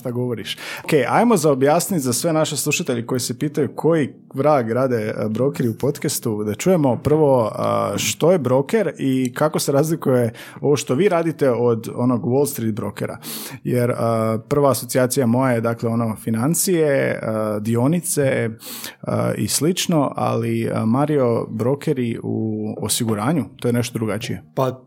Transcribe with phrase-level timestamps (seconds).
[0.00, 0.56] šta govoriš.
[0.84, 5.28] Ok, ajmo za objasniti za sve naše slušatelji koji se pitaju koji vrag rade e,
[5.28, 10.76] brokeri u podcastu, da čujemo prvo a, što je broker i kako se razlikuje ovo
[10.76, 13.18] što vi radite od onog Wall Street brokera.
[13.64, 17.20] Jer a, prva asocijacija moja je dakle ono financije,
[17.60, 18.50] dionice
[19.36, 24.42] i slično, ali Mario brokeri u osiguranju, to je nešto drugačije.
[24.54, 24.80] Pa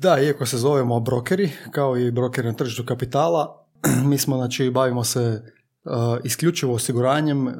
[0.00, 3.67] da, iako se zovemo brokeri, kao i brokeri na tržištu kapitala,
[4.08, 5.42] mi smo, znači, bavimo se
[5.84, 5.92] uh,
[6.24, 7.54] isključivo osiguranjem, uh,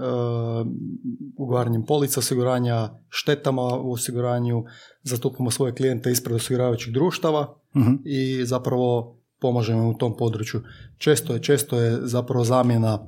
[1.36, 4.64] ugovaranjem polica osiguranja, štetama u osiguranju,
[5.02, 7.94] zastupamo svoje klijente ispred osiguravajućih društava Mhm.
[8.04, 10.60] i zapravo pomažemo u tom području.
[10.98, 12.98] Često je, često je zapravo zamjena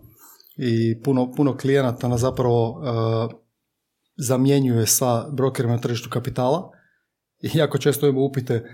[0.56, 3.32] i puno, puno klijenata nas zapravo uh,
[4.16, 6.70] zamjenjuje sa brokerima na tržištu kapitala
[7.42, 8.64] i jako često imamo upite,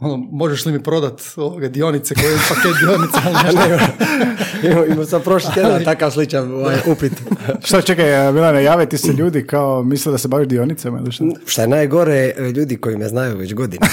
[0.00, 3.76] ono, možeš li mi prodat ovoga dionice koje je paket dionica, ali ja
[4.62, 7.12] ne, Imao imao sam prošli tjedan takav sličan ovaj, upit.
[7.66, 11.24] Šta čekaj, Milane, jave ti se ljudi kao misle da se baviš dionicama ili šta?
[11.46, 13.92] Šta je najgore, e, ljudi koji me znaju već godinama.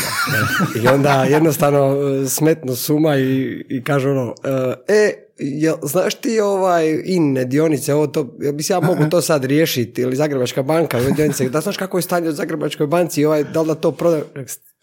[0.84, 4.36] I onda jednostavno e, smetnu suma i, i kažu ono,
[4.88, 9.04] e, e, jel, znaš ti ovaj in dionice, ovo to, jel bi se ja mogu
[9.10, 12.88] to sad riješiti ili Zagrebačka banka, ove dionice, da znaš kako je stanje u Zagrebačkoj
[12.88, 14.22] banci, ovaj, da li da to proda...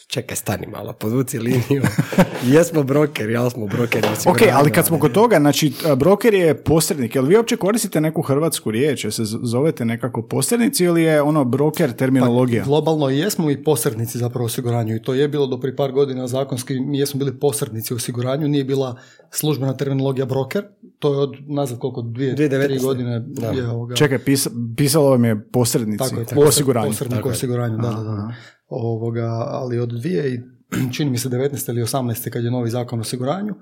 [0.09, 1.83] Čekaj, stani malo, podvuci liniju.
[2.53, 4.09] Jesmo brokeri, ali smo brokeri.
[4.27, 8.23] Ok, ali kad smo kod toga, znači broker je posrednik, jel vi uopće koristite neku
[8.23, 12.65] hrvatsku riječ, jel se zovete nekako posrednici ili je ono broker terminologija?
[12.65, 15.93] Globalno i jesmo i posrednici zapravo u osiguranju i to je bilo do prije par
[15.93, 18.97] godina zakonski, mi jesmo bili posrednici u osiguranju, nije bila
[19.31, 20.65] službena terminologija broker,
[20.99, 22.67] to je od nazad koliko, dvije, 2019.
[22.67, 23.49] tri godine Da.
[23.49, 23.95] je ovoga.
[23.95, 26.89] Čekaj, pis, pisalo vam je posrednici Tako je, u osiguranju.
[26.89, 28.33] Posrednik u osiguranju, da, da, da.
[28.69, 30.41] Ovoga, ali od dvije i
[30.95, 31.71] čini mi se 19.
[31.71, 32.31] ili 18.
[32.31, 33.55] kad je novi zakon o osiguranju,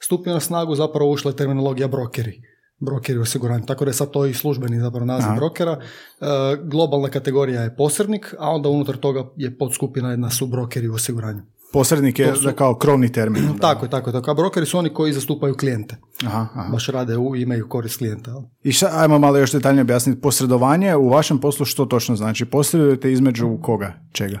[0.00, 2.42] stupio na snagu zapravo ušla je terminologija brokeri.
[2.78, 3.66] Brokeri u osiguranju.
[3.66, 5.36] Tako da je sad to i službeni zapravo naziv Aha.
[5.36, 5.80] brokera.
[5.80, 6.26] E,
[6.64, 11.42] globalna kategorija je posrednik, a onda unutar toga je podskupina jedna su brokeri u osiguranju.
[11.72, 13.46] Posrednik je su- kao krovni termin.
[13.52, 13.58] da.
[13.58, 14.14] Tako je, tako je.
[14.14, 14.30] Tako.
[14.30, 15.96] A brokeri su oni koji zastupaju klijente.
[16.26, 16.68] Aha, aha.
[16.72, 18.42] Baš rade u imaju korist klijenta.
[18.62, 20.20] I šta, ajmo malo još detaljnije objasniti.
[20.20, 22.44] Posredovanje u vašem poslu što točno znači?
[22.44, 23.92] Posredujete između koga?
[24.12, 24.40] Čega?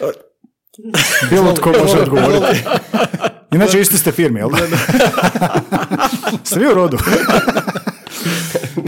[1.30, 2.62] Bilo tko može odgovoriti.
[3.52, 4.56] Inače isti ste firmi, jel da?
[6.44, 6.96] Ste vi u rodu?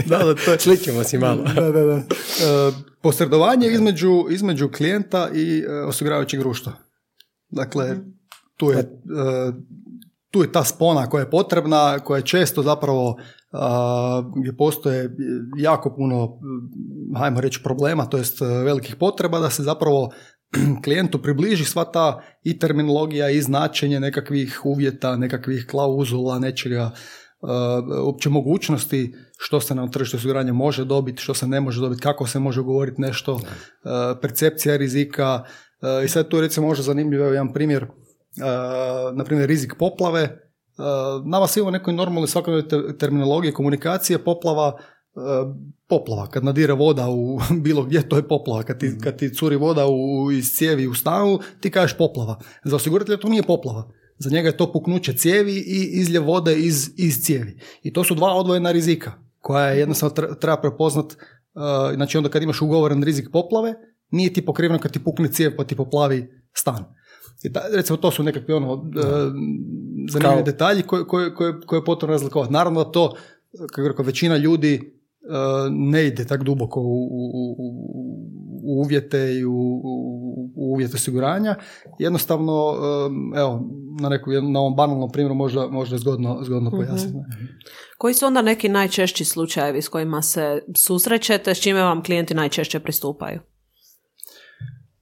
[0.05, 1.43] Da, da, to je, Sličimo si malo.
[1.43, 1.95] da, da, da.
[1.95, 2.01] E,
[3.01, 6.73] posredovanje između, između klijenta i e, osiguravajućeg društva.
[7.49, 7.97] Dakle,
[8.57, 8.85] tu je, e,
[10.31, 13.15] tu je ta spona koja je potrebna, koja je često zapravo
[14.35, 15.15] gdje postoje
[15.57, 16.39] jako puno,
[17.17, 20.09] hajmo reći, problema, to jest e, velikih potreba, da se zapravo
[20.83, 26.99] klijentu približi sva ta i terminologija i značenje nekakvih uvjeta, nekakvih klauzula, nečega, uh,
[28.03, 32.27] uopće mogućnosti što se na tržištu osiguranja može dobiti, što se ne može dobiti, kako
[32.27, 33.41] se može govoriti nešto, uh,
[34.21, 35.43] percepcija rizika.
[35.81, 37.87] Uh, I sad tu je recimo možda zanimljiv evo jedan primjer,
[39.13, 40.39] na primjer rizik poplave.
[41.25, 44.77] Nama svima u nekoj normalnoj svakodnevnoj te- terminologiji komunikacije poplava
[45.87, 48.63] poplava, kad nadire voda u bilo gdje, to je poplava.
[48.63, 52.39] Kad ti, kad ti curi voda u, iz cijevi u stanu, ti kažeš poplava.
[52.63, 53.91] Za osiguratelja to nije poplava.
[54.19, 57.57] Za njega je to puknuće cijevi i izljev vode iz, iz cijevi.
[57.83, 61.05] I to su dva odvojena rizika koja je jednostavno tre- treba prepoznat.
[61.05, 61.61] uh,
[61.95, 63.73] znači onda kad imaš ugovoren rizik poplave,
[64.11, 66.85] nije ti pokriveno kad ti pukne cijev pa ti poplavi stan.
[67.43, 68.81] I ta, recimo to su nekakvi ono, uh,
[70.09, 72.53] zanimljivi Kao- detalji koje, koje, koje, koje je potrebno razlikovati.
[72.53, 73.15] Naravno da to,
[73.71, 74.79] kako rekao, većina ljudi
[75.21, 75.29] uh,
[75.71, 77.79] ne ide tak duboko u, u, u-
[78.69, 79.51] u uvjete i u,
[79.83, 81.55] u- u uvjete osiguranja.
[81.99, 82.73] Jednostavno,
[83.37, 83.63] evo,
[84.01, 87.17] na, neku, na ovom banalnom primjeru možda, možda zgodno, zgodno pojasniti.
[87.97, 92.79] Koji su onda neki najčešći slučajevi s kojima se susrećete, s čime vam klijenti najčešće
[92.79, 93.39] pristupaju?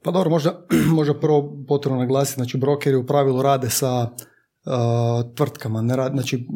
[0.03, 0.65] Pa dobro, možda,
[0.97, 6.47] možda prvo potrebno naglasiti, znači brokeri u pravilu rade sa uh, tvrtkama, ne rad, znači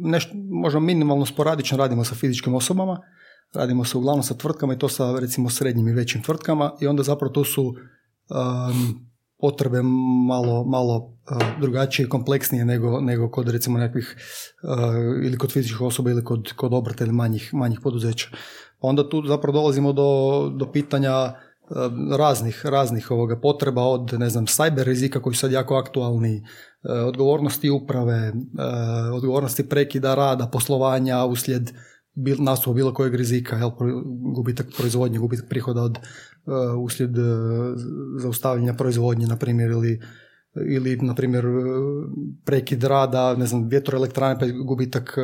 [0.00, 0.32] nešto,
[0.62, 3.00] možda minimalno sporadično radimo sa fizičkim osobama,
[3.54, 7.02] radimo se uglavnom sa tvrtkama i to sa recimo srednjim i većim tvrtkama i onda
[7.02, 9.06] zapravo to su um,
[9.38, 9.82] potrebe
[10.28, 14.16] malo, malo uh, drugačije i kompleksnije nego, nego kod recimo nekakvih
[14.62, 18.28] uh, ili kod fizičkih osoba ili kod, kod obrta ili manjih, manjih poduzeća.
[18.80, 21.32] Pa onda tu zapravo dolazimo do, do pitanja
[22.16, 26.46] raznih, raznih ovoga potreba od, ne znam, cyber rizika koji su sad jako aktualni,
[27.06, 28.32] odgovornosti uprave,
[29.14, 31.72] odgovornosti prekida rada, poslovanja uslijed
[32.16, 32.36] bil,
[32.74, 33.70] bilo kojeg rizika, jel,
[34.34, 35.98] gubitak proizvodnje, gubitak prihoda od
[36.82, 37.10] uslijed
[38.18, 40.00] zaustavljanja proizvodnje, na primjer, ili
[40.70, 41.44] ili, na primjer,
[42.44, 45.18] prekid rada, ne znam, vjetroelektrane, pa gubitak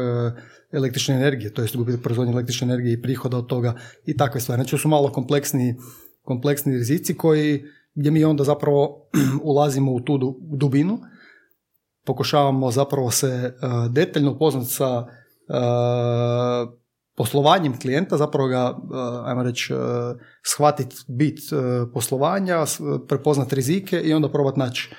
[0.72, 3.74] električne energije, to jest gubitak proizvodnje električne energije i prihoda od toga
[4.06, 4.62] i takve stvari.
[4.62, 5.76] Znači, su malo kompleksni,
[6.22, 9.08] kompleksni rizici koji, gdje mi onda zapravo
[9.52, 10.98] ulazimo u tu dubinu,
[12.04, 16.81] pokušavamo zapravo se uh, detaljno upoznati sa uh,
[17.16, 19.74] poslovanjem klijenta, zapravo ga, uh, ajmo reći,
[20.46, 21.38] shvatiti bit
[21.94, 22.64] poslovanja,
[23.08, 24.94] prepoznati rizike i onda probati naći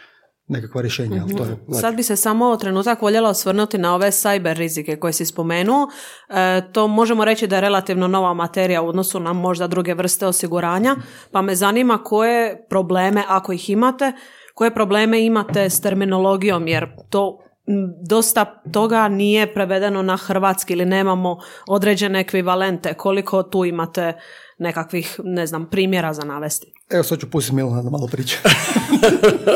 [0.47, 1.23] nekakva rješenja.
[1.37, 1.73] To je, mhm.
[1.73, 5.87] Sad bi se samo trenutak voljela osvrnuti na ove cyber rizike koje si spomenuo.
[6.29, 10.27] E, to možemo reći da je relativno nova materija u odnosu na možda druge vrste
[10.27, 10.95] osiguranja,
[11.31, 14.11] pa me zanima koje probleme, ako ih imate,
[14.53, 17.42] koje probleme imate s terminologijom, jer to
[18.09, 22.93] dosta toga nije prevedeno na hrvatski ili nemamo određene ekvivalente.
[22.93, 24.13] Koliko tu imate
[24.57, 26.73] nekakvih, ne znam, primjera za navesti?
[26.93, 28.37] Evo sad ću pustiti Milana da malo priča.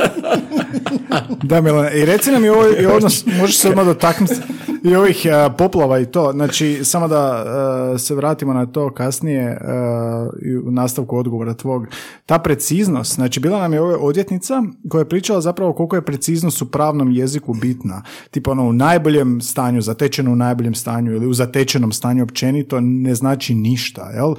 [1.43, 4.35] da Milana, i reci nam i ovaj odnos, možeš se odmah dotaknuti
[4.83, 6.31] i ovih uh, poplava i to.
[6.31, 11.87] Znači, samo da uh, se vratimo na to kasnije uh, u nastavku odgovora tvog.
[12.25, 16.61] Ta preciznost, znači bila nam je ova odvjetnica koja je pričala zapravo koliko je preciznost
[16.61, 18.03] u pravnom jeziku bitna.
[18.31, 23.15] Tipo ono u najboljem stanju, zatečeno u najboljem stanju ili u zatečenom stanju općenito ne
[23.15, 24.35] znači ništa, jel?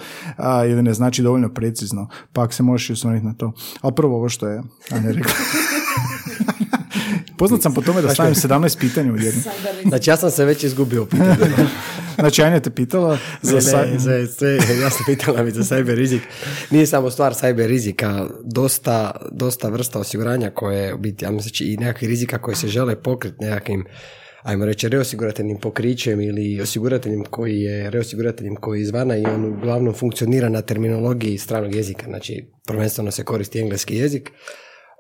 [0.71, 2.09] ili ne znači dovoljno precizno.
[2.33, 3.53] Pa ako se možeš osvrnuti na to.
[3.81, 5.33] Ali prvo ovo što je Anja rekla.
[7.39, 9.43] Poznat sam po tome da stavim 17 pitanja u jednu.
[9.89, 11.37] Znači ja sam se već izgubio pitanje.
[12.21, 16.23] znači Anja te pitala za ne, sve, sve, ja sam pitala mi za cyber rizik.
[16.71, 22.09] Nije samo stvar cyber rizika, dosta, dosta vrsta osiguranja koje biti, ja mislim, i nekakvih
[22.09, 23.85] rizika koje se žele pokriti nekakvim
[24.49, 29.95] ajmo reći, reosigurateljnim pokrićem ili osigurateljem koji je reosigurateljem koji je izvana i on uglavnom
[29.95, 34.31] funkcionira na terminologiji stranog jezika, znači prvenstveno se koristi engleski jezik.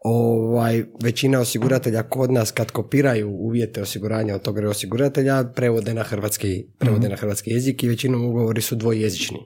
[0.04, 6.66] Ovaj, većina osiguratelja kod nas kad kopiraju uvjete osiguranja od tog reosiguratelja prevode na hrvatski,
[6.78, 7.10] prevode mhm.
[7.10, 9.38] na hrvatski jezik i većinom ugovori su dvojezični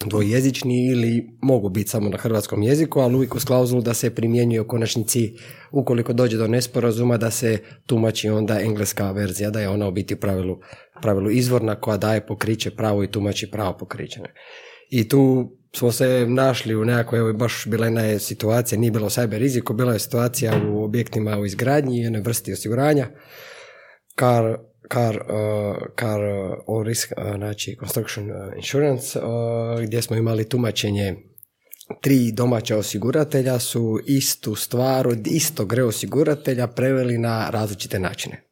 [0.00, 4.60] dvojezični ili mogu biti samo na hrvatskom jeziku, ali uvijek uz klauzulu da se primjenjuje
[4.60, 5.34] u konačnici
[5.72, 10.14] ukoliko dođe do nesporazuma da se tumači onda engleska verzija, da je ona u biti
[10.14, 10.58] u pravilu,
[11.02, 14.20] pravilu izvorna koja daje pokriće pravo i tumači pravo pokriće.
[14.90, 19.38] I tu smo se našli u nekakvoj, evo baš bila jedna situacija, nije bilo cyber
[19.38, 23.06] riziku, bila je situacija u objektima u izgradnji, jednoj vrsti osiguranja,
[24.14, 24.56] kar
[24.92, 26.20] car, uh, car
[26.66, 29.18] uh, risk, uh, znači construction uh, insurance,
[29.86, 31.16] gdje smo imali tumačenje
[32.00, 38.42] tri domaća osiguratelja su istu stvar od istog reosiguratelja preveli na različite načine.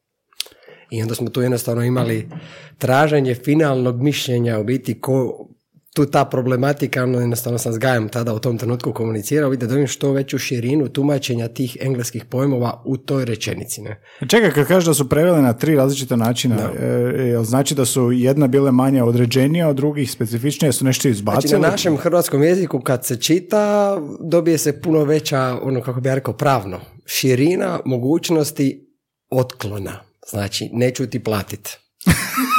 [0.91, 2.29] I onda smo tu jednostavno imali
[2.77, 5.47] traženje finalnog mišljenja u biti ko,
[5.93, 9.71] tu ta problematika, ono jednostavno sam s Gajem tada u tom trenutku komunicirao, vidim da
[9.71, 13.81] dobijem što veću širinu tumačenja tih engleskih pojmova u toj rečenici.
[13.81, 14.01] Ne?
[14.27, 18.11] Čekaj, kad kažeš da su preveli na tri različita načina, e, e znači da su
[18.11, 21.47] jedna bile manje određenije od drugih specifičnije, su nešto izbacili?
[21.47, 26.09] Znači na našem hrvatskom jeziku kad se čita, dobije se puno veća, ono kako bi
[26.09, 28.87] ja rekao, pravno, širina mogućnosti
[29.29, 29.99] otklona.
[30.29, 31.77] Znači, neću ti platiti.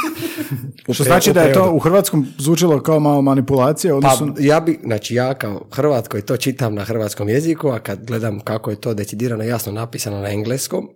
[0.93, 3.95] Što znači da je to u hrvatskom zvučilo kao malo manipulacija?
[3.95, 4.33] Odnosno...
[4.33, 8.05] Pa ja bi, znači ja kao Hrvat koji to čitam na hrvatskom jeziku, a kad
[8.05, 10.89] gledam kako je to decidirano jasno napisano na engleskom,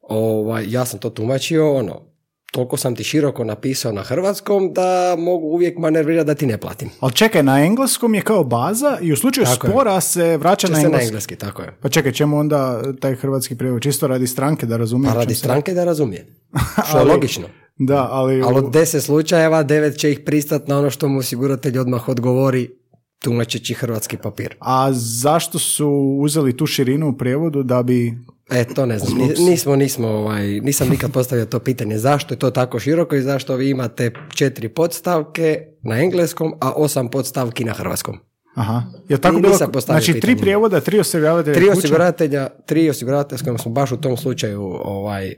[0.00, 2.10] ovaj, ja sam to tumačio, ono,
[2.52, 6.90] toliko sam ti široko napisao na hrvatskom da mogu uvijek manervirati da ti ne platim.
[7.00, 10.96] Ali čekaj, na engleskom je kao baza i u slučaju spora se vraća na engleski.
[10.96, 11.36] na engleski.
[11.36, 11.76] tako je.
[11.80, 13.82] Pa čekaj, čemu onda taj hrvatski prijevod?
[13.82, 15.12] Čisto radi stranke da razumije?
[15.12, 16.26] Pa radi stranke da razumije.
[16.88, 17.46] Što je logično.
[17.82, 18.42] Da, ali...
[18.42, 22.70] Ali od deset slučajeva, devet će ih pristati na ono što mu osiguratelj odmah odgovori
[23.18, 24.54] tumačeći hrvatski papir.
[24.60, 28.18] A zašto su uzeli tu širinu u prijevodu da bi...
[28.50, 29.18] E, to ne znam.
[29.38, 31.98] Nismo, nismo, ovaj, nisam nikad postavio to pitanje.
[31.98, 37.08] Zašto je to tako široko i zašto vi imate četiri podstavke na engleskom, a osam
[37.08, 38.18] podstavki na hrvatskom?
[38.54, 38.82] Aha.
[39.08, 39.56] Je tako bilo?
[39.80, 44.16] Znači, tri prijevoda, tri osiguravatelja Tri osiguravatelja, tri osiguravatelja s kojima smo baš u tom
[44.16, 45.34] slučaju ovaj,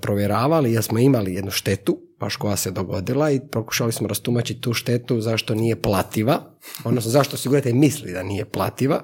[0.00, 4.72] provjeravali jer smo imali jednu štetu, baš koja se dogodila i pokušali smo rastumačiti tu
[4.72, 6.40] štetu zašto nije plativa,
[6.84, 9.02] odnosno zašto osiguratelj misli da nije plativa.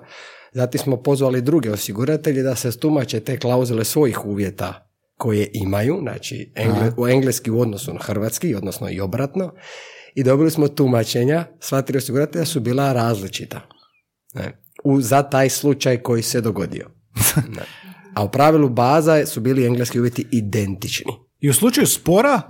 [0.53, 4.87] Zatim smo pozvali druge osiguratelje da se stumače te klauzule svojih uvjeta
[5.17, 6.53] koje imaju, znači
[6.97, 9.53] u engleski u odnosu na hrvatski, odnosno i obratno.
[10.15, 13.61] I dobili smo tumačenja, sva tri osiguratelja su bila različita.
[14.35, 14.63] Ne.
[14.85, 16.91] u, za taj slučaj koji se dogodio.
[17.55, 17.63] Da.
[18.15, 21.13] A u pravilu baza su bili engleski uvjeti identični.
[21.41, 22.43] I u slučaju spora,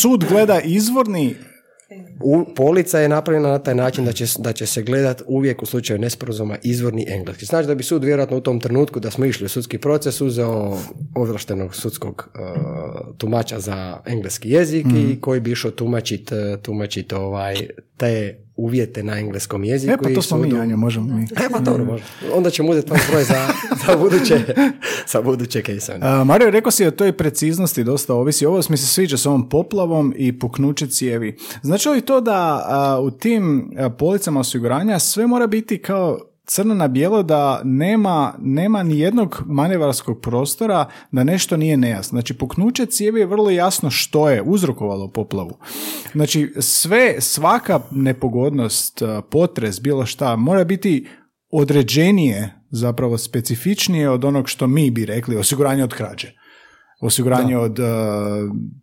[0.00, 1.34] sud gleda izvorni
[2.20, 5.66] U, polica je napravljena na taj način da će, da će se gledat uvijek u
[5.66, 7.44] slučaju nesporazuma izvorni engleski.
[7.44, 10.78] Znači da bi sud vjerojatno u tom trenutku da smo išli u sudski proces uzeo
[11.14, 17.68] ovlaštenog sudskog uh, tumača za engleski jezik i koji bi išao tumačit, uh, tumačit ovaj,
[17.96, 19.92] te uvjete na engleskom jeziku.
[19.92, 21.22] E pa to smo mi, Anja, možemo mi.
[21.22, 22.04] E pa dobro, može.
[22.34, 23.48] Onda ćemo uzeti tvoj broj za,
[23.86, 24.40] za buduće,
[25.12, 25.62] za buduće
[26.00, 28.46] A, Mario, rekao si o toj preciznosti dosta ovisi.
[28.46, 31.36] Ovo mi se sviđa s ovom poplavom i puknuće cijevi.
[31.62, 36.88] Znači li to da a, u tim policama osiguranja sve mora biti kao crno na
[36.88, 42.16] bijelo da nema, nema ni jednog manevarskog prostora da nešto nije nejasno.
[42.16, 45.58] Znači, puknuće cijevi je vrlo jasno što je uzrokovalo poplavu.
[46.12, 51.06] Znači, sve, svaka nepogodnost, a, potres, bilo šta, mora biti
[51.50, 56.32] određenije, zapravo specifičnije od onog što mi bi rekli, osiguranje od krađe.
[57.00, 57.86] Osiguranje od uh,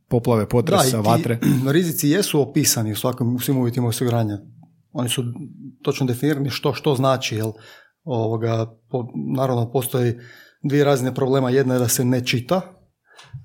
[0.08, 1.40] poplave, potresa, da, i ti vatre.
[1.78, 4.38] rizici jesu opisani u, svakom, u svim uvjetima osiguranja.
[4.98, 5.24] Oni su
[5.84, 7.36] točno definirani što što znači.
[7.36, 7.52] Jel?
[8.04, 10.14] Ovoga, po, naravno, postoji
[10.64, 11.50] dvije razine problema.
[11.50, 12.62] Jedna je da se ne čita,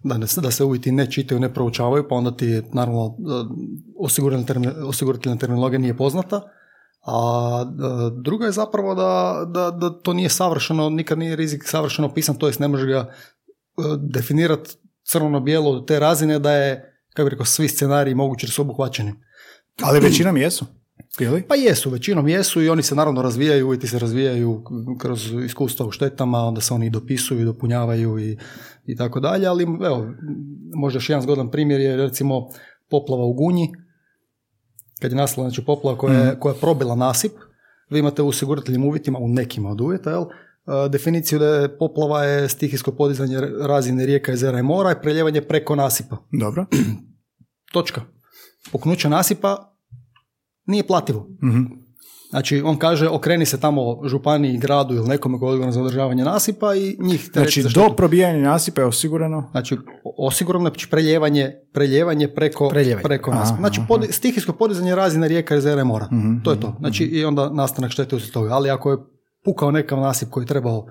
[0.05, 3.47] da, ne, da se uvjeti ne čitaju, ne proučavaju, pa onda ti je, naravno, eh,
[3.99, 6.43] osigurateljna termi- osigurateljna terminologija nije poznata.
[7.07, 12.09] A eh, druga je zapravo da, da, da to nije savršeno, nikad nije rizik savršeno
[12.09, 13.13] opisan, to jest ne može ga
[13.99, 14.71] definirati
[15.05, 18.53] crno na bijelo do te razine da je, kako bi rekao, svi scenariji mogući da
[18.53, 19.13] su obuhvaćeni.
[19.83, 20.67] Ali većinom jesu.
[21.21, 21.43] Ili?
[21.43, 24.65] Pa jesu, većinom jesu i oni se naravno razvijaju, uvjeti se razvijaju
[24.99, 28.39] kroz iskustva u štetama, onda se oni dopisuju i dopunjavaju i,
[28.87, 30.07] i tako dalje, ali evo,
[30.75, 32.49] možda još jedan zgodan primjer je recimo
[32.91, 33.73] poplava u Gunji,
[35.01, 37.33] kad je nastala znači, poplava koja je, koja je probila nasip,
[37.91, 40.25] vi imate u osigurateljnim uvjetima, u nekima od uvjeta, jel,
[40.65, 45.43] a, definiciju da je poplava je stihijsko podizanje razine rijeka, jezera i mora i preljevanje
[45.43, 46.17] preko nasipa.
[46.41, 46.67] Dobro.
[47.73, 48.01] Točka.
[48.73, 49.72] Puknuće nasipa
[50.67, 51.27] nije plativo.
[51.45, 51.63] Mhm.
[52.31, 56.25] Znači, on kaže, okreni se tamo županiji, gradu ili nekome koji je odgovoran za održavanje
[56.25, 59.49] nasipa i njih tereti Znači, do probijanja nasipa je osigurano.
[59.51, 59.77] Znači,
[60.19, 63.03] osigurano znači preljevanje, preljevanje preko, Preljevanje.
[63.03, 63.57] preko nasipa.
[63.59, 66.09] Znači, pod, stihijsko podizanje razine rijeka, jezera i mora.
[66.13, 66.77] Mhm, To je to.
[66.81, 68.51] Znači, i onda nastanak štete uslijed toga.
[68.53, 68.97] Ali ako je
[69.45, 70.87] pukao nekav nasip koji je trebao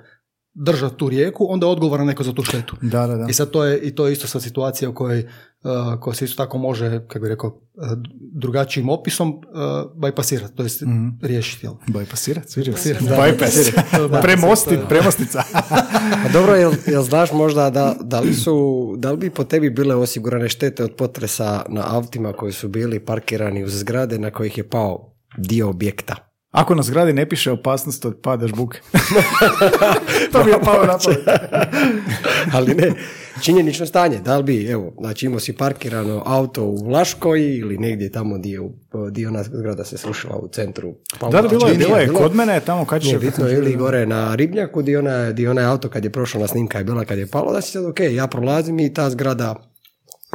[0.53, 2.75] držati tu rijeku, onda je odgovoran neko za tu štetu.
[2.81, 3.25] Da, da, da.
[3.29, 6.25] I sad to je, i to je isto sad situacija u kojoj, uh, koja se
[6.25, 7.87] isto tako može, kako bi rekao, uh,
[8.33, 9.41] drugačijim opisom uh,
[9.95, 10.83] bypassirati, to jest
[11.21, 11.65] riješiti.
[11.65, 11.73] Jel?
[11.87, 12.95] Bypassirat, sviđa se.
[14.23, 15.43] Premostit, premostica.
[16.23, 19.69] Pa dobro, jel, jel znaš možda da, da, li su, da li bi po tebi
[19.69, 24.57] bile osigurane štete od potresa na autima koji su bili parkirani uz zgrade na kojih
[24.57, 26.30] je pao dio objekta?
[26.51, 28.79] Ako na zgradi ne piše opasnost od pada žbuke.
[30.31, 30.97] to bi je palo na.
[32.53, 32.91] Ali ne,
[33.41, 38.11] činjenično stanje, da li bi, evo, znači imao si parkirano auto u Vlaškoj ili negdje
[38.11, 38.69] tamo dio,
[39.11, 40.93] dio nas zgrada se srušila u centru.
[41.31, 43.17] Da, da, bilo je, bilo je kod mene, tamo kad će...
[43.17, 46.77] Bitno ili gore na Ribnjaku di ona, di onaj auto kad je prošao na snimka
[46.77, 49.55] je bila kad je palo, da si sad ok, ja prolazim i ta zgrada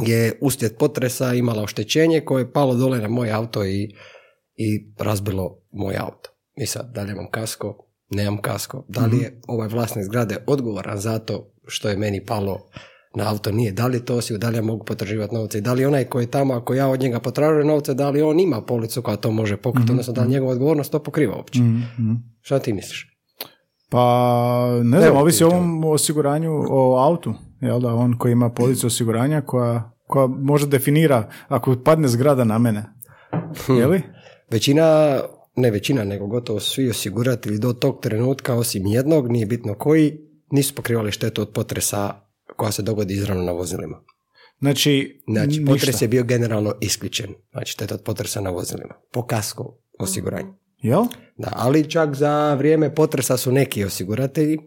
[0.07, 3.95] je uslijed potresa imala oštećenje koje je palo dole na moj auto i,
[4.57, 6.31] i razbilo moj auto.
[6.57, 10.99] I sad, da li imam kasko, nemam kasko, da li je ovaj vlasnik zgrade odgovoran
[10.99, 12.59] za to što je meni palo
[13.15, 15.73] na auto, nije, da li to osigurano, da li ja mogu potraživati novce i da
[15.73, 18.61] li onaj koji je tamo, ako ja od njega potražujem novce, da li on ima
[18.63, 21.61] policu koja to može pokriti, odnosno da li njegova odgovornost to pokriva uopće.
[22.41, 23.17] Šta ti misliš?
[23.91, 28.87] Pa, ne znam, ovisi o ovom osiguranju, o autu, jel da, on koji ima policu
[28.93, 32.85] osiguranja koja, koja možda definira ako padne zgrada na mene.
[33.69, 34.03] Je li?
[34.51, 35.21] Većina,
[35.57, 40.19] ne većina, nego gotovo svi osiguratelji do tog trenutka, osim jednog, nije bitno koji,
[40.51, 42.15] nisu pokrivali štetu od potresa
[42.57, 44.03] koja se dogodi izravno na vozilima.
[44.61, 45.73] Znači, Znači, ništa.
[45.73, 47.35] potres je bio generalno isključen.
[47.53, 48.95] Znači, šteta od potresa na vozilima.
[49.13, 50.55] Po kasku osiguranju.
[50.79, 51.05] Jel?
[51.37, 54.59] Da, ali čak za vrijeme potresa su neki osiguratelji,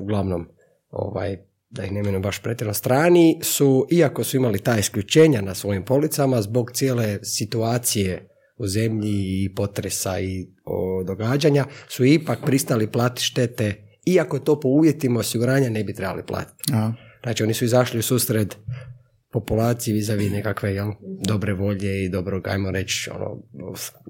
[0.00, 0.48] uglavnom,
[0.90, 1.38] ovaj,
[1.70, 5.84] da ih ne imenujem baš pretjerano strani, su, iako su imali ta isključenja na svojim
[5.84, 8.28] policama, zbog cijele situacije
[8.62, 13.74] u zemlji i potresa i o, događanja, su ipak pristali platiti štete,
[14.06, 16.72] iako to po uvjetima osiguranja ne bi trebali platiti.
[16.72, 16.92] A,
[17.22, 18.58] Znači, oni su izašli u susret
[19.32, 20.92] populaciji vizavi nekakve jel,
[21.26, 23.36] dobre volje i dobrog, ajmo reći, ono,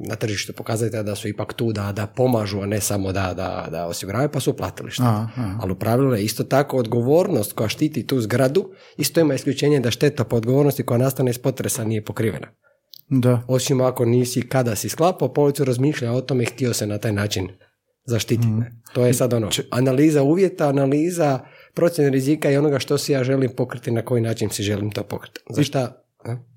[0.09, 3.69] na tržištu pokazatelja da su ipak tu da, da pomažu, a ne samo da, da,
[3.71, 5.03] da osiguravaju, pa su platili što.
[5.61, 9.91] Ali u pravilu je isto tako odgovornost koja štiti tu zgradu, isto ima isključenje da
[9.91, 12.49] šteta po odgovornosti koja nastane iz potresa nije pokrivena.
[13.13, 13.43] Da.
[13.49, 17.13] Osim ako nisi kada si sklapao policu razmišlja o tome i htio se na taj
[17.13, 17.49] način
[18.05, 18.49] zaštititi.
[18.49, 18.73] ne.
[18.93, 21.41] To je sad ono, analiza uvjeta, analiza
[21.75, 25.03] procjene rizika i onoga što si ja želim pokriti, na koji način si želim to
[25.03, 25.41] pokriti.
[25.51, 26.05] Za šta?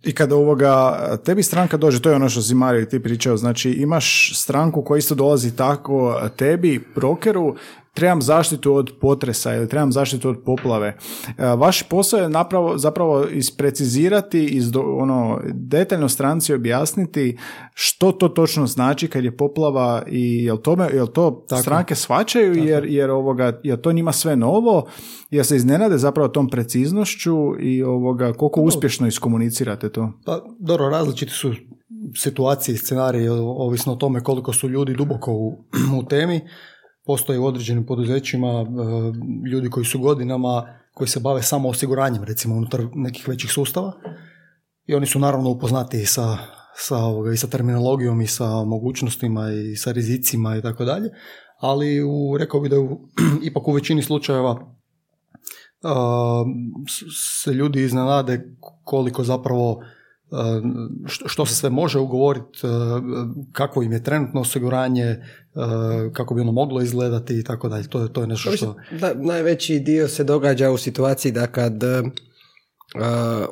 [0.05, 3.71] I kada ovoga, tebi stranka dođe, to je ono što si Mario ti pričao, znači
[3.71, 7.55] imaš stranku koja isto dolazi tako tebi, brokeru,
[7.95, 10.97] trebam zaštitu od potresa ili trebam zaštitu od poplave.
[11.38, 17.38] E, Vaš posao je napravo, zapravo isprecizirati, izdo, ono, detaljno stranci objasniti
[17.74, 22.85] što to točno znači kad je poplava i jel, tome, jel to stranke shvaćaju jer,
[22.85, 24.85] jer, ovoga, jer to njima sve novo,
[25.29, 30.11] jer se iznenade zapravo tom preciznošću i ovoga, koliko uspješno iskomunicirate to.
[30.25, 31.53] Pa, dobro, različiti su
[32.15, 35.65] situacije i scenariji, ovisno o tome koliko su ljudi duboko u,
[35.99, 36.41] u temi.
[37.05, 38.65] Postoje u određenim poduzećima e,
[39.51, 43.93] ljudi koji su godinama, koji se bave samo osiguranjem, recimo unutar nekih većih sustava.
[44.85, 46.37] I oni su naravno upoznati sa,
[46.75, 51.09] sa, ovoga, i sa terminologijom i sa mogućnostima i sa rizicima i tako dalje.
[51.59, 52.99] Ali u, rekao bih da u,
[53.49, 54.75] ipak u većini slučajeva
[57.44, 59.82] se ljudi iznenade koliko zapravo
[60.32, 60.62] a,
[61.05, 63.01] što, se sve može ugovoriti, a,
[63.51, 65.24] kako im je trenutno osiguranje,
[65.55, 67.88] a, kako bi ono moglo izgledati i tako dalje.
[67.88, 68.75] To je, to je nešto što...
[69.00, 72.03] Da, najveći dio se događa u situaciji da kad e, e,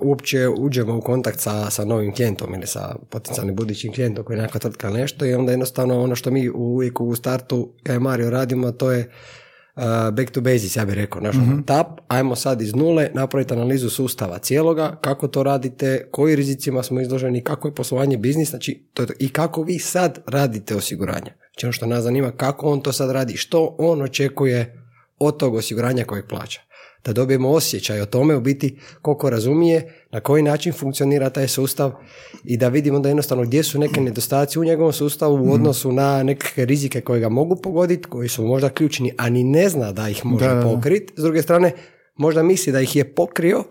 [0.01, 4.42] uopće uđemo u kontakt sa, sa novim klijentom ili sa potencijalnim budućim klijentom koji je
[4.42, 8.30] nekakva tvrtka nešto i onda jednostavno ono što mi uvijek u startu ja i Mario
[8.30, 9.12] radimo to je
[9.75, 13.53] e, back to basics, ja bih rekao, naš ono, tap, ajmo sad iz nule napraviti
[13.53, 18.88] analizu sustava cijeloga, kako to radite, koji rizicima smo izloženi, kako je poslovanje biznis, znači
[18.94, 19.13] to je to.
[19.20, 21.34] i kako vi sad radite osiguranje.
[21.53, 24.84] Znači ono što nas zanima, kako on to sad radi, što on očekuje
[25.20, 26.62] od tog osiguranja kojeg plaća.
[27.05, 31.91] Da dobijemo osjećaj o tome u biti koliko razumije, na koji način funkcionira taj sustav
[32.43, 36.24] i da vidimo da jednostavno gdje su neke nedostaci u njegovom sustavu u odnosu na
[36.24, 40.10] neke rizike koje ga mogu pogoditi, koji su možda ključni, a ni ne zna da
[40.10, 41.13] ih može pokriti.
[41.17, 41.72] S druge strane,
[42.15, 43.63] možda misli da ih je pokrio,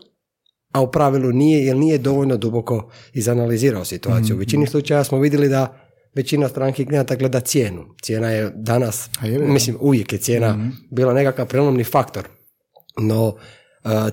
[0.73, 4.37] a u pravilu nije jer nije dovoljno duboko izanalizirao situaciju.
[4.37, 5.79] U većini slučajeva smo vidjeli da
[6.15, 7.85] većina stranki klijenata gleda cijenu.
[8.03, 12.25] Cijena je danas, mislim uvijek je cijena bila nekakav prelomni faktor.
[12.97, 13.35] No,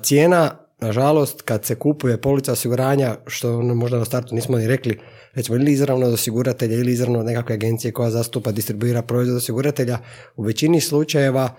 [0.03, 4.99] cijena, nažalost, kad se kupuje polica osiguranja, što ono možda na startu nismo ni rekli,
[5.33, 9.97] recimo ili izravno od osiguratelja ili izravno od nekakve agencije koja zastupa, distribuira proizvod osiguratelja,
[10.35, 11.55] u većini slučajeva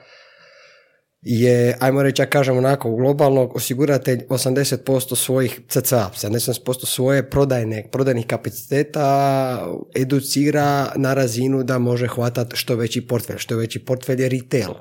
[1.22, 8.26] je, ajmo reći, ja kažem onako, globalno osiguratelj 80% svojih CCA, 70% svoje prodajne, prodajnih
[8.26, 13.38] kapaciteta educira na razinu da može hvatati što veći portfelj.
[13.38, 14.74] Što veći portfelj je retail.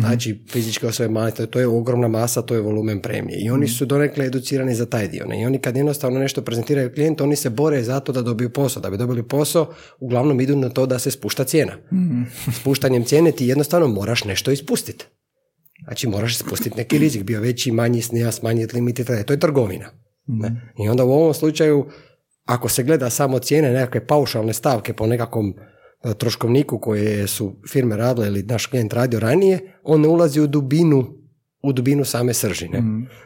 [0.00, 3.38] Znači, fizičke osobe male, to je, ogromna masa, to je volumen premije.
[3.38, 5.26] I oni su donekle educirani za taj dio.
[5.40, 8.82] I oni kad jednostavno nešto prezentiraju klijentu, oni se bore za to da dobiju posao.
[8.82, 11.72] Da bi dobili posao, uglavnom idu na to da se spušta cijena.
[12.60, 15.06] Spuštanjem cijene ti jednostavno moraš nešto ispustiti.
[15.84, 19.04] Znači moraš spustiti neki rizik, bio veći, manji, snija, smanjiti limit i.
[19.04, 19.90] To je trgovina.
[20.26, 20.72] Ne?
[20.84, 21.86] I onda u ovom slučaju,
[22.44, 25.54] ako se gleda samo cijene, nekakve paušalne stavke po nekakvom
[26.18, 31.24] troškovniku koje su firme radile ili naš klijent radio ranije, on ne ulazi u dubinu
[31.64, 32.82] u dubinu same sržine.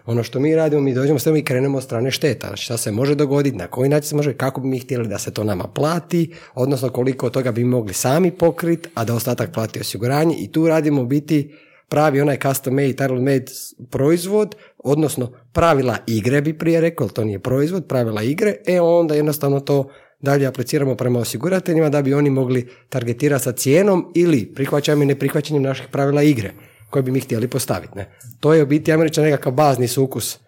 [0.07, 2.57] Ono što mi radimo, mi dođemo s i krenemo od strane šteta.
[2.57, 5.35] Šta se može dogoditi, na koji način se može, kako bi mi htjeli da se
[5.35, 9.81] to nama plati, odnosno koliko od toga bi mogli sami pokriti, a da ostatak plati
[9.81, 11.55] osiguranje i tu radimo u biti
[11.89, 13.45] pravi onaj custom made, tailor made
[13.91, 19.61] proizvod, odnosno pravila igre bi prije rekao, to nije proizvod, pravila igre, e onda jednostavno
[19.61, 19.89] to
[20.21, 25.63] dalje apliciramo prema osigurateljima da bi oni mogli targetirati sa cijenom ili prihvaćanjem i neprihvaćanjem
[25.63, 26.53] naših pravila igre
[26.91, 27.93] koje bi mi htjeli postaviti.
[27.97, 28.19] Ne?
[28.41, 30.39] To je u biti, ja reći, nekakav bazni sukus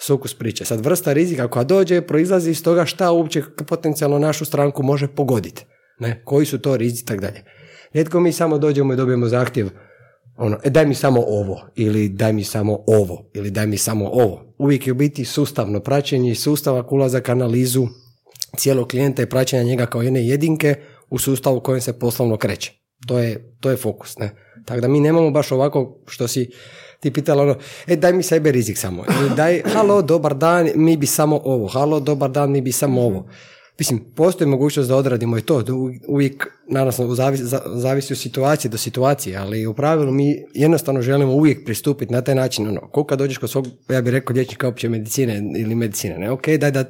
[0.00, 0.64] sukus priče.
[0.64, 5.64] Sad vrsta rizika koja dođe proizlazi iz toga šta uopće potencijalno našu stranku može pogoditi.
[5.98, 6.22] Ne?
[6.24, 7.44] Koji su to rizici i tako dalje.
[7.92, 9.68] Rijetko mi samo dođemo i dobijemo zahtjev
[10.36, 14.08] ono, e, daj mi samo ovo, ili daj mi samo ovo, ili daj mi samo
[14.08, 14.54] ovo.
[14.58, 17.86] Uvijek je u biti sustavno praćenje i sustavak ulazak analizu
[18.56, 20.74] cijelog klijenta i praćenja njega kao jedne jedinke
[21.10, 22.72] u sustavu u kojem se poslovno kreće.
[23.06, 24.18] To je, to je fokus.
[24.18, 24.30] Ne?
[24.64, 26.50] Tako da mi nemamo baš ovako što si
[27.00, 29.04] ti pitala ono, e daj mi sebe rizik samo.
[29.20, 31.66] Ili daj, halo, dobar dan, mi bi samo ovo.
[31.68, 33.28] Halo, dobar dan, mi bi samo ovo.
[33.78, 38.18] Mislim, postoji mogućnost da odradimo i to, da u- uvijek, naravno, zavisi, za- zavisi od
[38.18, 42.80] situacije do situacije, ali u pravilu mi jednostavno želimo uvijek pristupiti na taj način, ono,
[42.80, 46.48] koliko kad dođeš kod svog, ja bih rekao, liječnika opće medicine ili medicine, ne, ok,
[46.48, 46.84] daj da,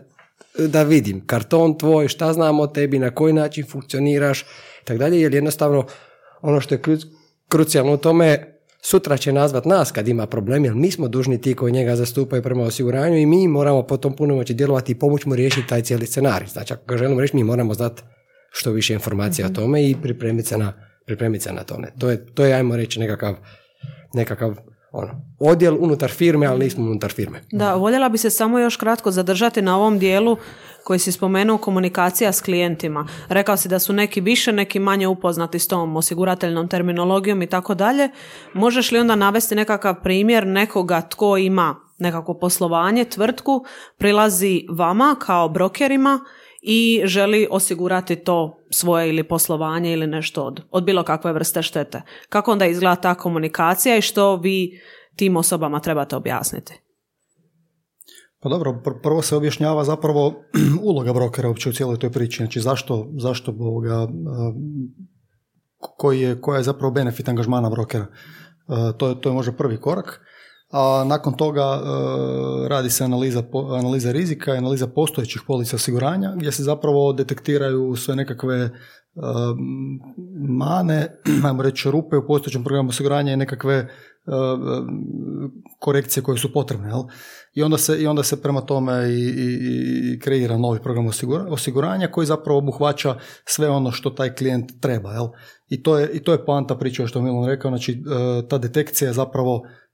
[0.59, 4.45] da vidim, karton tvoj, šta znamo o tebi, na koji način funkcioniraš,
[4.85, 5.87] tako dalje, jer jednostavno,
[6.43, 7.07] ono što je kru-
[7.49, 11.55] krucijalno u tome, sutra će nazvat nas kad ima problem, jer mi smo dužni ti
[11.55, 15.35] koji njega zastupaju prema osiguranju i mi moramo po tom punomoći djelovati i pomoći mu
[15.35, 16.49] riješiti taj cijeli scenarij.
[16.49, 18.03] Znači, ako ga želimo riješiti, mi moramo znati
[18.51, 20.73] što više informacija o tome i pripremiti se na,
[21.07, 21.79] pripremiti se na to.
[21.79, 21.93] Ne.
[21.99, 23.35] To, je, to je, ajmo reći, nekakav,
[24.15, 24.57] nekakav
[24.93, 27.41] ono, odjel unutar firme, ali nismo unutar firme.
[27.53, 30.37] Da, voljela bi se samo još kratko zadržati na ovom dijelu
[30.85, 33.09] koji si spomenuo komunikacija s klijentima.
[33.29, 37.75] Rekao si da su neki više, neki manje upoznati s tom osigurateljnom terminologijom i tako
[37.75, 38.09] dalje.
[38.53, 43.65] Možeš li onda navesti nekakav primjer nekoga tko ima nekako poslovanje, tvrtku,
[43.99, 46.21] prilazi vama kao brokerima
[46.63, 52.03] i želi osigurati to svoje ili poslovanje ili nešto od, od bilo kakve vrste štete.
[52.29, 54.81] Kako onda izgleda ta komunikacija i što vi
[55.17, 56.81] tim osobama trebate objasniti?
[58.43, 60.35] Pa dobro, prvo se objašnjava zapravo
[60.91, 62.37] uloga brokera uopće u cijeloj toj priči.
[62.37, 64.09] Znači zašto, zašto ovoga,
[65.79, 68.07] koji je, koja je zapravo benefit angažmana brokera.
[68.99, 70.21] To je, to je možda prvi korak.
[70.71, 71.81] A nakon toga
[72.69, 73.43] radi se analiza,
[73.79, 78.71] analiza rizika i analiza postojećih polica osiguranja gdje se zapravo detektiraju sve nekakve
[80.49, 81.09] mane,
[81.47, 83.89] ajmo reći rupe u postojećem programu osiguranja i nekakve
[85.79, 86.89] korekcije koje su potrebne.
[86.89, 87.03] Jel?
[87.55, 89.29] I, onda se, I onda se prema tome i,
[90.15, 91.07] i, kreira novi program
[91.51, 95.13] osiguranja koji zapravo obuhvaća sve ono što taj klijent treba.
[95.13, 95.27] Jel?
[95.69, 98.59] I, to je, I to je poanta priča što je Milan rekao, znači e, ta
[98.59, 99.90] detekcija je zapravo e,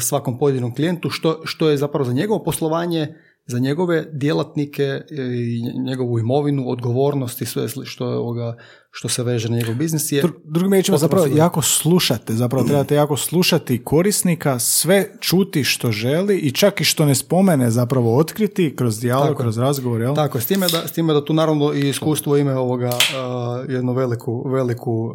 [0.00, 3.14] svakom pojedinom klijentu što, što je zapravo za njegovo poslovanje
[3.48, 8.56] za njegove djelatnike i njegovu imovinu, odgovornost i sve što, je ovoga,
[8.98, 10.22] što se veže na njegov biznis je...
[10.44, 16.52] Drugim riječima zapravo jako slušate, zapravo trebate jako slušati korisnika, sve čuti što želi i
[16.52, 20.14] čak i što ne spomene zapravo otkriti kroz dijalog, kroz razgovor, jel?
[20.14, 23.92] Tako, s time da, s time da tu naravno i iskustvo ime ovoga uh, jednu
[23.92, 25.14] veliku, veliku uh,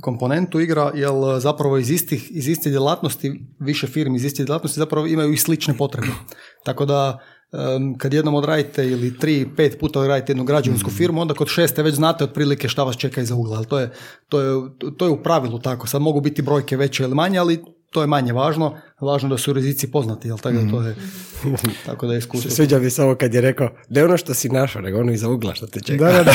[0.00, 5.06] komponentu igra, jer zapravo iz istih, iz istih djelatnosti, više firmi iz istih djelatnosti zapravo
[5.06, 6.08] imaju i slične potrebe.
[6.64, 7.18] Tako da
[7.98, 10.94] kad jednom odradite ili tri, pet puta odradite jednu građevinsku mm.
[10.94, 13.56] firmu, onda kod šeste već znate otprilike šta vas čeka iza ugla.
[13.56, 13.90] Ali to je,
[14.28, 15.86] to, je, to je u pravilu tako.
[15.86, 17.64] Sad mogu biti brojke veće ili manje, ali
[17.94, 20.94] to je manje važno, važno da su rizici poznati, jel tako, to je,
[21.86, 22.50] tako da je iskustvo.
[22.50, 25.28] Sviđa mi se ovo kad je rekao, ne ono što si našao, nego ono iza
[25.28, 26.04] ugla što te čeka.
[26.04, 26.34] Da, da, da.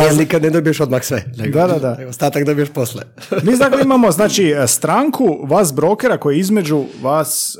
[0.04, 1.24] Jer nikad ne dobiješ odmah sve.
[1.36, 2.08] Nego, da, da, da.
[2.08, 3.02] ostatak dobiješ posle.
[3.44, 7.56] Mi dakle imamo, znači, stranku, vas brokera koji između vas,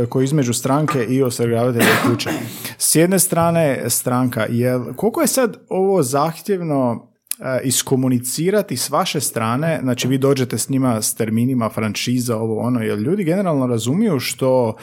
[0.00, 2.30] uh, koji između stranke i osiguravatelja kuće.
[2.78, 7.15] S jedne strane stranka, jel, koliko je sad ovo zahtjevno E,
[7.64, 12.98] iskomunicirati s vaše strane, znači vi dođete s njima s terminima, franšiza, ovo ono, jer
[12.98, 14.74] ljudi generalno razumiju što,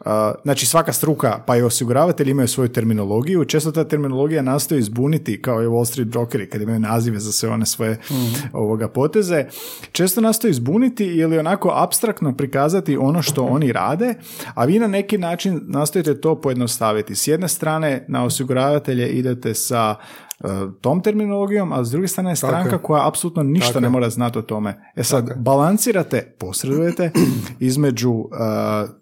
[0.00, 0.08] e,
[0.42, 5.62] znači svaka struka, pa i osiguravatelji imaju svoju terminologiju, često ta terminologija nastoji izbuniti, kao
[5.62, 8.48] i Wall Street brokeri, kad imaju nazive za sve one svoje mhm.
[8.52, 9.46] ovoga poteze,
[9.92, 14.14] često nastoji izbuniti ili onako abstraktno prikazati ono što oni rade,
[14.54, 17.14] a vi na neki način nastojite to pojednostaviti.
[17.14, 19.96] S jedne strane, na osiguravatelje idete sa
[20.31, 20.31] E,
[20.80, 24.42] tom terminologijom, a s druge strane je stranka koja apsolutno ništa ne mora znati o
[24.42, 24.92] tome.
[24.96, 27.10] E sad, balansirate, posredujete
[27.60, 28.28] između uh,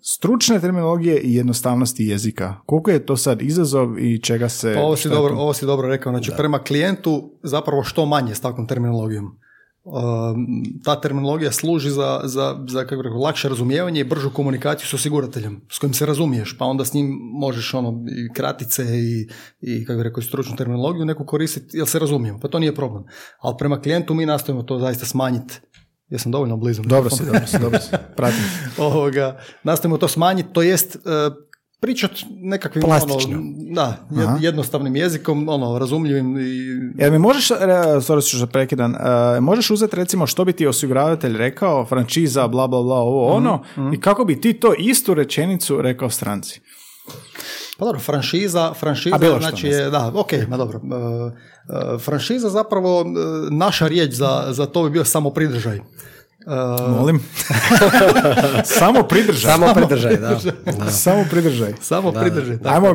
[0.01, 2.55] stručne terminologije i jednostavnosti jezika.
[2.67, 4.75] Koliko je to sad izazov i čega se...
[4.75, 6.13] Pa ovo si, dobro, ovo si dobro rekao.
[6.13, 9.37] Znači, prema klijentu zapravo što manje s takvom terminologijom.
[10.85, 15.61] Ta terminologija služi za, za, za kako rekao, lakše razumijevanje i bržu komunikaciju s osigurateljem
[15.71, 19.29] s kojim se razumiješ, pa onda s njim možeš ono, i kratice i,
[19.61, 23.05] i kako rekao, stručnu terminologiju neku koristiti, jer se razumijemo, pa to nije problem.
[23.41, 25.61] Ali prema klijentu mi nastojimo to zaista smanjiti
[26.11, 26.83] Jesam dovoljno blizu.
[26.83, 27.91] Dobro si, dobro si, dobro si.
[28.17, 28.45] Pratim.
[28.79, 31.01] Ovoga, nastojimo to smanjiti, to jest e,
[31.81, 33.17] pričat nekakvim ono,
[33.71, 34.07] da,
[34.41, 36.39] jednostavnim jezikom, ono, razumljivim.
[36.39, 37.03] I...
[37.03, 41.87] Jel mi možeš, sorry što prekidan, uh, možeš uzeti recimo što bi ti osiguravatelj rekao,
[41.87, 43.95] frančiza, bla, bla, bla, ovo, mhm, ono, mhm.
[43.95, 46.61] i kako bi ti to istu rečenicu rekao stranci?
[47.79, 50.81] Pa dobro, franšiza, franšiza, znači je, da, ok, ma dobro.
[50.83, 51.33] Uh,
[52.01, 53.05] franšiza zapravo,
[53.51, 55.81] naša riječ za, za to bi bio samo pridržaj.
[56.47, 57.21] Uh, Molim?
[58.79, 59.53] Samo pridržaj.
[59.53, 60.39] Samo pridržaj, da.
[60.91, 61.73] Samo pridržaj.
[61.81, 62.57] Samo pridržaj.
[62.65, 62.89] Ajmo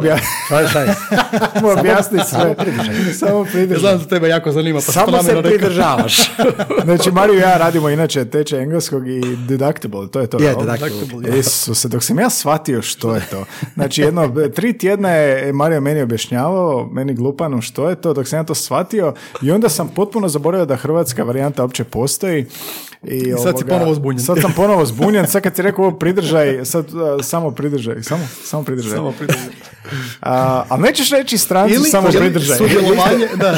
[1.79, 2.39] objasniti sve.
[2.39, 3.13] Samo pridržaj.
[3.13, 3.79] Samo pridržaj.
[3.79, 4.79] Znam da tebe jako zanima.
[4.85, 6.31] Pa Samo se pridržavaš.
[6.85, 10.39] znači, Mariju i ja radimo inače teče engleskog i deductible, to je to.
[10.39, 11.39] Je, deductible.
[11.39, 13.45] Isuse, dok sam ja shvatio što je to.
[13.73, 18.39] Znači, jedno, tri tjedna je Mario meni objašnjavao, meni glupanu što je to, dok sam
[18.39, 22.45] ja to shvatio i onda sam potpuno zaboravio da hrvatska varijanta uopće postoji.
[23.03, 24.25] I Sad si ponovo zbunjen.
[24.25, 28.27] Sad sam ponovo zbunjen, sad kad si rekao ovo pridržaj, sad uh, samo pridržaj, samo,
[28.43, 28.95] samo pridržaj.
[28.95, 29.49] Samo pridržaj.
[30.21, 32.57] A, ali nećeš reći stranci samo ili pridržaj.
[32.57, 33.57] Sudjelovanje, da.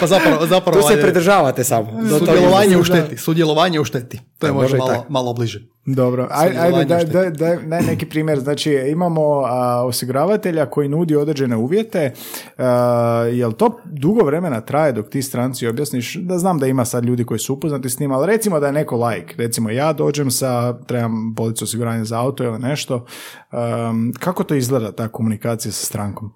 [0.00, 2.02] pa zapravo, zapravo Tu se pridržavate samo.
[2.02, 3.16] Do sudjelovanje u šteti.
[3.16, 4.20] Sudjelovanje u šteti.
[4.38, 5.60] To je Da, možda malo, malo bliže.
[5.86, 8.38] Dobro, aj, ajde, Sudjelovanje daj, daj, daj, daj neki primjer.
[8.38, 12.12] Znači, imamo a, osiguravatelja koji nudi određene uvjete.
[12.58, 16.14] A, jel to dugo vremena traje dok ti stranci objasniš?
[16.14, 18.72] Da znam da ima sad ljudi koji su upoznati s njima, ali recimo da je
[18.72, 19.34] neko like.
[19.38, 23.04] Recimo, ja dođem sa, trebam policu osiguranja za auto ili nešto.
[23.52, 26.32] Um, kako to izgleda, ta komunikacija sa strankom?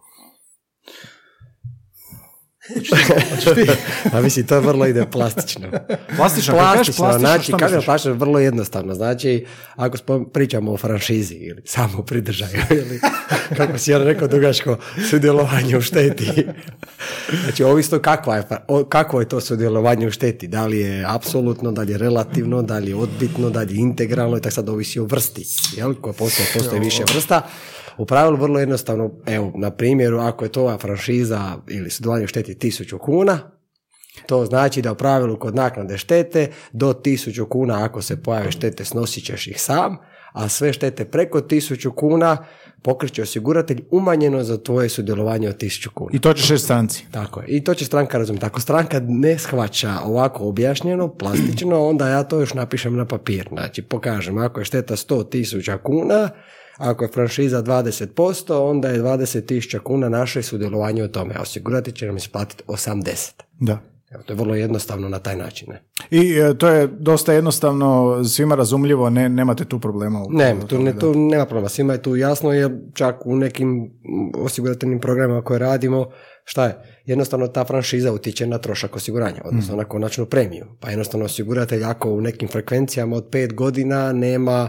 [4.13, 5.69] A mislim, to vrlo ide plastično.
[6.17, 7.87] Plastično, plastično, plastično, znači, što kažem misliš?
[7.87, 8.95] plastično, vrlo jednostavno.
[8.95, 13.01] Znači, ako spom- pričamo o franšizi ili samo pridržaju, ili
[13.57, 14.77] kako si ja rekao dugačko,
[15.11, 16.47] sudjelovanje u šteti.
[17.45, 20.49] Znači, ovisno kakva je, o- kakvo je to sudjelovanje u šteti.
[20.49, 23.81] Da li je apsolutno, da li je relativno, da li je odbitno, da li je
[23.81, 25.47] integralno i tako sad ovisi o vrsti.
[25.77, 25.95] Jel?
[25.95, 27.43] Koja postoje, postoje više vrsta.
[27.99, 32.29] U pravilu vrlo jednostavno, evo, na primjeru, ako je to ova franšiza ili sudjelovanje u
[32.29, 33.39] šteti tisuću kuna,
[34.27, 38.85] to znači da u pravilu kod naknade štete do 1000 kuna ako se pojave štete
[38.85, 39.97] snosit ćeš ih sam,
[40.33, 42.45] a sve štete preko 1000 kuna
[42.83, 46.11] pokriće osiguratelj umanjeno za tvoje sudjelovanje od 1000 kuna.
[46.13, 47.07] I to ćeš reći stranci.
[47.11, 47.47] Tako je.
[47.49, 48.47] I to će stranka razumjeti.
[48.47, 53.49] Ako stranka ne shvaća ovako objašnjeno, plastično, onda ja to još napišem na papir.
[53.53, 56.29] Znači, pokažem, ako je šteta 100 tisuća kuna,
[56.83, 61.35] ako je franšiza 20%, onda je 20 tisuća kuna naše sudjelovanje u tome.
[61.35, 63.31] A osiguratelj će nam isplatiti 80.
[63.61, 63.79] Da.
[64.11, 65.69] Evo, to je vrlo jednostavno na taj način.
[65.71, 70.23] Ne, I e, to je dosta jednostavno, svima razumljivo, ne, nemate tu problema.
[70.23, 71.69] u- ne tu, ne, tu nema problema.
[71.69, 73.91] Svima je tu jasno jer čak u nekim mm,
[74.37, 76.07] osigurateljnim programima koje radimo,
[76.45, 76.77] šta je?
[77.07, 80.67] Jednostavno ta franšiza utječe na trošak osiguranja, odnosno na konačnu premiju.
[80.81, 84.69] Pa jednostavno osiguratelj ako u nekim frekvencijama od pet godina nema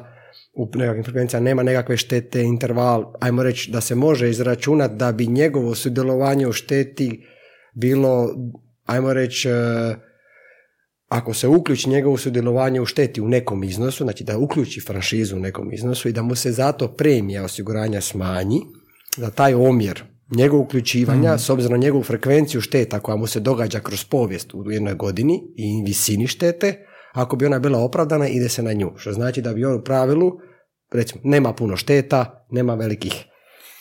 [0.54, 5.28] u nekakvim frekvencijama nema nekakve štete, interval, ajmo reći da se može izračunati da bi
[5.28, 7.26] njegovo sudjelovanje u šteti
[7.74, 8.30] bilo,
[8.86, 9.54] ajmo reći, e,
[11.08, 15.40] ako se uključi njegovo sudjelovanje u šteti u nekom iznosu, znači da uključi franšizu u
[15.40, 18.62] nekom iznosu i da mu se zato premija osiguranja smanji,
[19.18, 20.04] da taj omjer
[20.36, 24.72] njegovog uključivanja, s obzirom na njegovu frekvenciju šteta koja mu se događa kroz povijest u
[24.72, 28.92] jednoj godini i visini štete, ako bi ona bila opravdana, ide se na nju.
[28.96, 30.32] Što znači da bi on u pravilu,
[30.94, 33.26] recimo, nema puno šteta, nema velikih,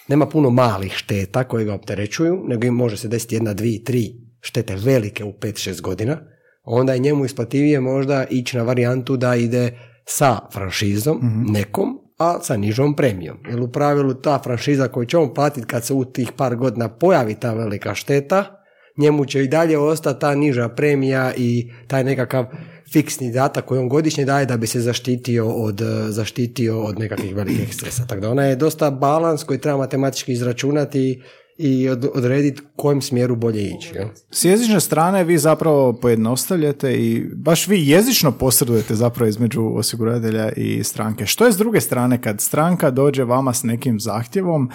[0.08, 4.12] nema puno malih šteta koje ga opterećuju, nego im može se desiti jedna, dvije, tri
[4.40, 6.18] štete velike u 5-6 godina,
[6.62, 12.56] onda je njemu isplativije možda ići na varijantu da ide sa franšizom nekom, a sa
[12.56, 13.38] nižom premijom.
[13.48, 16.88] Jer u pravilu ta franšiza koju će on platiti kad se u tih par godina
[16.88, 18.62] pojavi ta velika šteta,
[18.98, 22.46] njemu će i dalje ostati ta niža premija i taj nekakav
[22.92, 27.34] fiksni datak koji on godišnje daje da bi se zaštitio od, eh, zaštitio od nekakvih
[27.34, 28.06] velikih ekscesa.
[28.06, 31.22] Tako da ona je dosta balans koji treba matematički izračunati
[31.58, 33.94] i od- odrediti kojem smjeru bolje ići.
[33.94, 34.08] jel?
[34.30, 40.84] S jezične strane vi zapravo pojednostavljate i baš vi jezično posredujete zapravo između osiguratelja i
[40.84, 41.26] stranke.
[41.26, 44.70] Što je s druge strane kad stranka dođe vama s nekim zahtjevom,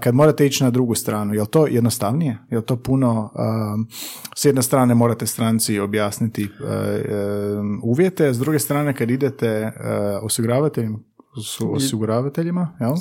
[0.00, 1.34] kad morate ići na drugu stranu?
[1.34, 2.38] Je li to jednostavnije?
[2.50, 3.30] Je li to puno,
[4.36, 6.48] s jedne strane morate stranci objasniti
[7.82, 9.72] uvjete, s druge strane kad idete
[10.22, 10.98] osiguravateljima,
[11.36, 12.92] su osiguravateljima, jel?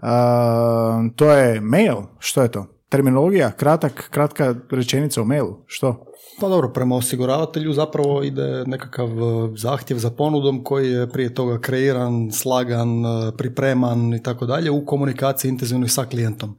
[0.00, 2.66] A, to je mail, što je to?
[2.88, 6.06] Terminologija, kratak, kratka rečenica u mailu, što?
[6.40, 11.60] Pa dobro, prema osiguravatelju zapravo ide nekakav e, zahtjev za ponudom koji je prije toga
[11.60, 16.56] kreiran, slagan, e, pripreman i tako dalje u komunikaciji intenzivnoj sa klijentom.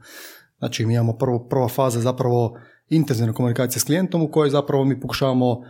[0.58, 2.58] Znači mi imamo prvo, prva faza zapravo
[2.90, 5.62] intenzivne komunikacije s klijentom u kojoj zapravo mi pokušavamo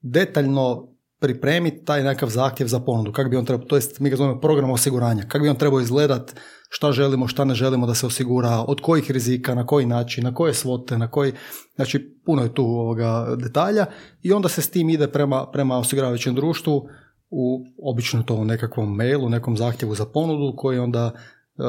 [0.00, 0.88] detaljno
[1.20, 3.12] pripremiti taj nekakav zahtjev za ponudu.
[3.12, 5.22] Kako bi on trebao, to jest mi ga zovemo program osiguranja.
[5.22, 6.34] Kako bi on trebao izgledat,
[6.68, 10.34] šta želimo, šta ne želimo da se osigura, od kojih rizika, na koji način, na
[10.34, 11.32] koje svote, na koji,
[11.76, 13.86] znači puno je tu ovoga detalja
[14.22, 16.88] i onda se s tim ide prema, prema osiguravajućem društvu
[17.30, 21.62] u obično to u nekakvom mailu, nekom zahtjevu za ponudu koji onda e,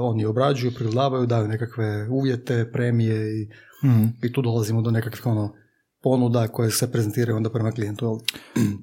[0.00, 3.48] oni obrađuju, pregledavaju, daju nekakve uvjete, premije i,
[4.22, 5.52] i tu dolazimo do nekakvih ono,
[6.06, 8.20] ponuda koje se prezentiraju onda prema klijentu.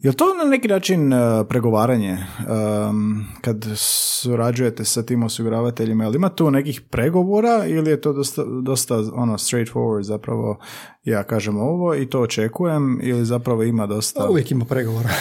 [0.01, 1.17] Je li to na neki način e,
[1.49, 6.03] pregovaranje um, kad surađujete sa tim osiguravateljima?
[6.03, 10.57] Jel ima tu nekih pregovora ili je to dosta, dosta ono straightforward zapravo
[11.03, 15.09] ja kažem ovo i to očekujem ili zapravo ima dosta A uvijek ima pregovora.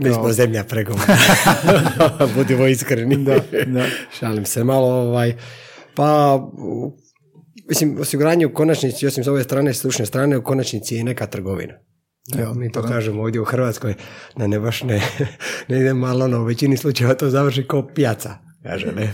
[0.00, 1.16] Mi kao- smo zemlja pregovora.
[2.36, 3.24] Budimo iskreni.
[3.24, 3.86] Da, da.
[4.18, 4.88] Šalim se malo.
[4.88, 5.36] Ovaj.
[5.94, 6.40] Pa,
[7.68, 11.26] mislim, osiguranje u konačnici, osim s ove strane, stručne strane, u konačnici je i neka
[11.26, 11.74] trgovina.
[12.38, 13.94] Evo, mi to kažemo ovdje u Hrvatskoj,
[14.36, 15.02] da ne baš ne,
[15.68, 19.12] ne ide malo ono, u većini slučajeva to završi kao pijaca, kaže, ne.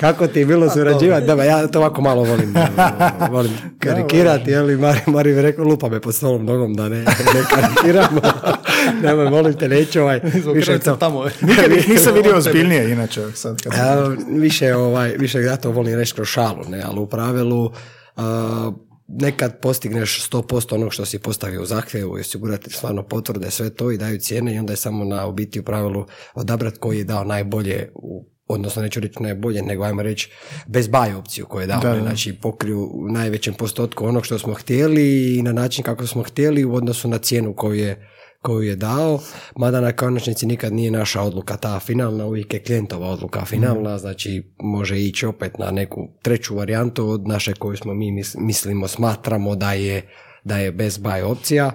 [0.00, 1.26] Kako ti je bilo surađivati?
[1.26, 2.54] Da, ja to ovako malo volim,
[3.32, 4.78] volim karikirati, jel?
[4.78, 8.20] Mari, Mari mi rekao, lupa me pod stolom nogom da ne, ne karikiramo.
[9.02, 10.20] Nemoj, molim te, neću ovaj,
[10.54, 10.96] više to.
[10.96, 11.24] Tamo.
[11.48, 13.72] Nikad ih nisam vidio ozbiljnije, inače, sad kad...
[13.72, 17.72] A, više, ovaj, više ja to volim reći kroz šalu, ne, ali u pravilu
[18.16, 18.72] a,
[19.08, 23.90] nekad postigneš 100% onog što si postavio u zahtjevu i osigurati stvarno potvrde, sve to
[23.90, 27.04] i daju cijene i onda je samo na u biti u pravilu odabrati koji je
[27.04, 30.30] dao najbolje u odnosno neću reći najbolje, nego ajmo reći
[30.66, 31.80] bez baj opciju koju je dao.
[31.80, 32.00] Da, da.
[32.00, 36.64] Znači pokriju u najvećem postotku onog što smo htjeli i na način kako smo htjeli
[36.64, 38.08] u odnosu na cijenu koju je
[38.42, 39.18] koju je dao,
[39.56, 44.52] mada na konačnici nikad nije naša odluka ta finalna, uvijek je klijentova odluka finalna, znači
[44.62, 49.56] može ići opet na neku treću varijantu od naše koju smo mi mis- mislimo, smatramo
[49.56, 50.08] da je,
[50.44, 51.70] da je bez buy opcija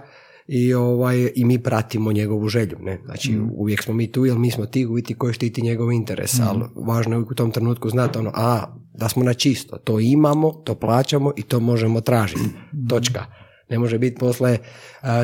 [0.47, 2.78] i, ovaj, i mi pratimo njegovu želju.
[2.80, 2.99] Ne?
[3.06, 6.39] Znači uvijek smo mi tu jer mi smo ti u biti koji štiti njegov interes,
[6.39, 10.51] ali važno je u tom trenutku znati ono, a, da smo na čisto, to imamo,
[10.51, 12.49] to plaćamo i to možemo tražiti.
[12.89, 13.25] Točka.
[13.69, 14.58] Ne može biti posle,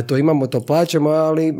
[0.08, 1.54] to imamo, to plaćamo, ali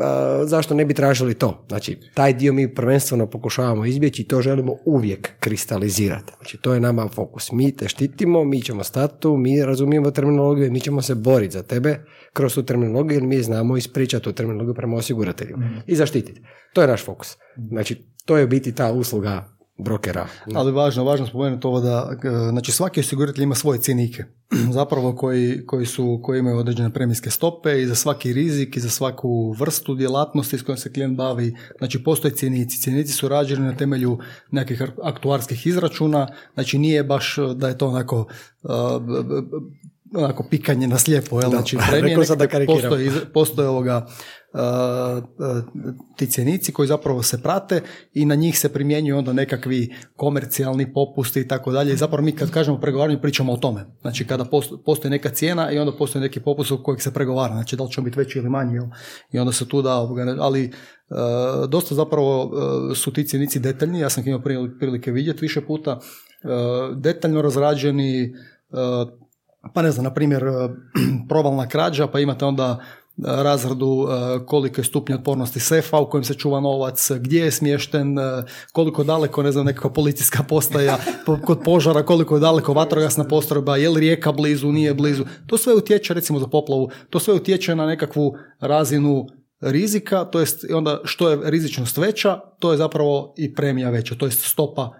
[0.44, 1.64] zašto ne bi tražili to?
[1.68, 6.32] Znači, taj dio mi prvenstveno pokušavamo izbjeći i to želimo uvijek kristalizirati.
[6.36, 7.52] Znači, to je nama fokus.
[7.52, 11.52] Mi te štitimo, mi ćemo stati tu, mi razumijemo terminologiju i mi ćemo se boriti
[11.52, 11.98] za tebe
[12.32, 16.42] kroz tu terminologiju jer mi znamo ispričati tu terminologiju prema osiguratelju i zaštititi.
[16.72, 17.36] To je naš fokus.
[17.68, 19.51] Znači, to je biti ta usluga
[19.82, 20.26] brokera.
[20.54, 24.24] Ali važno, važno spomenuti ovo da, e, znači svaki osiguratelj ima svoje cjenike,
[24.78, 28.90] zapravo koji, koji, su, koji imaju određene premijske stope i za svaki rizik i za
[28.90, 32.80] svaku vrstu djelatnosti s kojom se klijent bavi, znači postoje cjenici.
[32.82, 34.18] Cjenici su rađeni na temelju
[34.50, 38.26] nekih aktuarskih izračuna, znači nije baš da je to onako
[39.00, 41.50] b- onako pikanje na slijepo, jel?
[41.50, 44.41] Da, znači premije da postoje, postoje ovoga uh, uh,
[46.16, 51.40] ti cjenici koji zapravo se prate i na njih se primjenjuju onda nekakvi komercijalni popusti
[51.40, 51.96] i tako dalje.
[51.96, 53.86] Zapravo mi kad kažemo pregovaranje pričamo o tome.
[54.00, 57.54] Znači kada posto- postoji neka cijena i onda postoji neki popust u kojeg se pregovara.
[57.54, 58.74] Znači da li će biti veći ili manji.
[58.74, 58.84] Jel?
[59.32, 64.00] I onda se tu da, ali uh, dosta zapravo uh, su ti cjenici detaljni.
[64.00, 65.92] Ja sam ih imao prili- prilike vidjeti više puta.
[65.92, 68.32] Uh, detaljno razrađeni,
[69.74, 70.44] pa ne znam, na primjer,
[71.28, 72.80] provalna krađa, pa imate onda
[73.24, 74.08] razradu uh,
[74.46, 78.24] koliko je stupnja otpornosti sefa u kojem se čuva novac, gdje je smješten, uh,
[78.72, 83.76] koliko daleko, ne znam, nekakva policijska postaja, po- kod požara, koliko je daleko vatrogasna postrojba,
[83.76, 85.24] je li rijeka blizu, nije blizu.
[85.46, 89.26] To sve utječe, recimo za poplavu, to sve utječe na nekakvu razinu
[89.60, 94.26] rizika, to jest onda što je rizičnost veća, to je zapravo i premija veća, to
[94.26, 94.90] jest stopa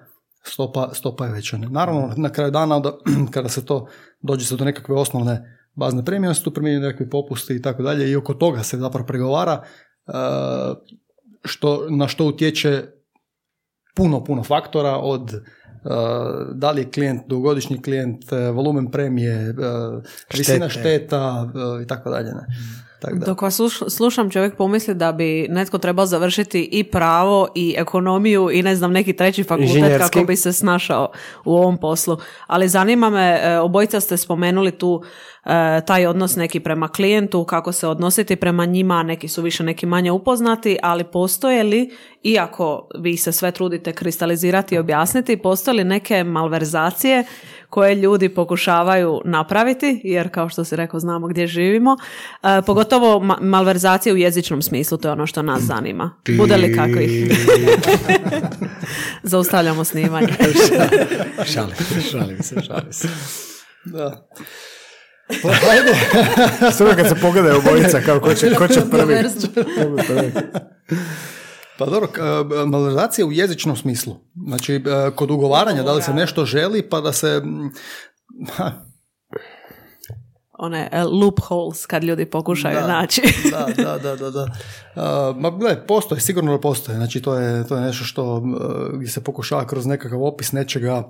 [0.45, 1.57] stopa, stopa je veća.
[1.57, 2.83] Naravno, na kraju dana,
[3.35, 3.87] kada se to
[4.21, 8.11] dođe se do nekakve osnovne bazne premije, se tu primjenjuju nekakvi popusti i tako dalje
[8.11, 10.13] i oko toga se zapravo pregovara e,
[11.45, 12.83] što, na što utječe
[13.95, 15.41] puno, puno faktora od e,
[16.55, 19.55] da li je klijent dugogodišnji klijent, e, volumen premije,
[20.37, 21.51] visina šteta
[21.85, 22.31] i tako dalje.
[22.31, 22.47] Ne?
[23.03, 23.27] Tako da.
[23.27, 28.51] Dok vas sluš- slušam, čovjek pomisli da bi netko trebao završiti i pravo i ekonomiju
[28.53, 31.11] i ne znam neki treći fakultet kako bi se snašao
[31.45, 32.17] u ovom poslu.
[32.47, 35.03] Ali zanima me, e, obojica ste spomenuli tu
[35.45, 39.87] e, taj odnos neki prema klijentu, kako se odnositi prema njima, neki su više, neki
[39.87, 41.91] manje upoznati, ali postoje li,
[42.23, 47.25] iako vi se sve trudite kristalizirati i objasniti, postoje li neke malverzacije
[47.73, 51.97] koje ljudi pokušavaju napraviti, jer kao što si rekao znamo gdje živimo,
[52.43, 56.11] e, pogotovo ma- malverzacije u jezičnom smislu, to je ono što nas zanima.
[56.39, 57.33] Bude li kakvih?
[59.23, 60.29] Zaustavljamo snimanje.
[61.53, 61.77] šalim,
[62.11, 63.09] šalim se, šalim se.
[63.85, 64.29] Da.
[66.73, 69.15] Sve kad se pogledaju obojica, kao ko će, ko će prvi.
[71.79, 74.17] Pa dobro, e, malverzacija u jezičnom smislu.
[74.47, 74.81] Znači, e,
[75.15, 77.43] kod ugovaranja, da li se nešto želi, pa da se...
[80.59, 82.87] One e, loopholes kad ljudi pokušaju Da.
[82.87, 83.23] naći.
[83.51, 84.31] da, da, da, da.
[84.31, 84.47] da.
[84.97, 86.97] A, ma gle, postoje, sigurno da postoje.
[86.97, 88.43] Znači, to je, to je nešto što
[88.95, 91.07] gdje se pokušava kroz nekakav opis nečega e,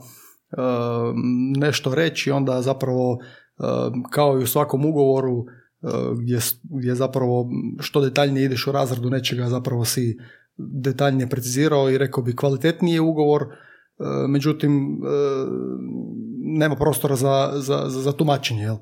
[1.56, 3.18] nešto reći, onda zapravo
[4.10, 5.44] kao i u svakom ugovoru
[6.18, 10.18] gdje, gdje zapravo što detaljnije ideš u razradu nečega, zapravo si
[10.56, 13.46] detaljnije precizirao i rekao bi kvalitetniji je ugovor, e,
[14.28, 15.08] međutim e,
[16.58, 18.62] nema prostora za, za, za, za tumačenje.
[18.62, 18.76] Jel?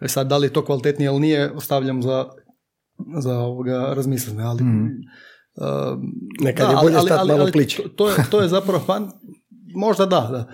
[0.00, 2.24] E sad, da li je to kvalitetnije ili nije, ostavljam za,
[3.18, 4.62] za ovoga razmislene, ali...
[4.62, 5.98] uh,
[6.40, 7.82] Nekad je bolje stat malo pliće.
[7.82, 9.00] To, to, je, to je zapravo, pa,
[9.74, 10.46] možda da, da.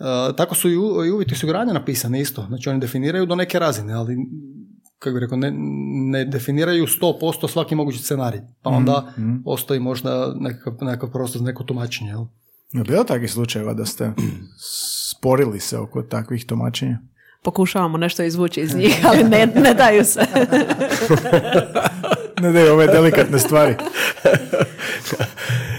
[0.00, 3.58] Uh, tako su i, u- i uvjeti osiguranja napisani isto, znači oni definiraju do neke
[3.58, 4.16] razine, ali
[5.00, 5.52] kako bi rekao, ne,
[6.10, 8.40] ne definiraju 100% svaki mogući scenarij.
[8.62, 9.12] Pa onda
[9.44, 12.10] postoji možda nekakav, nekakav prostor za neko tumačenje.
[12.10, 12.24] Jel?
[12.72, 14.12] Je bilo takvih slučajeva da ste
[15.10, 16.98] sporili se oko takvih tumačenja?
[17.42, 20.20] Pokušavamo nešto izvući iz njih, ali ne, ne daju se.
[22.40, 23.74] Ne daju ove delikatne stvari.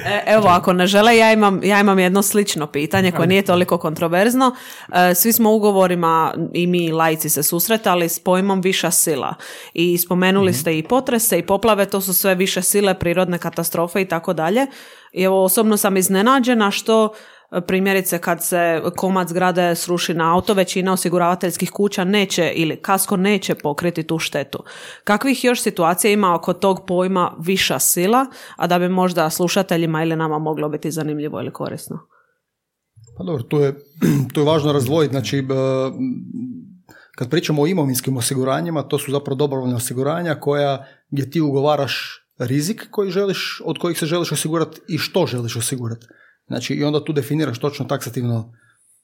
[0.06, 3.78] E, Evo, ako ne žele, ja imam, ja imam jedno slično pitanje koje nije toliko
[3.78, 4.56] kontroverzno.
[4.94, 9.36] E, Svi smo ugovorima i mi laici se susretali s pojmom viša sila.
[9.74, 14.06] I spomenuli ste i potrese i poplave, to su sve više sile, prirodne katastrofe i
[14.06, 14.68] tako dalje.
[15.12, 17.14] I evo, osobno sam iznenađena što
[17.68, 23.56] primjerice kad se komad zgrade sruši na auto, većina osiguravateljskih kuća neće ili kasko neće
[23.56, 24.64] pokriti tu štetu.
[25.04, 28.26] Kakvih još situacija ima oko tog pojma viša sila,
[28.56, 32.00] a da bi možda slušateljima ili nama moglo biti zanimljivo ili korisno?
[33.18, 33.76] Pa dobro, tu je,
[34.34, 35.14] tu je važno razdvojiti.
[35.14, 35.44] Znači, e,
[37.16, 42.88] kad pričamo o imovinskim osiguranjima, to su zapravo dobrovoljna osiguranja koja, gdje ti ugovaraš rizik
[42.92, 46.08] koji želiš, od kojih se želiš osigurati i što želiš osigurati.
[46.52, 48.54] Znači, i onda tu definiraš točno taksativno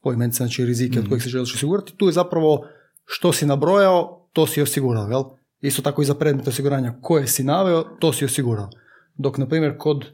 [0.04, 1.94] poimence, znači rizike od kojih se želiš osigurati.
[1.98, 2.66] Tu je zapravo
[3.06, 5.24] što si nabrojao, to si osigurao, jel?
[5.62, 8.70] Isto tako i za predmet osiguranja koje si naveo, to si osigurao.
[9.16, 10.06] Dok, na primjer, kod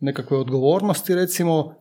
[0.00, 1.74] nekakve odgovornosti, recimo,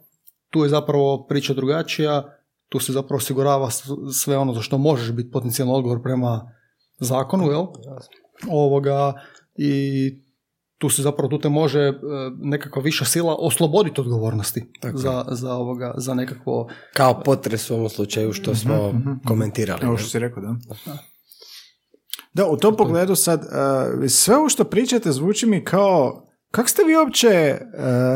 [0.49, 2.37] tu je zapravo priča drugačija,
[2.69, 3.69] tu se zapravo osigurava
[4.13, 6.51] sve ono za što možeš biti potencijalno odgovor prema
[6.99, 7.65] zakonu, jel?
[8.49, 9.13] Ovoga,
[9.55, 10.20] i
[10.81, 11.93] tu se zapravo, tu te može e,
[12.39, 14.63] nekakva viša sila osloboditi odgovornosti
[14.93, 18.93] za, za, ovoga, za nekakvo Kao potres u ovom slučaju što smo
[19.27, 19.85] komentirali.
[19.85, 20.55] Ovo što si rekao, da.
[22.33, 26.83] Da, u tom pogledu sad, uh, sve ovo što pričate zvuči mi kao, kak ste
[26.83, 27.57] vi uopće,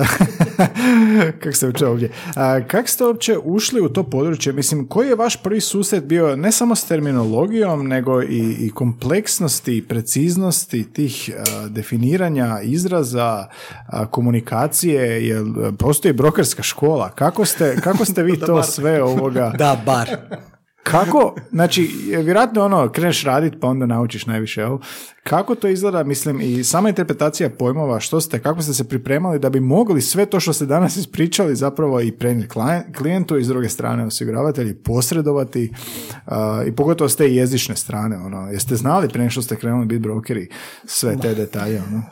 [0.02, 0.08] uh,
[1.42, 5.16] kak ste uopće ovdje, uh, kak ste uopće ušli u to područje, mislim, koji je
[5.16, 11.30] vaš prvi susret bio ne samo s terminologijom, nego i, i kompleksnosti, i preciznosti tih
[11.34, 15.46] uh, definiranja izraza, uh, komunikacije, jel
[15.80, 19.54] postoji brokerska škola, kako ste, kako ste vi to sve ovoga...
[19.66, 20.10] Da, bar.
[20.84, 21.90] Kako, znači,
[22.24, 24.78] vjerojatno ono, kreneš radit pa onda naučiš najviše, jel?
[25.30, 29.50] Kako to izgleda, mislim, i sama interpretacija pojmova, što ste, kako ste se pripremali da
[29.50, 32.54] bi mogli sve to što ste danas ispričali zapravo i prenijeti
[32.98, 35.74] klijentu i s druge strane osiguravatelji posredovati
[36.26, 39.86] a, i pogotovo s te jezične strane, ono, jeste znali prije nego što ste krenuli
[39.86, 40.50] biti brokeri
[40.86, 42.04] sve te detalje, ono?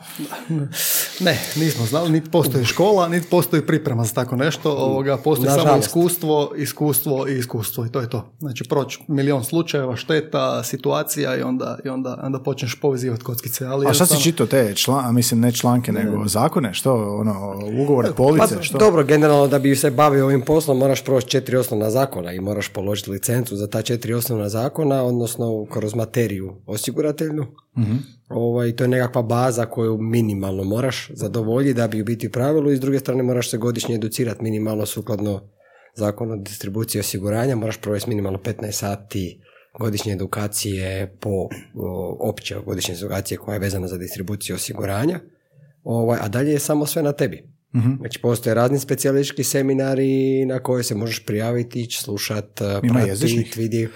[1.20, 5.62] Ne, nismo znali, niti postoji škola, niti postoji priprema za tako nešto, ovoga, postoji samo
[5.62, 5.88] Nažalost.
[5.88, 8.32] iskustvo, iskustvo i iskustvo i to je to.
[8.38, 13.66] Znači proći milion slučajeva, šteta, situacija i onda, i onda, onda počneš povezivati kockice.
[13.66, 17.54] Ali A šta si čitao te, član, a mislim ne članke, nego zakone, što, ono,
[17.82, 18.78] ugovore, police, Pa, što?
[18.78, 22.68] dobro, generalno da bi se bavio ovim poslom moraš proći četiri osnovna zakona i moraš
[22.68, 27.46] položiti licencu za ta četiri osnovna zakona, odnosno kroz materiju osigurateljnu.
[28.28, 32.76] Ovaj, to je nekakva baza koju minimalno moraš zadovoljiti da bi u biti pravilu i
[32.76, 35.40] s druge strane moraš se godišnje educirati minimalno sukladno
[35.94, 39.40] zakonu o distribuciji osiguranja, moraš provesti minimalno 15 sati
[39.78, 41.48] godišnje edukacije po
[42.20, 45.20] opće godišnje edukacije koja je vezana za distribuciju osiguranja,
[45.82, 47.54] ovaj, a dalje je samo sve na tebi.
[47.98, 52.60] Znači postoje razni specijalistički seminari na koje se možeš prijaviti, ići slušat,
[53.06, 53.42] jezičnih?
[53.42, 53.88] pratiti, vidi.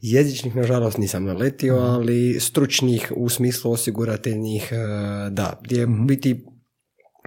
[0.00, 4.76] Jezičnih, nažalost, nisam naletio, ali stručnih u smislu osigurateljnih, e,
[5.30, 6.02] da, gdje Mhm.
[6.02, 6.44] u biti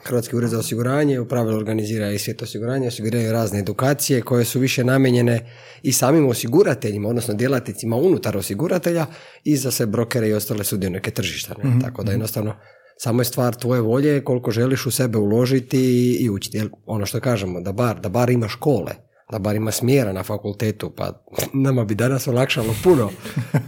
[0.03, 4.59] Hrvatski ured za osiguranje u pravilu organizira i svijet osiguranja, osiguraju razne edukacije koje su
[4.59, 5.51] više namijenjene
[5.83, 9.05] i samim osigurateljima, odnosno djelatnicima unutar osiguratelja
[9.43, 11.55] i za sve brokere i ostale sudionike tržišta.
[11.63, 11.79] Ne?
[11.81, 12.55] Tako da jednostavno
[12.97, 16.57] samo je stvar tvoje volje koliko želiš u sebe uložiti i učiti.
[16.57, 18.91] Jer ono što kažemo, da bar, da bar ima škole,
[19.31, 21.23] da bar ima smjera na fakultetu, pa
[21.53, 23.09] nama bi danas olakšalo puno,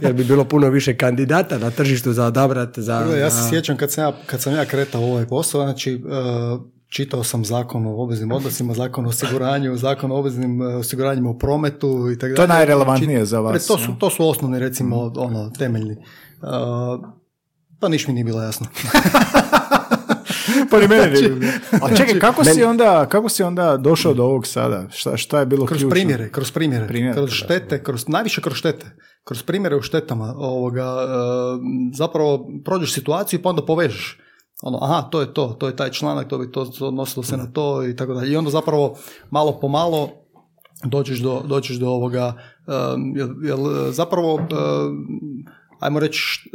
[0.00, 2.78] jer bi bilo puno više kandidata na tržištu za odabrat.
[2.78, 5.62] Za, Prvo, Ja se sjećam kad sam ja, kad sam ja kretao u ovaj posao,
[5.62, 5.98] znači e,
[6.88, 11.38] čitao sam zakon o obveznim odnosima, zakon o osiguranju, zakon o obveznim e, osiguranjima u
[11.38, 15.12] prometu i tako To je najrelevantnije Či- za vas, To su, to su osnovni, recimo,
[15.16, 15.92] ono, temeljni.
[15.92, 15.96] E,
[17.80, 18.66] pa niš mi nije bilo jasno.
[20.70, 21.36] Pa ni mene bilo.
[21.82, 24.86] A čekaj, kako si onda, kako si onda došao do ovog sada?
[24.90, 25.90] Šta, šta je bilo Kroz ključno?
[25.90, 28.86] primjere, kroz primjere, Primjere, kroz štete, kroz, najviše kroz štete,
[29.24, 31.06] kroz primjere u štetama, ovoga, e,
[31.94, 34.18] zapravo prođeš situaciju pa onda povežeš.
[34.62, 37.52] Ono, aha, to je to, to je taj članak, to bi to odnosilo se na
[37.52, 38.32] to i tako dalje.
[38.32, 38.96] I onda zapravo
[39.30, 40.10] malo po malo
[40.84, 42.32] dođeš do, dođeš do ovoga,
[42.66, 44.46] um, jel, jel, zapravo, um,
[45.80, 46.50] ajmo reći,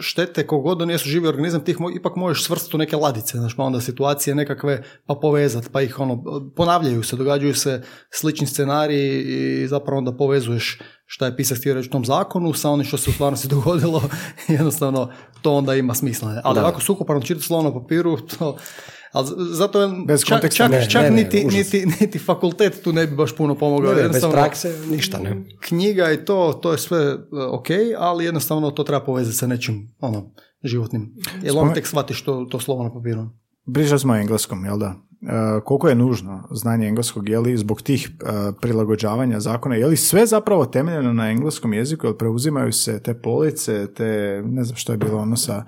[0.00, 3.56] štete kogod da nisu živi organizam, ti ih ipak možeš svrstati u neke ladice, znaš,
[3.56, 6.24] pa onda situacije nekakve pa povezati, pa ih ono,
[6.56, 11.88] ponavljaju se, događaju se slični scenariji i zapravo onda povezuješ šta je pisac htio reći
[11.88, 14.02] u tom zakonu sa onim što se u stvarnosti dogodilo,
[14.48, 15.10] jednostavno
[15.42, 16.40] to onda ima smisla.
[16.44, 16.60] Ali Da.
[16.60, 18.56] ovako suhoparno čitati slovo na papiru, to,
[19.14, 22.82] ali zato je Bez čak, konteksta čak, ne, čak ne, ne, niti, niti, niti fakultet
[22.82, 23.94] tu ne bi baš puno pomogao.
[23.94, 25.44] Bez prakse ništa, ne.
[25.60, 27.18] knjiga i to, to je sve e,
[27.50, 27.66] ok,
[27.98, 30.30] ali jednostavno to treba povezati sa nečim ono,
[30.64, 31.14] životnim.
[31.42, 33.28] Jer Spomen- on tek shvatiš to, to slovo na papiru.
[33.74, 34.94] Pričali smo engleskom, jel da?
[35.22, 39.96] E, koliko je nužno znanje engleskog, je li zbog tih e, prilagođavanja zakona, je li
[39.96, 44.92] sve zapravo temeljeno na engleskom jeziku, jel preuzimaju se te police, te, ne znam što
[44.92, 45.64] je bilo ono sa,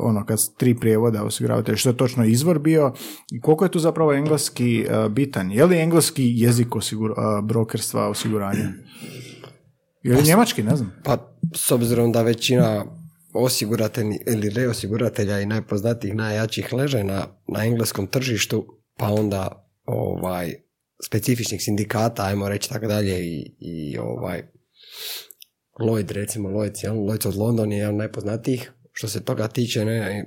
[0.00, 2.92] ono kad tri prijevoda osiguravatelja, što je točno izvor bio,
[3.32, 8.08] i koliko je tu zapravo engleski e, bitan, je li engleski jezik osigur, e, brokerstva
[8.08, 8.72] osiguranja?
[10.02, 10.92] Je li njemački, ne znam.
[11.04, 12.84] Pa, s obzirom da većina
[13.34, 20.54] osiguratelji ili reosiguratelja i najpoznatijih, najjačih leže na, na engleskom tržištu, pa onda ovaj
[21.06, 24.42] specifičnih sindikata, ajmo reći tako dalje, i, i ovaj
[25.78, 26.88] Lloyd, recimo Lloyd?
[26.88, 28.72] Lloyd od London je jedan najpoznatijih.
[28.98, 30.24] Što se toga tiče, ne,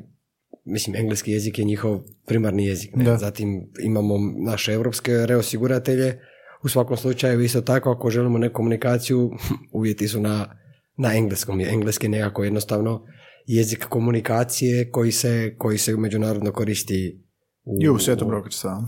[0.66, 2.96] mislim, engleski jezik je njihov primarni jezik.
[2.96, 3.04] Ne?
[3.04, 3.18] Da.
[3.18, 4.16] Zatim imamo
[4.46, 6.20] naše europske reosiguratelje.
[6.64, 9.32] U svakom slučaju, isto tako, ako želimo neku komunikaciju,
[9.80, 10.56] uvjeti su na,
[10.98, 11.62] na engleskom.
[11.62, 13.06] Engleski je nekako jednostavno
[13.46, 17.29] jezik komunikacije koji se, koji se međunarodno koristi
[17.66, 18.84] u, I u svijetu brokerstva.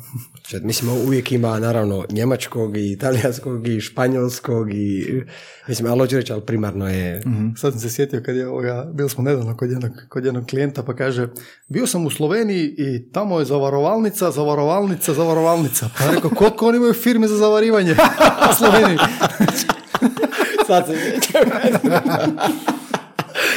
[0.62, 5.24] Mislim, uvijek ima naravno njemačkog i italijanskog i španjolskog i
[5.68, 7.22] mislim, ali hoću reći, ali primarno je
[7.58, 10.84] Sad sam se sjetio kad je ovoga, bili smo nedavno kod jednog, kod jednog klijenta
[10.84, 11.28] pa kaže,
[11.68, 15.90] bio sam u Sloveniji i tamo je zavarovalnica, zavarovalnica, zavarovalnica.
[15.98, 17.92] Pa ja rekao, koliko oni imaju firme za zavarivanje
[18.52, 18.98] u Sloveniji?
[20.68, 20.94] Sad se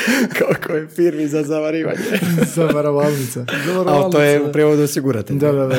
[0.39, 1.99] Koliko je firmi za zavarivanje.
[2.55, 3.45] Zavarovalnica.
[3.87, 5.37] Ali to je u prijevodu osiguratelj.
[5.37, 5.77] Da, da, da.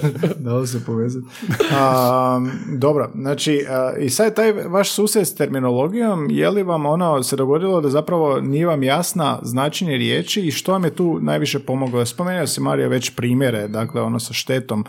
[0.50, 1.26] Dalo se povezati.
[1.72, 2.40] A,
[2.72, 7.36] dobro, znači, a, i sad taj vaš susret s terminologijom, je li vam ono se
[7.36, 12.06] dogodilo da zapravo nije vam jasna značenje riječi i što vam je tu najviše pomoglo?
[12.06, 14.84] Spomenuo si Marija već primjere, dakle ono sa štetom,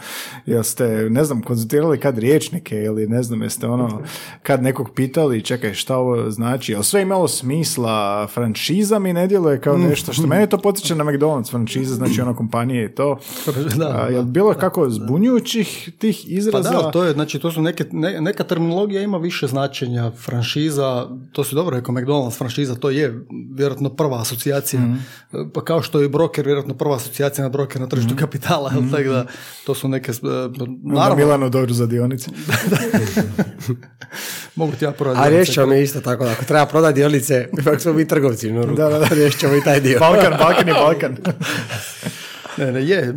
[0.46, 4.02] jel ste, ne znam, konzultirali kad riječnike ili ne znam, jeste ono
[4.44, 9.62] kad nekog pitali, čekaj, šta ovo znači, jel sve imalo smisla, franšiza mi ne djeluje
[9.62, 13.20] kao nešto, što mene to potiče na McDonald's, franšiza, znači ono kompanije i to.
[13.78, 16.70] Da, A, jel bilo kako zbunjujućih tih Pa izraza?
[16.70, 21.08] da, ali to je, znači, to su neke, ne- neka terminologija ima više značenja, franšiza,
[21.32, 23.26] to si dobro rekao, McDonald's franšiza, to je
[23.56, 24.82] vjerojatno prva asocijacija,
[25.54, 29.10] pa kao što je broker, vjerojatno prva asocijacija na broker na tržištu kapitala, jel, tako
[29.10, 29.26] da,
[29.66, 30.16] to su neke, e,
[30.84, 32.32] Na naravno, Milano dođu za dionice.
[34.56, 35.36] mogu ti ja prodati.
[35.36, 38.52] A ćemo mi isto tako da ako treba prodati dionice, ipak smo mi trgovci.
[38.52, 39.08] No, Da, da, da.
[39.12, 40.00] Riješit ćemo i taj dio.
[40.06, 41.18] Balkan, Balkan je Balkan.
[42.58, 43.16] Ne, ne, je,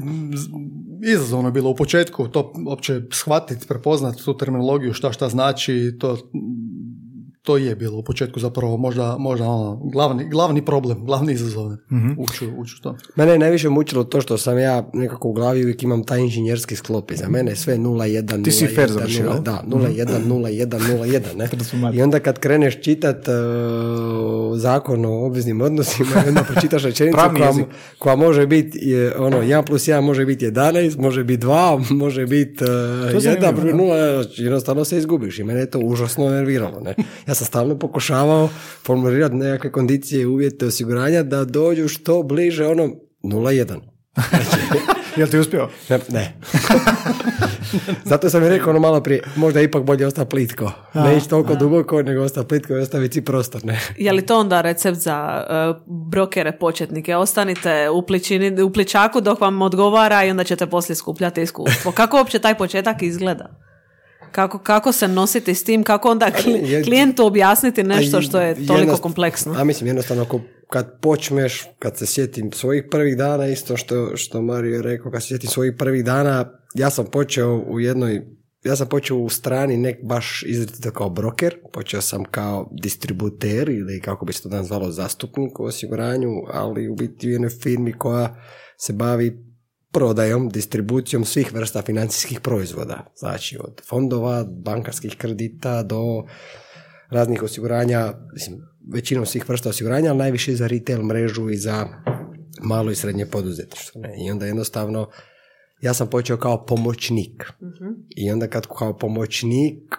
[1.13, 6.31] izazovno je bilo u početku to uopće shvatiti, prepoznati tu terminologiju, šta šta znači, to,
[7.51, 12.11] to je bilo u početku zapravo možda, možda ono, glavni, glavni problem, glavni izazov, mm
[12.19, 12.97] ući, u- to.
[13.17, 16.77] Mene je najviše mučilo to što sam ja nekako u glavi uvijek imam taj inženjerski
[16.77, 19.43] sklop i za mene sve 0,1, Ti si 0,1, FER završio, 0, jel?
[19.43, 21.97] Da, 0,1, 0,1, 0,1, ne?
[21.97, 27.53] I onda kad kreneš čitat uh, zakon o obveznim odnosima, onda pročitaš rečenicu koja,
[27.99, 32.27] koja može biti, je, ono, 1 plus 1 može biti 11, može biti 2, može
[32.27, 33.95] biti uh, je 1, zanimljivo, da.
[33.95, 36.95] 0, znači, jednostavno se izgubiš i mene je to užasno nerviralo, ne?
[37.27, 38.49] Ja sam stalno pokušavao
[38.87, 42.89] formulirati nekakve kondicije i uvjete osiguranja da dođu što bliže ono
[43.23, 43.81] 0,1.
[45.17, 45.69] Jel ti uspio?
[45.89, 45.99] Ne.
[46.09, 46.37] ne.
[48.11, 50.73] Zato sam i rekao ono malo prije, možda je ipak bolje ostati plitko.
[50.95, 53.65] Ne ići toliko duboko, nego ostati plitko i ostaviti si prostor.
[53.65, 53.81] Ne?
[53.99, 55.81] Je li to onda recept za e,
[56.11, 57.17] brokere početnike?
[57.17, 61.93] Ostanite u, pličini, u pličaku dok vam odgovara i onda ćete poslije skupljati iskustvo.
[61.93, 63.60] Kako uopće taj početak izgleda?
[64.33, 65.83] Kako, kako se nositi s tim?
[65.83, 69.55] Kako onda kli- je- klijentu objasniti nešto što je toliko jednost- kompleksno?
[69.59, 74.43] A mislim, jednostavno, ako, kad počneš, kad se sjetim svojih prvih dana, isto što, što
[74.43, 78.23] Mario je rekao, kad se sjetim svojih prvih dana, ja sam počeo u jednoj
[78.65, 84.01] ja sam počeo u strani nek baš izrazito kao broker, počeo sam kao distributer ili
[84.01, 87.93] kako bi se to danas zvalo zastupnik u osiguranju, ali u biti u jednoj firmi
[87.93, 88.43] koja
[88.79, 89.50] se bavi
[89.93, 93.13] prodajom, distribucijom svih vrsta financijskih proizvoda.
[93.17, 96.25] Znači od fondova, bankarskih kredita do
[97.11, 98.61] raznih osiguranja, mislim,
[98.93, 101.87] većinom svih vrsta osiguranja, ali najviše za retail mrežu i za
[102.63, 104.01] malo i srednje poduzetništvo.
[104.01, 104.15] Ne?
[104.27, 105.11] I onda jednostavno
[105.81, 107.45] ja sam počeo kao pomoćnik.
[108.17, 109.95] I onda kad kao pomoćnik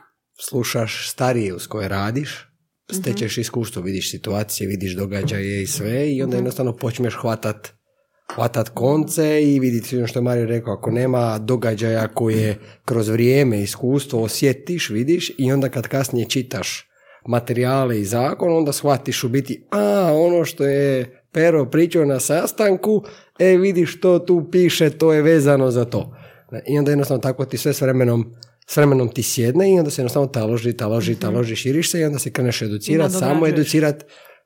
[0.50, 2.48] slušaš starije uz koje radiš,
[2.92, 7.81] stečeš iskustvo, vidiš situacije, vidiš događaje i sve i onda jednostavno počneš hvatat
[8.36, 14.24] hvatat konce i vidjeti što je Mario rekao, ako nema događaja koje kroz vrijeme, iskustvo
[14.24, 16.88] osjetiš, vidiš i onda kad kasnije čitaš
[17.28, 23.04] materijale i zakon, onda shvatiš u biti, a ono što je Pero pričao na sastanku,
[23.40, 26.16] e vidiš što tu piše, to je vezano za to.
[26.68, 28.36] I onda jednostavno tako ti sve s vremenom
[28.68, 32.20] s vremenom ti sjedne i onda se jednostavno taloži, taloži, taloži, širiš se i onda
[32.20, 33.58] se kreneš educirati, samo Nadograđuješ.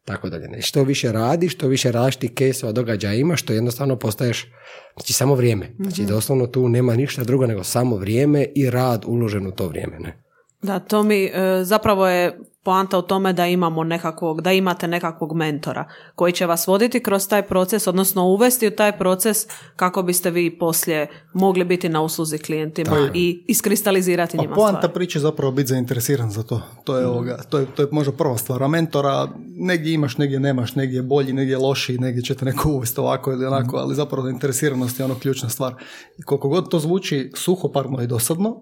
[0.05, 0.47] Tako dalje.
[0.47, 0.61] Ne.
[0.61, 4.51] Što više radiš, što više različitih kesova događaja imaš, što jednostavno postaješ,
[4.95, 5.71] znači samo vrijeme.
[5.79, 9.99] Znači doslovno tu nema ništa drugo nego samo vrijeme i rad uložen u to vrijeme.
[9.99, 10.23] Ne?
[10.61, 11.31] Da, to mi e,
[11.63, 15.85] zapravo je poanta u tome da imamo nekakvog, da imate nekakvog mentora
[16.15, 19.37] koji će vas voditi kroz taj proces, odnosno uvesti u taj proces
[19.75, 24.93] kako biste vi poslije mogli biti na usluzi klijentima i iskristalizirati A njima poanta stvari.
[24.93, 26.61] priče zapravo biti zainteresiran za to.
[26.83, 28.63] To je, ovoga, to je, to je možda prva stvar.
[28.63, 32.45] A mentora negdje imaš, negdje nemaš, negdje je bolji, negdje je lošiji, negdje će te
[32.45, 35.73] neko uvesti ovako ili onako, ali zapravo zainteresiranost je ono ključna stvar.
[36.17, 38.61] I koliko god to zvuči suhoparno i dosadno,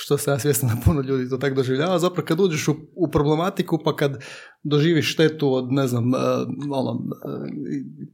[0.00, 3.10] što se ja svjestan da puno ljudi to tako doživljava, zapravo kad uđeš u, u
[3.10, 4.18] problematiku pa kad
[4.62, 6.18] doživiš štetu od, ne znam, eh,
[6.70, 7.50] ono, eh,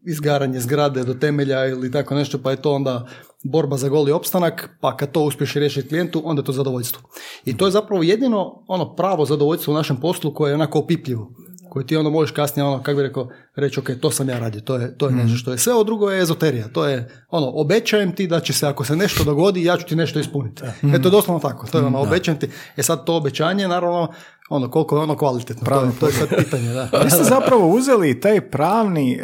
[0.07, 3.07] izgaranje zgrade do temelja ili tako nešto, pa je to onda
[3.45, 7.03] borba za goli opstanak, pa kad to uspješ riješiti klijentu, onda je to zadovoljstvo.
[7.45, 11.30] I to je zapravo jedino ono pravo zadovoljstvo u našem poslu koje je onako opipljivo
[11.77, 14.61] koje ti onda možeš kasnije ono, kako bi rekao, reći, ok, to sam ja radio,
[14.61, 15.59] to je, to je nešto što je.
[15.59, 18.97] Sve ovo drugo je ezoterija, to je, ono, obećajem ti da će se, ako se
[18.97, 20.62] nešto dogodi, ja ću ti nešto ispuniti.
[20.64, 22.47] E, to je doslovno tako, to je ono, obećajem ti.
[22.77, 24.12] E sad to obećanje, naravno,
[24.51, 26.89] ono, koliko je ono kvalitetno, to, je- to je sad pitanje, da.
[27.05, 29.20] Vi ste zapravo uzeli taj pravni,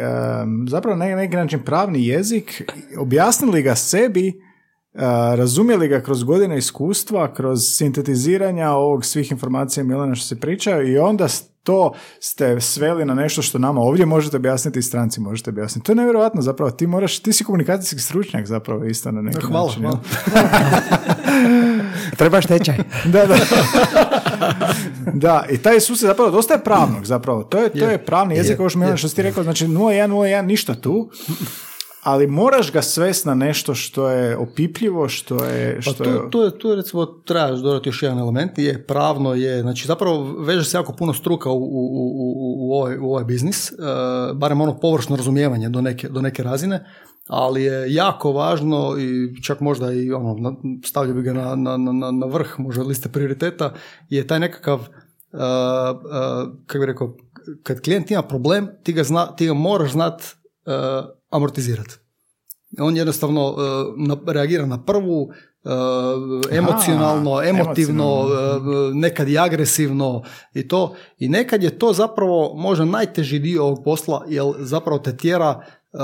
[0.68, 2.62] zapravo na neki način pravni jezik,
[2.98, 4.42] objasnili ga sebi,
[5.36, 10.98] razumjeli ga kroz godine iskustva, kroz sintetiziranja ovog svih informacija Milana što se pričaju i
[10.98, 11.28] onda
[11.62, 15.86] to ste sveli na nešto što nama ovdje možete objasniti i stranci možete objasniti.
[15.86, 19.66] To je nevjerojatno zapravo, ti moraš, ti si komunikacijski stručnjak zapravo isto na neki Hvala,
[19.66, 19.82] način.
[19.82, 20.00] hvala.
[22.18, 22.76] Trebaš tečaj.
[23.04, 23.36] Da, da.
[25.12, 27.42] da, i taj sustav zapravo dosta je pravnog zapravo.
[27.42, 30.42] To je, to je pravni jezik, ovo što, Milan, što si ti rekao, znači 0101
[30.42, 31.10] ništa tu,
[32.02, 35.74] ali moraš ga svesti na nešto što je opipljivo, što je...
[35.74, 38.86] Pa Što tu, je tu, je, tu je recimo trebaš dodati još jedan element, je
[38.86, 42.98] pravno je, znači zapravo veže se jako puno struka u, u, u, u, u ovaj,
[42.98, 43.74] u ovaj biznis, e,
[44.34, 46.84] barem ono površno razumijevanje do neke, do neke razine,
[47.26, 52.10] ali je jako važno i čak možda i ono, stavljao bi ga na, na, na,
[52.10, 53.72] na vrh možda liste prioriteta,
[54.08, 55.42] je taj nekakav, e, e,
[56.66, 57.16] kako bi rekao,
[57.62, 60.22] kad klijent ima problem, ti ga, zna, ti ga moraš znat
[61.32, 61.94] amortizirati.
[62.78, 63.56] On jednostavno uh,
[63.96, 65.30] na- reagira na prvu, uh,
[66.50, 68.88] emocionalno, Aha, emotivno, emocionalno.
[68.88, 70.22] uh, nekad i agresivno
[70.54, 70.94] i to.
[71.18, 75.50] I nekad je to zapravo možda najteži dio ovog posla, jer zapravo te tjera
[75.92, 76.00] uh,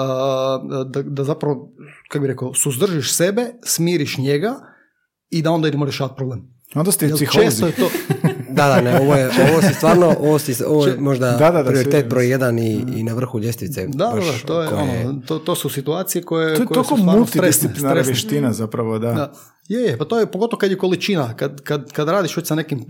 [0.87, 1.73] da, da zapravo,
[2.09, 4.55] kako bi rekao, suzdržiš sebe, smiriš njega
[5.31, 6.55] i da onda idemo rješavati problem.
[6.75, 7.47] Onda ste psiholozi.
[7.51, 7.89] često je to,
[8.49, 11.63] Da, da, ne, ovo je, ovo si stvarno, ovo, si, ovo je možda Da, da,
[11.63, 13.87] da, prioritet broj jedan i, i na vrhu ljestvice.
[13.87, 16.67] da, da, baš da, to, je, koje- ono, to, to su situacije koje, To je
[16.67, 19.13] koje toliko su multidisciplinarna vještina zapravo, da.
[19.13, 19.33] Da.
[19.69, 22.55] Je, je, pa to je pogotovo kad je količina, kad, kad, kad radiš već sa
[22.55, 22.87] nekim, uh,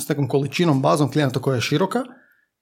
[0.00, 2.02] s nekom količinom, bazom klijenata koja je široka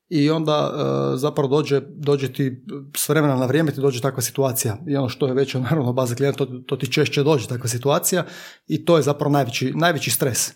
[0.09, 0.81] i onda uh,
[1.19, 2.65] zapravo dođe, dođe ti
[2.97, 6.15] s vremena na vrijeme ti dođe takva situacija i ono što je veća naravno baza
[6.15, 8.25] klijenta, to, to ti češće dođe takva situacija
[8.67, 10.53] i to je zapravo najveći, najveći stres.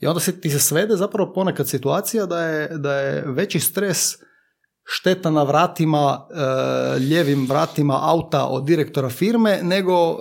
[0.00, 3.98] I onda se ti se svede zapravo ponekad situacija da je, da je veći stres
[4.84, 6.34] šteta na vratima, e,
[6.98, 10.16] lijevim vratima auta od direktora firme, nego e,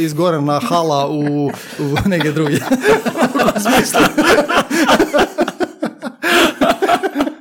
[0.00, 1.46] izgorena hala u,
[1.78, 2.32] u negdje.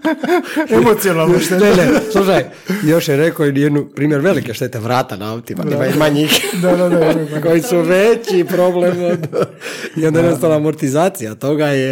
[0.81, 2.45] Emocionalno što Ne, ne, slušaj,
[2.83, 6.89] još je rekao jednu primjer velike štete vrata na autima, ima i manjih, Da, da,
[6.89, 9.27] da, koji su veći problem od...
[9.95, 11.85] I onda jednostavno amortizacija toga je...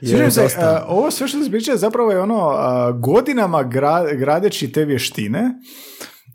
[0.00, 4.16] je Sviđa se, a, ovo sve što se priča zapravo je ono a, godinama gra-
[4.18, 5.50] gradeći te vještine.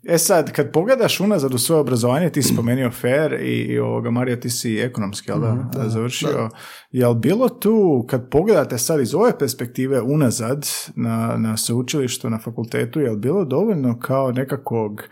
[0.08, 4.10] E sad, kad pogledaš unazad u svoje obrazovanje, ti si spomenuo FAIR i, i ovoga,
[4.10, 6.48] Mario, ti si ekonomski, jel da, da, završio.
[6.90, 13.00] Jel bilo tu, kad pogledate sad iz ove perspektive unazad na, na sveučilištu, na fakultetu,
[13.00, 15.02] jel bilo dovoljno kao nekakvog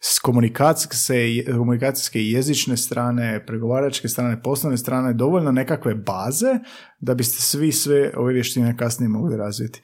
[0.00, 0.96] s komunikacijske,
[1.52, 6.58] komunikacijske i jezične strane, pregovaračke strane, poslovne strane, dovoljno nekakve baze
[7.00, 9.82] da biste svi sve ove vještine kasnije mogli razviti.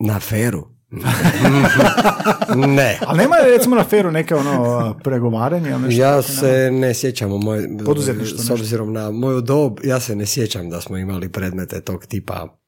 [0.00, 0.77] Na feru.
[2.76, 2.98] ne.
[3.06, 7.38] Ali nema recimo na feru neke ono pregovaranje ili nešto Ja se ne sjećam u
[7.38, 7.60] moj,
[7.96, 8.54] s nešto.
[8.54, 12.58] obzirom na moju dob, ja se ne sjećam da smo imali predmete tog tipa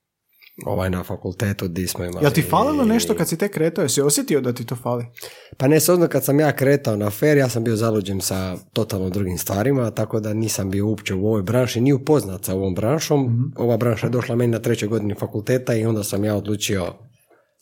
[0.67, 2.25] ovaj na fakultetu di smo imali.
[2.25, 3.83] Jel ti falilo nešto kad si tek kretao?
[3.83, 5.07] Jesi osjetio da ti to fali?
[5.57, 9.11] Pa ne, sozno kad sam ja kretao na fer, ja sam bio zaluđen sa totalno
[9.11, 13.53] drugim stvarima, tako da nisam bio uopće u ovoj branši, ni upoznat sa ovom branšom.
[13.57, 16.95] Ova branša je došla meni na trećoj godini fakulteta i onda sam ja odlučio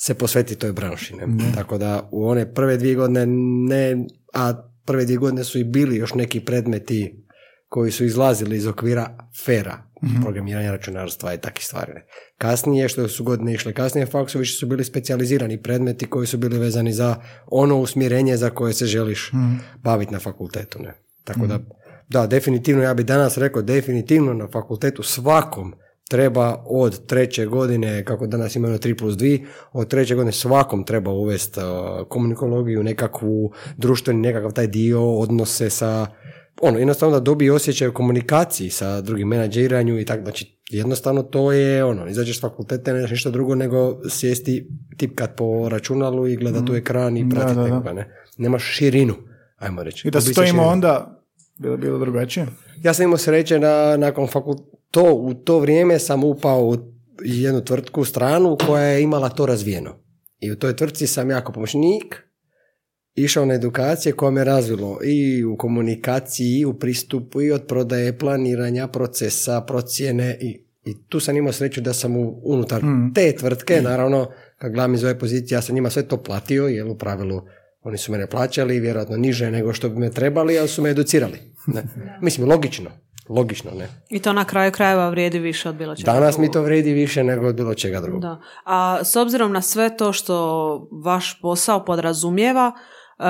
[0.00, 1.14] se posvetiti toj branši.
[1.16, 1.26] Ne?
[1.54, 3.26] Tako da u one prve dvije godine
[3.68, 4.52] ne, a
[4.84, 7.24] prve dvije godine su i bili još neki predmeti
[7.68, 9.82] koji su izlazili iz okvira fera,
[10.22, 11.92] programiranja računarstva i takvih stvari.
[11.92, 12.06] ne.
[12.38, 16.58] Kasnije, što su godine išle kasnije, faksu više su bili specijalizirani predmeti koji su bili
[16.58, 19.30] vezani za ono usmjerenje za koje se želiš
[19.82, 20.82] baviti na fakultetu.
[20.82, 20.94] Ne?
[21.24, 21.58] Tako da,
[22.08, 25.74] da, definitivno, ja bih danas rekao, definitivno na fakultetu svakom
[26.08, 31.10] treba od treće godine, kako danas imamo 3 plus 2, od treće godine svakom treba
[31.10, 36.06] uvesti uh, komunikologiju, nekakvu društveni, nekakav taj dio, odnose sa,
[36.62, 41.52] ono, jednostavno da dobije osjećaj u komunikaciji sa drugim menadžiranju i tako, znači jednostavno to
[41.52, 46.36] je, ono, izađeš s fakulteta, ne znaš ništa drugo nego sjesti, tipkat po računalu i
[46.36, 47.68] gledat u ekran i pratiti da, da.
[47.68, 48.24] nekoga, ne.
[48.38, 49.14] Nemaš širinu,
[49.56, 50.08] ajmo reći.
[50.08, 50.62] I da širina.
[50.62, 51.22] onda,
[51.58, 52.46] bilo bilo drugačije?
[52.82, 56.76] Ja sam imao sreće na, nakon fakulteta, to, u to vrijeme sam upao u
[57.24, 59.94] jednu tvrtku stranu koja je imala to razvijeno.
[60.40, 62.28] I u toj tvrtci sam jako pomoćnik,
[63.14, 68.18] išao na edukacije koje me razvilo i u komunikaciji, i u pristupu, i od prodaje,
[68.18, 72.82] planiranja, procesa, procjene i, i tu sam imao sreću da sam u, unutar
[73.14, 76.86] te tvrtke, naravno, kad gledam iz ove pozicije, ja sam njima sve to platio, jer
[76.86, 77.42] u pravilu
[77.82, 81.38] oni su mene plaćali, vjerojatno niže nego što bi me trebali, ali su me educirali.
[81.66, 81.82] Ne.
[82.22, 82.90] Mislim, logično.
[83.28, 83.88] Logično, ne.
[84.08, 86.12] I to na kraju krajeva vrijedi više od bilo čega.
[86.12, 86.52] Danas mi drugog.
[86.52, 88.20] to vredi više nego od bilo čega drugog.
[88.20, 88.40] Da.
[88.64, 92.72] A s obzirom na sve to što vaš posao podrazumijeva,
[93.18, 93.24] e,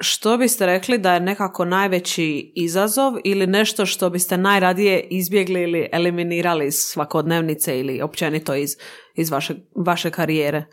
[0.00, 5.88] što biste rekli da je nekako najveći izazov ili nešto što biste najradije izbjegli ili
[5.92, 8.70] eliminirali iz svakodnevnice ili općenito iz,
[9.14, 9.54] iz vaše,
[9.86, 10.64] vaše karijere?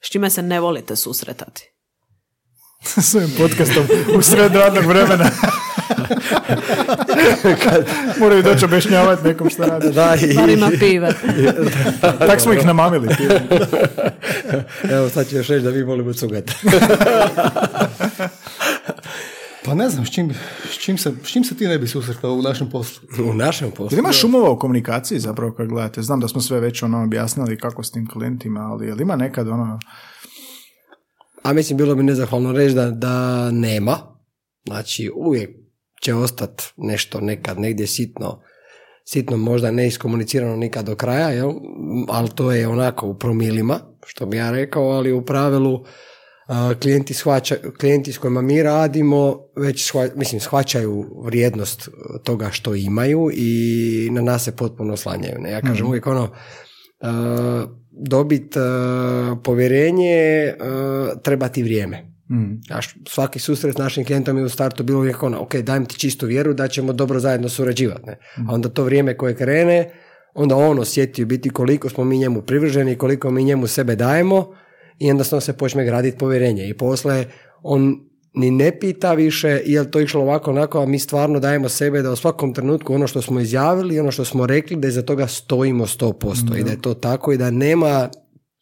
[0.00, 1.70] S čime se ne volite susretati?
[3.08, 3.86] S ovim podcastom
[4.18, 5.24] u sred radnog vremena.
[8.20, 9.92] Moraju doći objašnjavati nekom šta radi.
[9.92, 11.12] Da, i, Bar ima pive.
[12.28, 13.08] Tak smo ih namamili.
[14.90, 16.50] evo sad ću još reći da vi volimo cugat.
[19.64, 20.34] Pa ne znam, s čim,
[20.70, 23.08] s čim, se, s čim se ti ne bi susretao u našem poslu?
[23.30, 23.88] U našem poslu.
[23.96, 26.02] Jel ima šumova u komunikaciji zapravo kad gledate?
[26.02, 29.48] Znam da smo sve već ono objasnili kako s tim klijentima, ali jel ima nekad
[29.48, 29.78] ono...
[31.42, 33.98] A mislim, bilo bi nezahvalno reći da, da nema.
[34.66, 35.63] Znači, uvijek
[36.04, 38.40] će ostati nešto nekad, negdje sitno,
[39.04, 41.52] sitno možda ne iskomunicirano nikad do kraja, jel?
[42.08, 45.84] ali to je onako u promilima, što bi ja rekao, ali u pravilu
[46.46, 51.88] a, klijenti, shvaća, klijenti s kojima mi radimo već shva- mislim, shvaćaju vrijednost
[52.24, 55.38] toga što imaju i na nas se potpuno oslanjaju.
[55.38, 55.50] Ne?
[55.50, 56.30] Ja kažem uvijek ono,
[57.90, 58.58] dobiti
[59.44, 62.13] povjerenje uh, treba ti vrijeme.
[62.66, 65.98] Znaš, svaki susret s našim klijentom je u startu bilo uvijek ono, ok, dajem ti
[65.98, 68.06] čistu vjeru da ćemo dobro zajedno surađivati.
[68.06, 68.18] Ne?
[68.48, 69.90] A onda to vrijeme koje krene,
[70.34, 74.54] onda on osjeti u biti koliko smo mi njemu privrženi, koliko mi njemu sebe dajemo
[74.98, 76.68] i jednostavno se počne graditi povjerenje.
[76.68, 77.26] I posle
[77.62, 77.96] on
[78.34, 82.02] ni ne pita više je li to išlo ovako onako, a mi stvarno dajemo sebe
[82.02, 85.26] da u svakom trenutku ono što smo izjavili, ono što smo rekli, da iza toga
[85.26, 88.08] stojimo 100% i da je to tako i da nema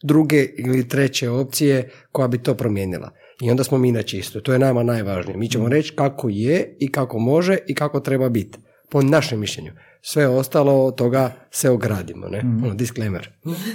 [0.04, 3.10] druge ili treće opcije koja bi to promijenila.
[3.40, 4.40] I onda smo mi na čisto.
[4.40, 5.36] To je nama najvažnije.
[5.36, 8.58] Mi ćemo reći kako je i kako može i kako treba biti.
[8.90, 9.72] Po našem mišljenju.
[10.04, 12.28] Sve ostalo od toga se ogradimo.
[12.28, 12.40] Ne?
[12.64, 13.28] Ono, disclaimer.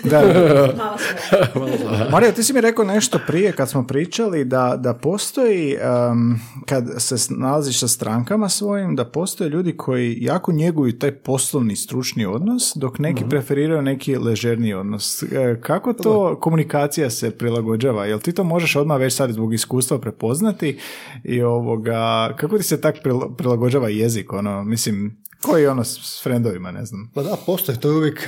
[0.03, 0.97] Da, da.
[2.11, 6.85] Marija, ti si mi rekao nešto prije kad smo pričali da, da postoji, em, kad
[6.97, 12.71] se nalaziš sa strankama svojim, da postoje ljudi koji jako njeguju taj poslovni stručni odnos,
[12.75, 15.23] dok neki preferiraju neki ležerniji odnos.
[15.23, 18.05] E, Kako to komunikacija se prilagođava?
[18.05, 20.79] Jel ti to možeš odmah već sad zbog iskustva prepoznati
[21.23, 24.33] i ovoga, kako ti se tak prila- prilagođava jezik?
[24.33, 27.11] Ono, mislim, koji ono s s frendovima, ne znam.
[27.13, 28.27] Pa da, postoje, to je uvijek e,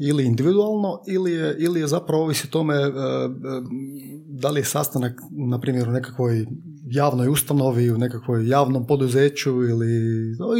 [0.00, 2.90] ili individualno ili je, ili je zapravo ovisi o tome e, e,
[4.26, 6.46] da li je sastanak, na primjer, u nekakvoj
[6.84, 9.90] javnoj ustanovi, u nekakvoj javnom poduzeću ili,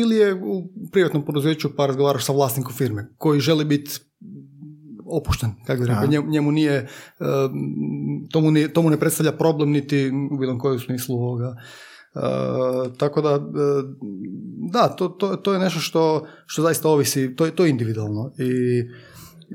[0.00, 3.90] ili je u privatnom poduzeću pa razgovaraš sa vlasnikom firme koji želi biti
[5.06, 6.88] opušten, kako bi njemu, njemu nije, e,
[8.30, 11.56] tomu, nije, tomu ne predstavlja problem niti u bilo kojem smislu ovoga.
[12.14, 12.18] E,
[12.98, 13.38] tako da, e,
[14.72, 18.80] da, to, to, to je nešto što, što zaista ovisi, to to je individualno i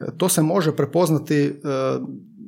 [0.02, 1.54] e, to se može prepoznati,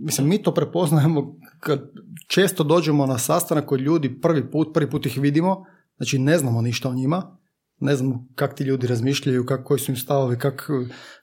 [0.02, 1.92] mislim, mi to prepoznajemo kad
[2.28, 5.66] često dođemo na sastanak kod ljudi prvi put, prvi put ih vidimo,
[5.98, 7.40] znači ne znamo ništa o njima
[7.80, 10.70] ne znam kak ti ljudi razmišljaju, kak, koji su im stavovi, kak,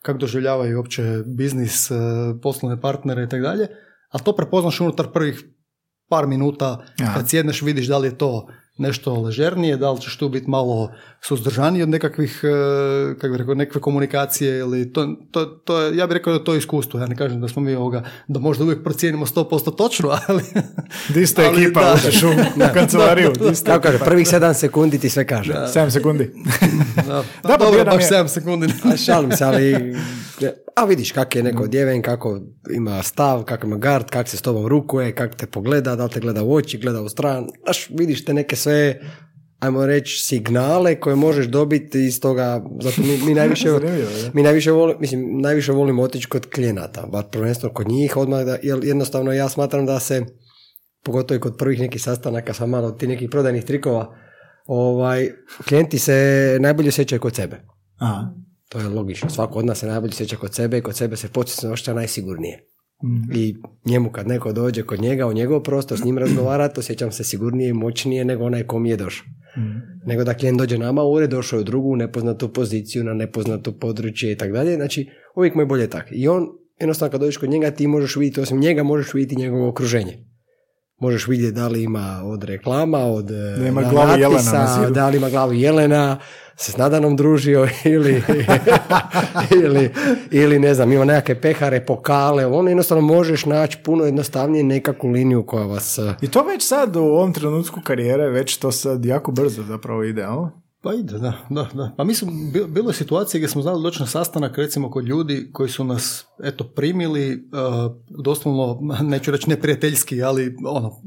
[0.03, 1.91] kak doživljavaju uopće biznis,
[2.43, 3.69] poslovne partnere i tako dalje,
[4.09, 5.45] ali to prepoznaš unutar prvih
[6.09, 6.85] par minuta
[7.15, 8.49] kad sjedneš vidiš da li je to
[8.79, 10.91] nešto ležernije, da li ćeš tu biti malo
[11.29, 12.49] suzdržaniji od nekakvih, e,
[13.15, 16.45] kako bi rekao, nekakve komunikacije ili to, to, to je, ja bih rekao da je
[16.45, 20.09] to iskustvo, ja ne kažem da smo mi ovoga, da možda uvijek procijenimo 100% točno,
[20.29, 20.43] ali...
[21.09, 21.95] Di ste Ali ekipa, da.
[21.95, 22.29] uđeš u
[22.75, 25.53] kancelariju, di ste Kako kaže, prvih sedam sekundi ti sve kaže.
[25.53, 26.31] 7 sekundi.
[27.09, 28.67] da, pa dobro, baš je- 7 sekundi.
[28.85, 29.95] A šalim se, ali...
[30.77, 32.41] A vidiš kak je neko odjeven, kako
[32.75, 36.11] ima stav, kako ima gard, kak se s tobom rukuje, kak te pogleda, da li
[36.11, 37.47] te gleda u oči, gleda u stran.
[37.65, 39.01] Znaš, vidiš te neke sve,
[39.59, 43.69] ajmo reći, signale koje možeš dobiti iz toga, zato mi, mi najviše,
[44.35, 48.59] mi najviše volimo, mislim, najviše volimo otići kod klijenata, bar prvenstveno kod njih, odmah da,
[48.63, 50.23] jer jednostavno ja smatram da se,
[51.03, 54.15] pogotovo i kod prvih nekih sastanaka sa malo ti nekih prodajnih trikova,
[54.67, 55.31] ovaj,
[55.69, 57.61] klijenti se najbolje sjećaju kod sebe.
[57.97, 58.31] Aha.
[58.69, 59.31] To je logično.
[59.31, 62.67] Svako od nas se najbolje sjeća kod sebe i kod sebe se početno osjeća najsigurnije.
[63.35, 67.25] I njemu kad neko dođe kod njega u njegov prostor s njim razgovarati, osjećam se
[67.25, 69.27] sigurnije i moćnije nego onaj ko mi je došao.
[70.07, 73.73] Nego da klijent dođe nama u ured, došao je u drugu nepoznatu poziciju, na nepoznato
[73.73, 74.75] područje i tako dalje.
[74.75, 76.07] Znači, uvijek mu je bolje tak.
[76.11, 76.47] I on,
[76.81, 80.25] jednostavno kad dođeš kod njega, ti možeš vidjeti, osim njega, možeš vidjeti njegovo okruženje.
[80.99, 84.95] Možeš vidjeti da li ima od reklama, od da ima glavu jelena na zidu.
[84.95, 86.19] da li ima glavu jelena,
[86.57, 88.23] se s Nadanom družio ili,
[89.65, 89.91] ili,
[90.31, 95.47] ili ne znam, ima nekakve pehare, pokale, on jednostavno možeš naći puno jednostavnije nekakvu liniju
[95.47, 95.99] koja vas...
[95.99, 100.03] eh, I to već sad u ovom trenutku karijere, već to sad jako brzo zapravo
[100.05, 100.47] ide, jel?
[100.87, 101.95] Pa ide, da, da, da.
[101.97, 105.05] Pa mi smo, bi- bilo je situacije gdje smo znali doći na sastanak recimo kod
[105.05, 107.93] ljudi koji su nas eto primili uh,
[108.25, 111.01] doslovno, neću reći neprijateljski, ali ono,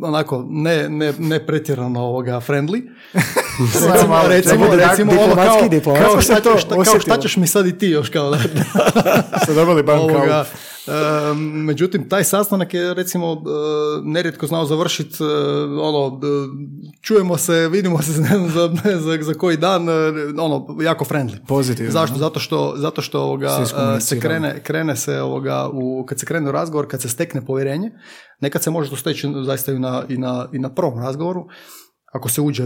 [0.00, 2.82] onako ne, ne, ne pretjerano ovoga friendly.
[3.74, 7.46] recimo, malo, recimo, čekaj, recimo ono diplomatski, kao, kao, šta, šta- kao šta ćeš mi
[7.46, 8.38] sad i ti još kao da,
[9.42, 10.67] Ste dobili Ovoga, e,
[11.34, 13.38] međutim, taj sastanak je recimo e,
[14.04, 15.16] nerijetko znao završiti
[15.80, 16.28] ono, e,
[17.02, 19.92] čujemo se, vidimo se ne znam, za, ne, za, za koji dan, e,
[20.40, 21.46] ono, jako friendly.
[21.48, 22.16] Pozitivno, Zašto?
[22.16, 23.48] Zato što, zato što ovoga,
[24.00, 27.90] Se krene, krene se ovoga, u, kad se krene u razgovor, kad se stekne povjerenje,
[28.40, 31.46] nekad se može to steći zaista i na, i na, i na prvom razgovoru,
[32.12, 32.64] ako se uđe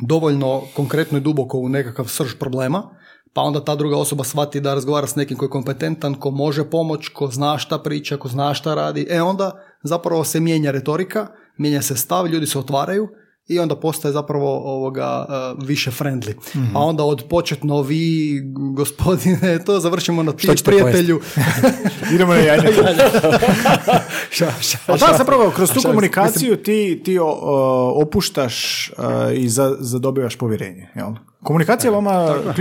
[0.00, 2.90] dovoljno konkretno i duboko u nekakav srž problema,
[3.32, 6.70] pa onda ta druga osoba shvati da razgovara s nekim koji je kompetentan, ko može
[6.70, 9.52] pomoć, ko zna šta priča, ko zna šta radi, e onda
[9.82, 11.26] zapravo se mijenja retorika,
[11.56, 13.08] mijenja se stav, ljudi se otvaraju
[13.50, 16.34] i onda postaje zapravo ovoga uh, više friendly.
[16.74, 18.40] A onda od početno vi,
[18.74, 21.20] gospodine, to završimo na ti prijatelju.
[22.14, 22.40] Idemo na
[24.30, 24.46] ša,
[24.86, 30.36] A da, zapravo, kroz tu komunikaciju ti, ti o, o, opuštaš a, i za, zadobivaš
[30.36, 31.10] povjerenje, jel?
[31.42, 32.56] Komunikacija je vama alat.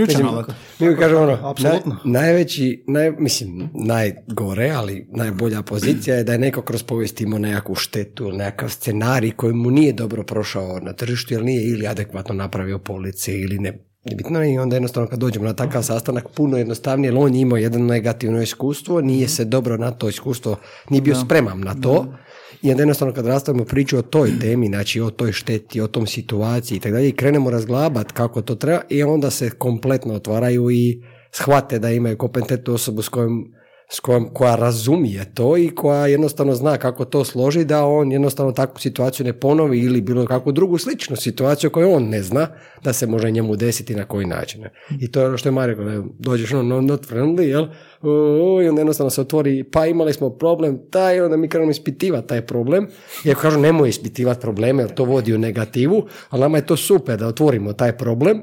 [0.79, 1.95] Mi kažemo ono, Apsolutno.
[1.95, 7.39] naj- najveći, naj, mislim, najgore, ali najbolja pozicija je da je neko kroz povijest imao
[7.39, 11.87] nekakvu štetu ili nekakav scenarij koji mu nije dobro prošao na tržištu jer nije ili
[11.87, 13.85] adekvatno napravio police ili ne
[14.17, 17.57] bitno i onda jednostavno kad dođemo na takav sastanak puno jednostavnije jer on je imao
[17.57, 20.55] jedno negativno iskustvo, nije se dobro na to iskustvo,
[20.89, 22.13] nije bio spreman na to
[22.61, 26.07] i onda jednostavno kad rastavimo priču o toj temi, znači o toj šteti, o tom
[26.07, 30.71] situaciji i tako dalje, i krenemo razglabat kako to treba i onda se kompletno otvaraju
[30.71, 31.01] i
[31.31, 33.53] shvate da imaju kompetentnu osobu s kojom,
[33.91, 38.51] s kojom koja razumije to i koja jednostavno zna kako to složi da on jednostavno
[38.51, 42.47] takvu situaciju ne ponovi ili bilo kakvu drugu sličnu situaciju koju on ne zna
[42.83, 44.65] da se može njemu desiti na koji način.
[44.99, 47.67] I to je ono što je Mario dođeš ono no, not friendly, jel?
[48.01, 52.27] O, I onda jednostavno se otvori, pa imali smo problem taj, onda mi krenemo ispitivati
[52.27, 52.87] taj problem.
[53.25, 57.17] Iako kažu nemoj ispitivati probleme, jer to vodi u negativu, ali nama je to super
[57.17, 58.41] da otvorimo taj problem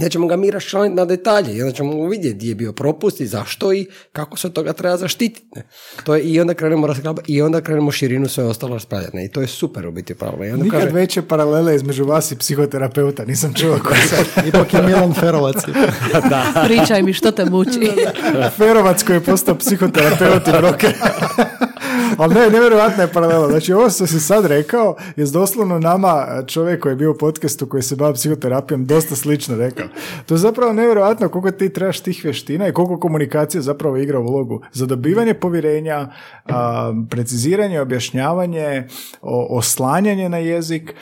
[0.00, 3.20] da ćemo ga mi raščlaniti na detalje i onda ćemo vidjeti gdje je bio propust
[3.20, 5.46] i zašto i kako se od toga treba zaštititi.
[5.56, 5.62] ne.
[6.04, 9.16] To je, I onda krenemo razglabati i onda krenemo širinu sve ostalo raspravljati.
[9.16, 9.24] ne.
[9.24, 10.44] I to je super u biti pravo.
[10.44, 14.46] I onda Nikad kaže, veće paralele između vas i psihoterapeuta, nisam čuo koji sad.
[14.46, 15.56] Ipak je Milan Ferovac.
[16.66, 17.90] Pričaj mi što te muči.
[18.58, 20.94] Ferovac koji je postao psihoterapeut i broker.
[22.20, 23.48] Ali ne, nevjerojatna je paralela.
[23.48, 27.66] Znači, ovo što si sad rekao je doslovno nama čovjek koji je bio u podcastu
[27.66, 29.86] koji se bavi psihoterapijom dosta slično rekao.
[30.26, 34.60] To je zapravo nevjerojatno koliko ti trebaš tih vještina i koliko komunikacija zapravo igra ulogu
[34.72, 36.08] za dobivanje povjerenja,
[37.10, 38.88] preciziranje, objašnjavanje,
[39.50, 40.94] oslanjanje na jezik.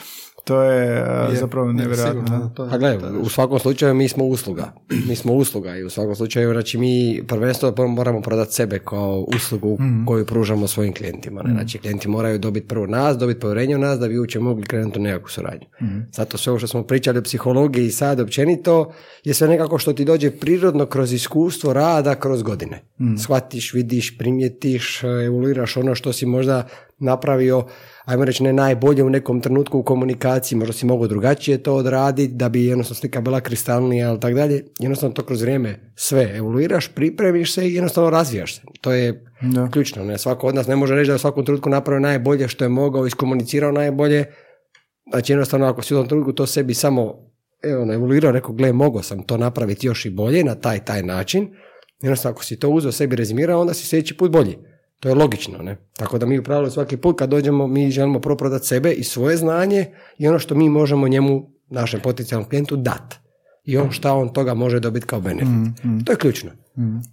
[0.48, 2.22] To je uh, Je, zapravo je, nevjerojatno.
[2.22, 4.72] sigurno, da, to je- Pa gledaj, u svakom slučaju mi smo usluga.
[5.06, 6.94] Mi smo usluga i u svakom slučaju znači mi
[7.26, 11.42] prvenstveno prvo moramo prodati sebe kao uslugu koju pružamo svojim klijentima.
[11.42, 11.52] Ne?
[11.52, 14.98] Znači klijenti moraju dobiti prvo nas, dobiti povjerenje u nas da bi uopće mogli krenuti
[14.98, 15.66] u nekakvu suradnju.
[16.12, 18.92] Zato sve ovo što smo pričali o psihologiji i sad općenito
[19.24, 22.82] je sve nekako što ti dođe prirodno kroz iskustvo rada kroz godine.
[23.18, 26.66] Shvatiš, vidiš, primijetiš, evoluiraš ono što si možda
[26.98, 27.64] napravio
[28.08, 32.34] ajmo reći ne najbolje u nekom trenutku u komunikaciji, možda si mogao drugačije to odraditi
[32.34, 34.64] da bi jednostavno slika bila kristalnija ili tako dalje.
[34.78, 38.62] Jednostavno to kroz vrijeme sve evoluiraš, pripremiš se i jednostavno razvijaš se.
[38.80, 39.68] To je Da.
[39.70, 40.04] ključno.
[40.04, 40.18] Ne?
[40.18, 42.68] Svako od nas ne može reći da je u svakom trenutku napravio najbolje što je
[42.68, 44.24] mogao, iskomunicirao najbolje.
[45.10, 47.14] Znači jednostavno ako si u tom trenutku to sebi samo
[47.62, 51.48] evo, evoluirao, rekao, gle, mogao sam to napraviti još i bolje na taj, taj način.
[52.02, 54.56] Jednostavno, ako si to uzeo sebi rezimirao, onda si sljedeći put bolji.
[55.00, 55.76] To je logično, ne?
[55.96, 59.04] Tako da mi u pravilu svaki put kad dođemo, mi želimo prvo prodati sebe i
[59.04, 59.86] svoje znanje
[60.18, 63.14] i ono što mi možemo njemu, našem potencijalnom klijentu, dat.
[63.64, 65.82] I on šta on toga može dobiti kao benefit.
[66.04, 66.50] To je ključno.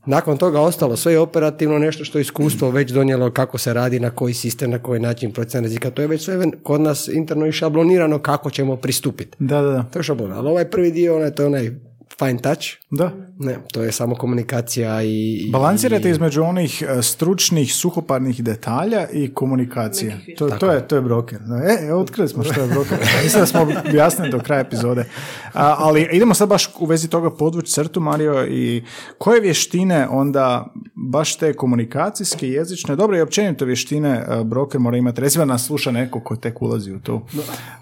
[0.05, 3.99] Nakon toga ostalo sve je operativno nešto što je iskustvo već donijelo kako se radi,
[3.99, 5.91] na koji sistem, na koji način procjena rizika.
[5.91, 9.38] To je već sve kod nas interno i šablonirano kako ćemo pristupiti.
[9.39, 9.83] Da, da, da.
[9.83, 10.31] To je šablon.
[10.31, 11.71] Ali ovaj prvi dio, onaj, to je onaj
[12.20, 12.66] fine touch.
[12.91, 13.11] Da.
[13.39, 15.07] Ne, to je samo komunikacija i...
[15.38, 20.20] i- Balansirate između onih e, stručnih, suhoparnih detalja i komunikacije.
[20.38, 21.39] To, to, je, to je broker.
[21.82, 22.97] E, e, otkrili smo što je broker.
[23.24, 25.05] Mislim da smo objasnili do kraja epizode.
[25.53, 28.84] A, ali idemo sad baš u vezi toga podvući crtu, Mario, i
[29.18, 35.22] koje vještine onda baš te komunikacijske, jezične, dobro i općenito vještine e, broker mora imati.
[35.22, 37.26] Recimo nas sluša neko ko tek ulazi u to.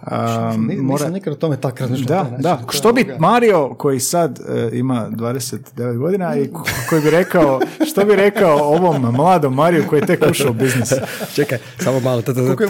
[0.01, 2.23] A, Ni- Nisam mora- nikad o tome tako razmišljao.
[2.23, 2.49] da, da.
[2.49, 7.59] je Što bi Mario koji sad e, ima 29 godina i ko- koji bi rekao,
[7.87, 10.93] što bi rekao ovom mladom Mariju koji je tek ušao u biznis?
[11.35, 12.21] Čekaj, samo malo.
[12.25, 12.63] Koliko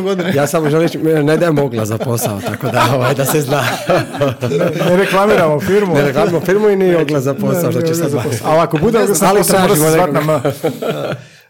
[0.00, 0.28] je godina?
[0.28, 3.62] Ja samo želim reći, ne dajem mogla za posao, tako da, ovaj, da se zna.
[4.88, 5.94] Ne reklamiramo firmu.
[5.94, 8.12] Ne reklamimo firmu i ni oglas za posao, što Ne, će ne, sad.
[8.44, 10.52] Ali ako bude Ne oglas znam, za ali posao, mora se tražimo zvat na.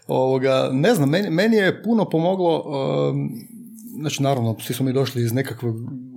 [0.07, 2.63] Ovoga, ne znam, meni, meni je puno pomoglo,
[3.09, 3.29] um,
[3.99, 5.75] znači naravno, svi smo mi došli iz nekakvog,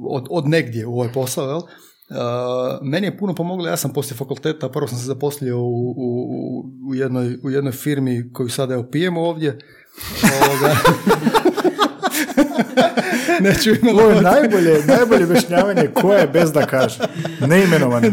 [0.09, 1.61] od, od negdje u ovaj posao, jel?
[2.13, 2.19] Uh,
[2.83, 6.65] meni je puno pomoglo, ja sam poslije fakulteta, prvo sam se zaposlio u, u, u-
[6.89, 9.59] u, jednoj, u jednoj firmi koju sad evo pijemo ovdje.
[10.43, 10.77] Ovoga,
[13.41, 13.71] Neću.
[13.93, 16.99] Ovo je najbolje, najbolje objašnjavanje ko je bez da kaže.
[17.47, 18.11] Neimenovani.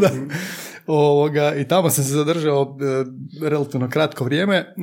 [0.87, 3.05] Ovoga, I tamo sam se zadržao e,
[3.49, 4.73] relativno kratko vrijeme.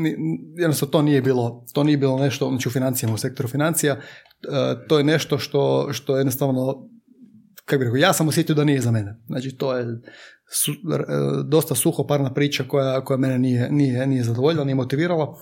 [0.57, 3.99] Jednostavno to nije bilo, to nije bilo nešto, znači u financijama, u sektoru financija, e,
[4.89, 6.89] to je nešto što, što jednostavno,
[7.67, 9.21] kako bih rekao, ja sam osjetio da nije za mene.
[9.27, 9.87] Znači to je
[10.51, 10.77] su, e,
[11.45, 15.39] dosta suhoparna priča koja, koja mene nije, nije, nije zadovoljila, nije motivirala.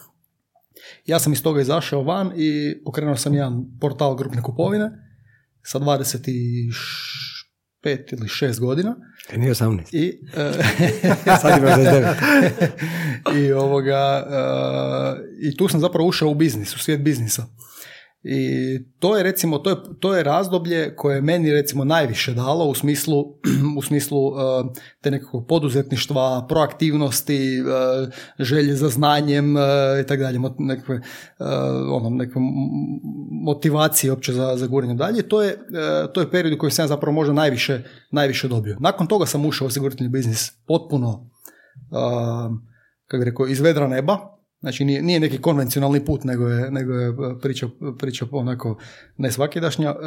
[1.07, 4.91] Ja sam iz toga izašao van i pokrenuo sam jedan portal grupne kupovine
[5.62, 6.72] sa 25
[8.12, 8.97] ili 6 godina.
[9.31, 9.83] E, Nije 18.
[9.93, 10.53] I, e,
[11.43, 13.39] Sad ima 29.
[13.41, 14.35] i ovoga e,
[15.49, 17.47] i tu sam zapravo ušao u biznis, u svijet biznisa.
[18.27, 22.64] I to je recimo, to je, to je razdoblje koje je meni recimo najviše dalo
[22.64, 23.25] u smislu,
[23.79, 24.33] u smislu e,
[25.01, 27.62] te nekakvog poduzetništva, proaktivnosti, e,
[28.39, 29.61] želje za znanjem e,
[30.05, 31.01] i tako dalje, nekakve,
[31.93, 32.43] ono, nekakve
[33.31, 35.22] motivacije uopće za, za guranje dalje.
[35.22, 35.59] To je,
[36.14, 38.77] to je period u kojem sam zapravo možda najviše, najviše dobio.
[38.81, 41.31] Nakon toga sam ušao u osigurateljni biznis potpuno
[43.07, 44.34] kako bih rekao, iz vedra neba.
[44.64, 48.78] Znači nije, nije neki konvencionalni put, nego je, nego je uh, priča, priča onako
[49.16, 49.90] ne svakidašnja.
[49.90, 49.98] Uh,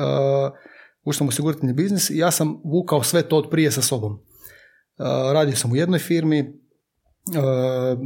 [1.04, 4.14] ušao sam u biznis i ja sam vukao sve to od prije sa sobom.
[4.14, 4.20] Uh,
[5.34, 8.00] radio sam u jednoj firmi, uh,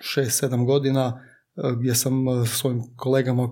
[0.00, 1.22] šest, sedam godina,
[1.78, 3.50] gdje sam sa svojim kolegama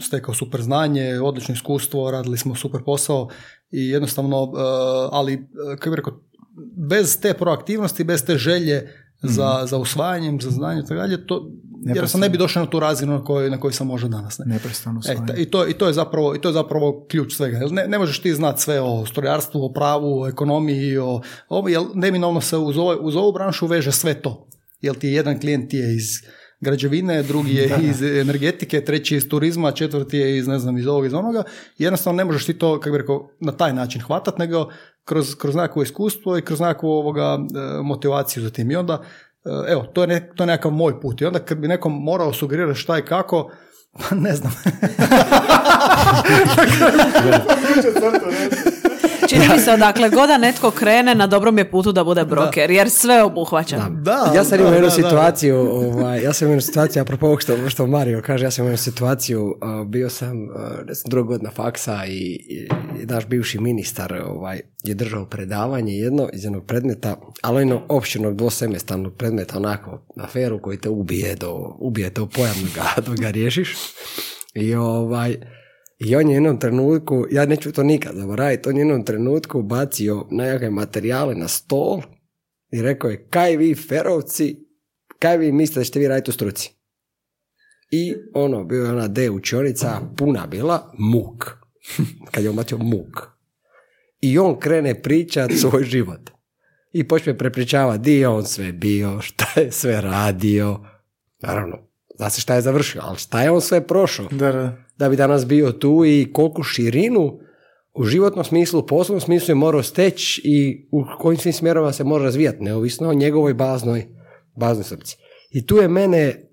[0.00, 3.28] stekao super znanje, odlično iskustvo, radili smo super posao
[3.70, 4.52] i jednostavno,
[5.12, 6.20] ali kako bih rekao,
[6.90, 8.88] bez te proaktivnosti, bez te želje
[9.22, 11.50] za, za usvajanjem, za znanje i tako dalje, to
[11.86, 14.38] jer sam ne bi došao na tu razinu na kojoj, na kojoj sam možda danas.
[14.38, 14.44] Ne?
[14.46, 15.26] Neprestano E, usvajanje.
[15.26, 17.58] ta- i, to, I to je zapravo i to je zapravo ključ svega.
[17.70, 21.82] Ne, ne možeš ti znati sve o strojarstvu, o pravu, o ekonomiji, o ovo, jer
[21.94, 24.48] neminovno se uz, ovaj, uz ovu branšu veže sve to.
[24.80, 26.04] Jel ti je jedan klijent ti je iz
[26.60, 30.86] građevine, drugi je iz energetike, treći je iz turizma, četvrti je iz ne znam iz
[30.86, 31.42] ovog iz onoga.
[31.78, 34.68] Jednostavno ne možeš ti to kako bih rekao na taj način hvatat, nego
[35.04, 38.70] kroz, kroz nekakvo iskustvo i kroz nekakvu ovoga e, motivaciju za tim.
[38.70, 39.02] I onda
[39.44, 41.20] e, evo, to je, ne, to je nekakav moj put.
[41.20, 43.50] I onda kad bi nekom morao sugerirati šta i kako,
[43.92, 44.52] pa ne znam.
[49.28, 52.90] čini mi se odakle da netko krene na dobrom je putu da bude broker, jer
[52.90, 53.76] sve obuhvaća.
[53.90, 55.02] Da, ja sam da, imao jednu da, da.
[55.02, 58.64] situaciju, ovaj, ja sam imao jednu situaciju, apropo ovog što, što Mario kaže, ja sam
[58.64, 60.50] imao situaciju, uh, bio sam, uh,
[60.92, 62.18] znam, druga godina faksa i,
[62.48, 62.68] i,
[63.02, 68.36] i naš bivši ministar ovaj, je držao predavanje jedno iz jednog predmeta, ali jedno opšćenog
[68.36, 73.16] dvosemestarnog predmeta, onako, aferu koji te ubije do, ubije te u pojam dok ga, dok
[73.16, 73.76] ga riješiš.
[74.54, 75.36] I ovaj,
[75.98, 79.04] i on je u jednom trenutku, ja neću to nikad zaboraviti, on je u jednom
[79.04, 82.00] trenutku bacio nekakve materijale na stol
[82.70, 84.66] i rekao je, kaj vi ferovci,
[85.18, 86.70] kaj vi mislite da ćete vi raditi u struci?
[87.90, 91.44] I ono, bio je ona D učionica, puna bila, muk.
[92.30, 93.28] Kad je on bacio muk.
[94.20, 96.30] I on krene pričat svoj život.
[96.92, 100.80] I počne prepričavati di je on sve bio, šta je sve radio.
[101.42, 101.87] Naravno,
[102.18, 104.76] zna se šta je završio, ali šta je on sve prošao Da, da.
[104.98, 107.38] da bi danas bio tu i koliku širinu
[107.94, 112.04] u životnom smislu, u poslovnom smislu je morao steći i u kojim svim smjerovima se
[112.04, 114.06] mora razvijati, neovisno o njegovoj baznoj,
[114.56, 115.16] baznoj srci.
[115.50, 116.50] I tu je mene,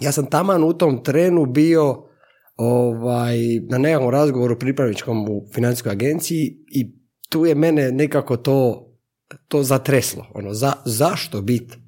[0.00, 2.04] ja sam taman u tom trenu bio
[2.56, 3.38] ovaj,
[3.70, 6.92] na nekakvom razgovoru pripravničkom u financijskoj agenciji i
[7.28, 8.88] tu je mene nekako to,
[9.48, 10.26] to zatreslo.
[10.34, 11.78] Ono, za, zašto biti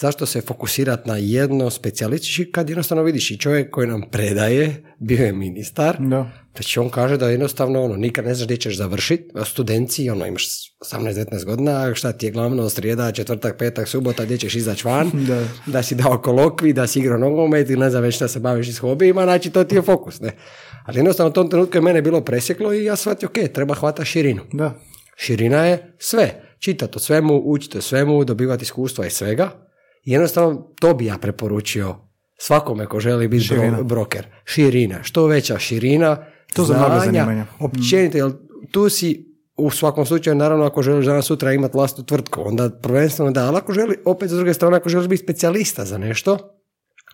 [0.00, 5.24] zašto se fokusirati na jedno specijalistički kad jednostavno vidiš i čovjek koji nam predaje, bio
[5.24, 6.30] je ministar, Da.
[6.54, 10.46] znači on kaže da jednostavno ono, nikad ne znaš gdje ćeš završiti, studenci, ono, imaš
[10.92, 15.44] 18-19 godina, šta ti je glavno, srijeda, četvrtak, petak, subota, gdje ćeš izaći van, Da.
[15.66, 18.74] da si dao kolokvi, da si igrao nogomet ili ne znam već šta se baviš
[18.74, 20.36] s hobijima, znači to ti je fokus, ne.
[20.84, 24.04] Ali jednostavno u tom trenutku je mene bilo presjeklo i ja shvatio, ok, treba hvata
[24.04, 24.42] širinu.
[24.52, 24.74] Da.
[25.16, 26.42] Širina je sve.
[26.58, 29.67] Čitati o svemu, učiti o svemu, dobivati iskustva iz svega.
[30.12, 31.96] Jednostavno to bi ja preporučio
[32.38, 34.26] svakome ko želi biti bro- broker.
[34.44, 35.02] Širina.
[35.02, 36.16] Što veća širina,
[36.54, 37.46] To znanja, zanimanja.
[37.60, 38.32] općenito, jer
[38.70, 43.30] tu si u svakom slučaju, naravno, ako želiš danas sutra imati vlastnu tvrtku, onda prvenstveno
[43.30, 46.38] da, ali ako želi, opet s druge strane, ako želiš biti specijalista za nešto,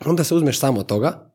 [0.04, 1.30] onda se uzmeš samo toga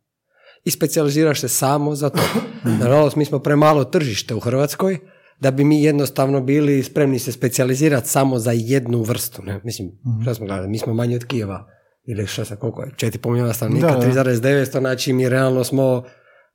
[0.63, 2.21] i specijaliziraš se samo za to.
[2.79, 4.99] Nažalost, mi smo premalo tržište u Hrvatskoj
[5.39, 9.43] da bi mi jednostavno bili spremni se specijalizirati samo za jednu vrstu.
[9.43, 9.61] Ne?
[9.63, 11.67] Mislim, šta smo gledali, mi smo manji od Kijeva
[12.07, 14.23] ili šta sam, koliko je, 4,5 milijuna stanovnika, Da, da.
[14.23, 16.03] 3,900, znači mi realno smo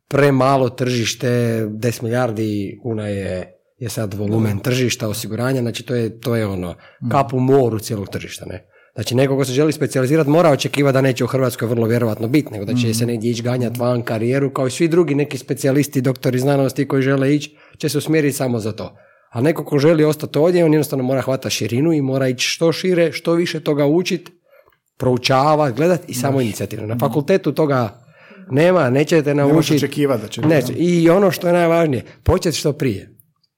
[0.08, 1.28] premalo tržište,
[1.66, 6.74] 10 milijardi kuna je, je sad volumen tržišta osiguranja, znači to je, to je ono,
[7.10, 8.73] kap u moru cijelog tržišta, ne.
[8.94, 12.52] Znači, neko ko se želi specijalizirati mora očekivati da neće u Hrvatskoj vrlo vjerojatno biti,
[12.52, 16.00] nego da će se negdje ići ganjati van karijeru, kao i svi drugi neki specijalisti,
[16.00, 18.96] doktori znanosti koji žele ići, će se usmjeriti samo za to.
[19.30, 22.72] A neko ko želi ostati ovdje, on jednostavno mora hvatati širinu i mora ići što
[22.72, 24.32] šire, što više toga učiti,
[24.98, 26.86] proučavati, gledati i samo inicijativno.
[26.86, 28.04] Na fakultetu toga
[28.50, 29.76] nema, nećete Ne naučiti.
[29.76, 30.72] očekivati da će Neće.
[30.72, 33.13] I ono što je najvažnije, početi što prije.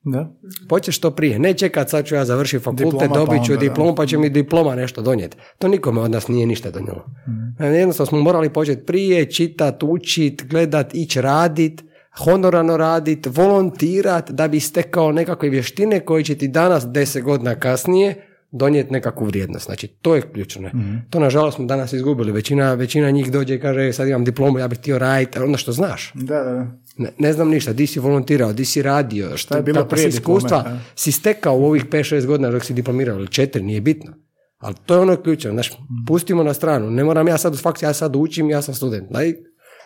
[0.08, 0.32] Da.
[0.68, 1.38] Početi što prije.
[1.38, 3.58] Ne čekat sad ću ja završiti fakultet, Diploma, pa dobit ću da.
[3.58, 5.36] diplomu, pa će mi diploma nešto donijeti.
[5.58, 7.04] To nikome od nas nije ništa donijelo.
[7.28, 7.64] Mhm.
[7.74, 11.84] Jednostavno smo morali početi prije, čitat, učit, gledat, ići radit,
[12.24, 18.26] honorarno radit, volontirat da bi stekao nekakve vještine koje će ti danas, deset godina kasnije,
[18.50, 19.66] donijeti nekakvu vrijednost.
[19.66, 20.68] Znači, to je ključno.
[20.68, 20.96] Mhm.
[21.10, 22.32] To, nažalost, smo danas izgubili.
[22.32, 25.56] Većina, većina njih dođe i kaže, "E, sad imam diplomu, ja bih htio raditi, ono
[25.56, 26.12] što znaš.
[26.14, 26.78] Da, da, da.
[26.98, 30.16] Ne, ne znam ništa, di si volontirao, di si radio, šta je bilo prije si
[30.16, 34.12] iskustva diplome, si stekao u ovih 5-6 godina dok si diplomirao, ili 4, nije bitno.
[34.58, 35.72] Ali to je ono ključno, znaš,
[36.06, 39.10] pustimo na stranu, ne moram ja sad faks, ja sad učim, ja sam student.
[39.10, 39.34] Daj,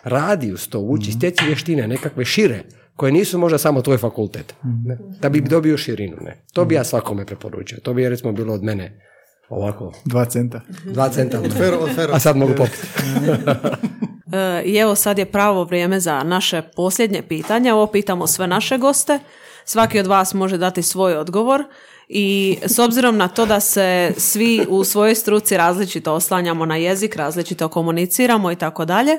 [0.03, 2.63] radi uz to, uči, stjeci vještine, nekakve šire,
[3.01, 6.17] koje nisu možda samo tvoj fakultet, ne, da bi dobio širinu.
[6.21, 6.43] Ne.
[6.53, 9.01] To bi ja svakome preporučio, to bi recimo bilo od mene
[9.49, 10.61] ovako, Dva centa.
[10.85, 12.13] dva centa, Fero, od fero.
[12.13, 12.87] a sad mogu popiti.
[14.33, 17.73] E, I evo sad je pravo vrijeme za naše posljednje pitanje.
[17.73, 19.19] Ovo pitamo sve naše goste.
[19.65, 21.63] Svaki od vas može dati svoj odgovor
[22.07, 27.15] i s obzirom na to da se svi u svojoj struci različito oslanjamo na jezik,
[27.15, 29.11] različito komuniciramo i tako dalje,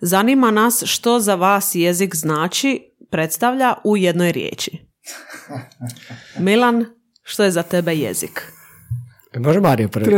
[0.00, 4.78] zanima nas što za vas jezik znači, predstavlja u jednoj riječi.
[6.38, 6.84] Milan,
[7.22, 8.52] što je za tebe jezik?
[9.38, 10.16] Može Mario prvi?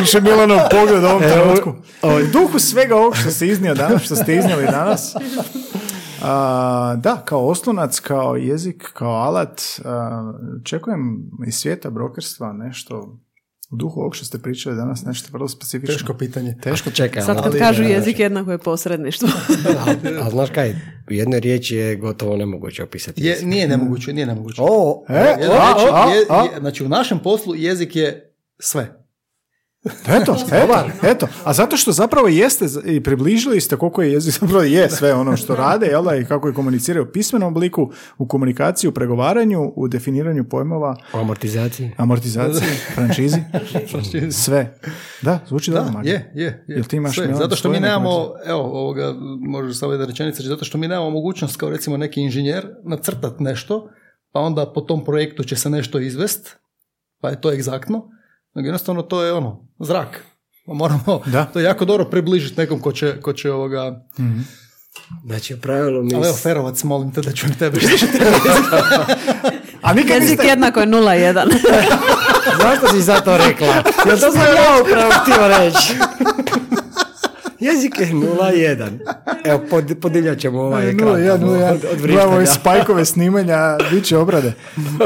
[0.00, 1.74] Više Milanov pogled u ovom trenutku.
[2.02, 5.14] O, duhu svega ovog što ste iznio danas, što ste iznijeli danas.
[6.22, 10.32] A, da, kao oslonac, kao jezik, kao alat, a,
[10.64, 13.18] čekujem iz svijeta brokerstva nešto
[13.70, 15.94] u duhu ovog što ste pričali danas, nešto vrlo specifično.
[15.94, 16.56] Teško pitanje.
[16.62, 19.28] Teško Čekaj, Sad kad ali- kažu jezik jednako je posredništvo.
[20.24, 20.74] A znaš kaj,
[21.10, 23.22] u jednoj riječi je gotovo nemoguće opisati.
[23.22, 23.46] Je, jezik.
[23.46, 24.60] nije nemoguće, nije nemoguće.
[24.60, 26.42] O, E, Jedna a, riječ a, je- a.
[26.44, 29.03] je- znači u našem poslu jezik je sve.
[30.08, 31.26] Eto, eto, eto.
[31.44, 35.36] A zato što zapravo jeste i približili ste koliko je jezik zapravo je sve ono
[35.36, 39.72] što rade, jel da, i kako je komuniciraju u pismenom obliku, u komunikaciji, u pregovaranju,
[39.76, 41.90] u definiranju pojmova, O amortizaciji.
[41.96, 43.40] amortizaciji, franšizi,
[44.30, 44.78] sve.
[45.22, 46.08] Da, zvuči Da, Marko.
[46.08, 46.64] je, je, je.
[46.68, 47.34] Jel ti imaš, Sve.
[47.34, 48.10] Zato što mi nemamo,
[48.46, 52.66] evo, ovoga, može samo jedna rečenica, zato što mi nemamo mogućnost kao recimo neki inženjer
[52.84, 53.88] nacrtat nešto,
[54.32, 56.56] pa onda po tom projektu će se nešto izvest,
[57.20, 58.08] pa je to egzaktno,
[58.54, 60.24] nego jednostavno to je ono, zrak.
[60.66, 61.44] Moramo Da.
[61.44, 64.00] to jako dobro približiti nekom ko će, ko će ovoga...
[65.26, 66.14] Znači, u pravilu mi...
[66.14, 68.32] Ali evo, Ferovac, molim te da čujem tebe što će te
[69.82, 70.46] A nikad Jezik niste...
[70.46, 71.44] jednako je 0,1.
[72.62, 73.66] Zašto si za to rekla?
[74.06, 75.94] Jel to sam ja upravo htio reći?
[77.64, 78.88] Jezik je 0,1.
[79.44, 81.08] Evo, pod, podijeljat ćemo ovaj ekran.
[81.08, 81.72] Nula, jedan, nula, jedan.
[81.74, 83.58] Od, od Gledamo ove spajkove snimanja,
[83.90, 84.52] bit će obrade.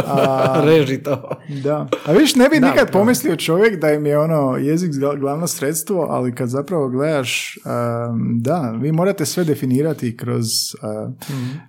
[0.07, 1.31] A, Reži to.
[1.65, 1.89] Da.
[2.07, 3.05] A viš, ne bi Da, nikad upravo.
[3.05, 8.41] pomislio čovjek da im je ono jezik gla- glavno sredstvo, ali kad zapravo gledaš, um,
[8.41, 11.15] da, vi morate sve definirati kroz, uh,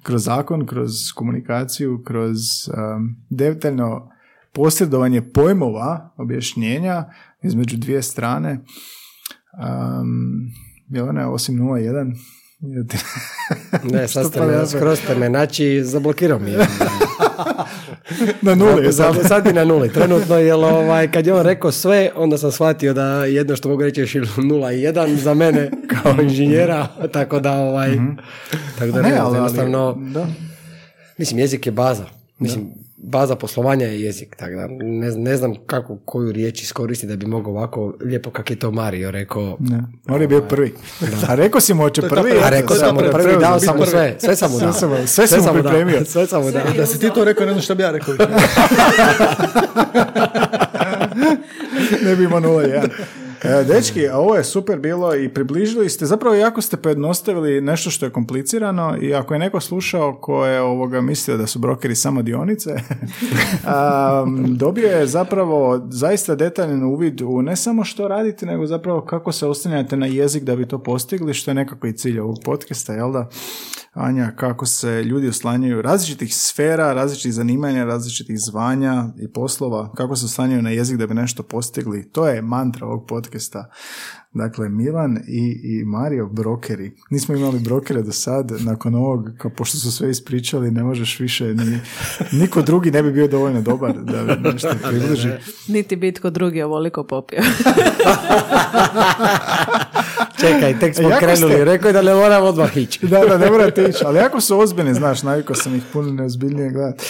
[0.03, 2.37] kroz zakon, kroz komunikaciju, kroz
[2.67, 4.11] um, detaljno
[4.53, 7.03] posredovanje pojmova, objašnjenja
[7.43, 8.59] između dvije strane.
[9.53, 10.51] Um,
[10.89, 12.15] je ona osim 0.1?
[12.61, 12.97] Je ti-
[13.83, 16.57] Ne, sad ste pa me, skroz ste me, znači, zablokirao mi je.
[18.41, 19.43] Na nuli sad, sad.
[19.43, 19.89] bi na nuli.
[19.89, 23.81] Trenutno, jer ovaj, kad je on rekao sve, onda sam shvatio da jedno što mogu
[23.81, 24.21] reći je 0
[24.71, 27.91] i 1 za mene kao inženjera, tako da ovaj,
[28.79, 30.27] tako da Ne, ne, ali- ali- jednostavno, da.
[31.17, 32.05] mislim, jezik je baza.
[32.39, 32.67] Mislim,
[32.99, 37.25] baza poslovanja je jezik, tako da ne, ne znam kako, koju riječ iskoristiti da bi
[37.25, 39.57] mogao ovako lijepo kak je to Mario rekao.
[39.59, 40.73] Ne, on je bio prvi.
[41.27, 42.31] A rekao si mu hoće prvi.
[42.43, 44.73] A rekao sam mu prvi, dao sam mu sve, sve sam mu dao.
[44.73, 46.05] Sve sam mu- sve sam mu pripremio.
[46.05, 46.63] Sve sam mu dao.
[46.77, 48.15] Da si ti to rekao, ne znam šta bi ja rekao.
[52.03, 52.65] ne bi imao 0-1.
[52.75, 52.89] E,
[53.43, 58.05] dečki, a ovo je super bilo i približili ste, zapravo jako ste pojednostavili nešto što
[58.05, 62.21] je komplicirano i ako je neko slušao ko je ovoga mislio da su brokeri samo
[62.21, 62.69] dionice,
[64.63, 69.47] dobio je zapravo zaista detaljan uvid u ne samo što radite, nego zapravo kako se
[69.47, 73.11] oslanjate na jezik da bi to postigli, što je nekako i cilj ovog podcasta, jel
[73.11, 73.29] da?
[73.93, 80.25] Anja, kako se ljudi oslanjaju različitih sfera, različitih zanimanja, različitih zvanja i poslova, kako se
[80.25, 82.09] oslanjaju na jezik da bi nešto postigli.
[82.11, 83.69] To je mantra ovog podcasta.
[84.33, 86.91] Dakle, Milan i, i Mario brokeri.
[87.09, 91.53] Nismo imali brokere do sad, nakon ovog, kao pošto su sve ispričali, ne možeš više,
[91.53, 91.79] ni,
[92.31, 95.29] niko drugi ne bi bio dovoljno dobar da bi nešto približi.
[95.67, 97.39] Niti bitko drugi ovoliko popio.
[100.39, 102.99] Čekaj, tek smo Jako krenuli, ste- rekao je da ne moram odmah ići.
[103.07, 106.69] Da, da, ne morate ići, ali jako su ozbiljni, znaš, navikao sam ih puno neozbiljnije
[106.69, 107.03] gledati.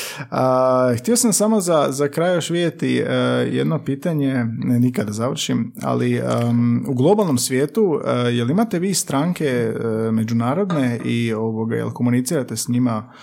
[1.00, 3.14] Htio sam samo za, za kraj još vidjeti e,
[3.52, 9.46] jedno pitanje, ne nikada završim, ali em, u globalnom svijetu, e, jel imate vi stranke
[9.46, 9.74] e,
[10.12, 13.14] međunarodne i ovoga, jel komunicirate s njima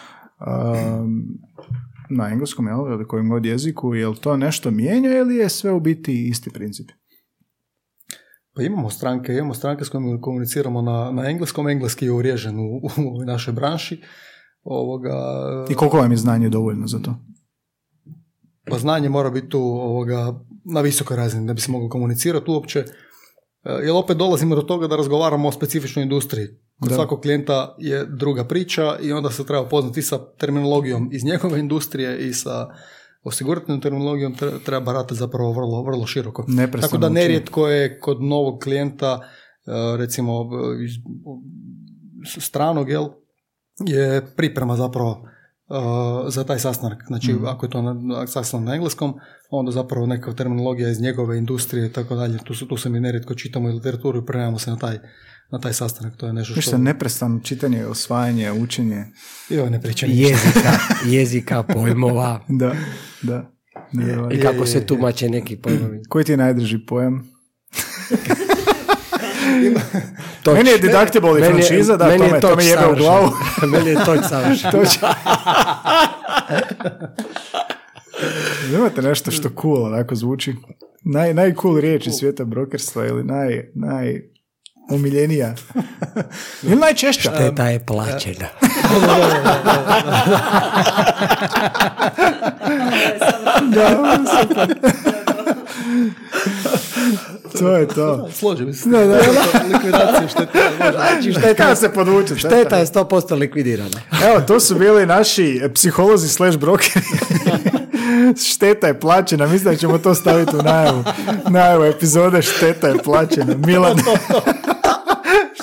[2.10, 5.80] na engleskom, jel, ili kojem god jeziku, jel to nešto mijenja ili je sve u
[5.80, 6.90] biti isti princip?
[8.56, 12.80] Pa imamo stranke, imamo stranke s kojima komuniciramo na, na engleskom, engleski je uriježen u,
[13.20, 14.02] u našoj branši.
[14.62, 15.14] Ovoga,
[15.70, 17.14] I koliko vam je znanje dovoljno za to?
[18.70, 22.78] pa znanje mora biti tu ovoga, na visokoj razini da bi se moglo komunicirati uopće.
[22.78, 22.84] E,
[23.82, 26.46] Jer opet dolazimo do toga da razgovaramo o specifičnoj industriji.
[26.80, 26.94] Kod Da.
[26.94, 32.28] svakog klijenta je druga priča i onda se treba poznati sa terminologijom iz njegove industrije
[32.28, 32.68] i sa
[33.26, 36.44] osiguratelnom terminologijom tre- treba baratati zapravo vrlo, vrlo široko.
[36.48, 39.20] Neprestano Tako da nerijetko je kod novog klijenta,
[39.66, 40.48] e, recimo
[40.80, 40.92] iz
[42.38, 43.06] stranog, jel,
[43.80, 45.28] je priprema zapravo
[45.68, 45.74] e,
[46.28, 47.04] za taj sastanak.
[47.06, 47.46] Znači, Mhm.
[47.46, 49.14] ako je to na, na- sastanak na engleskom,
[49.50, 52.38] onda zapravo neka terminologija iz njegove industrije i tako dalje.
[52.38, 54.98] Tu, tu se mi nerijetko čitamo i literaturu i prenajemo se na taj,
[55.50, 56.16] na taj sastanak.
[56.16, 56.78] To je nešto što...
[56.78, 59.04] Neprestano čitanje, osvajanje, učenje.
[59.48, 60.22] Joj, ne pričam ništa.
[60.28, 60.72] Jezika,
[61.06, 62.74] jezika, pojmova Da,
[63.22, 63.50] da.
[64.32, 66.02] I kako se tumače neki pojmovi.
[66.08, 67.30] Koji ti je najdrži pojam?
[70.42, 70.54] Toč.
[70.54, 72.64] Meni je deductible i Meni je- franšiza, da, meni to je me, to toč me
[72.64, 73.30] jebe u glavu.
[73.72, 74.70] meni je toč savršen.
[78.74, 80.54] Imate nešto što cool onako zvuči?
[81.04, 84.22] Naj, najcool riječ iz svijeta brokerstva ili naj, naj
[84.90, 85.54] omiljenija?
[86.62, 87.30] Ili najčešća?
[87.34, 88.46] Šteta je plaćena.
[93.62, 94.74] Da, super.
[97.58, 98.28] to je to.
[98.32, 98.88] Složim se.
[98.88, 99.14] Da, da,
[99.72, 100.20] Likvidacija
[100.78, 100.92] može.
[100.92, 102.36] Znači, šteta, Kada se podvuče?
[102.36, 104.00] šteta je 100% likvidirana.
[104.26, 107.06] Evo, to su bili naši psiholozi slash brokeri.
[108.54, 111.04] Šteta je plaćena, mislim da ćemo to staviti u najavu.
[111.48, 113.54] Najavu epizode Šteta je plaćena.
[113.66, 113.96] Milan.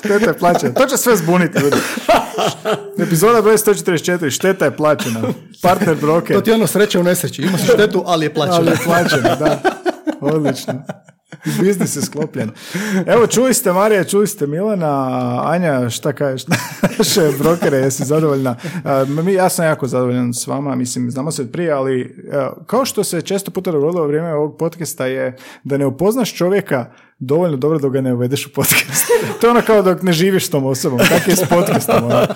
[0.05, 0.73] Šteta je plaćena.
[0.73, 1.77] To će sve zbuniti ljudi.
[2.99, 4.29] Epizoda broj 144.
[4.29, 5.21] Šteta je plaćena.
[5.61, 6.35] Partner broker.
[6.35, 7.41] To ti je ono sreća u nesreći.
[7.41, 8.57] Imaš štetu, ali je plaćena.
[8.57, 9.61] Ali je plaćena, da.
[10.21, 10.73] Odlično.
[11.61, 12.51] Biznis je sklopljen.
[13.05, 16.47] Evo, čuli ste Marija, čuli ste Milana, Anja, šta kažeš
[16.97, 18.55] naše brokere, jesi zadovoljna?
[19.07, 22.85] Mi, ja sam jako zadovoljan s vama, mislim, znamo se od prije, ali evo, kao
[22.85, 27.57] što se često puta dogodilo u vrijeme ovog podcasta je da ne upoznaš čovjeka dovoljno
[27.57, 29.05] dobro dok ga ne uvedeš u podcast.
[29.41, 30.99] to je ono kao dok ne živiš s tom osobom.
[30.99, 32.03] Tako je s podcastom.
[32.03, 32.27] ono.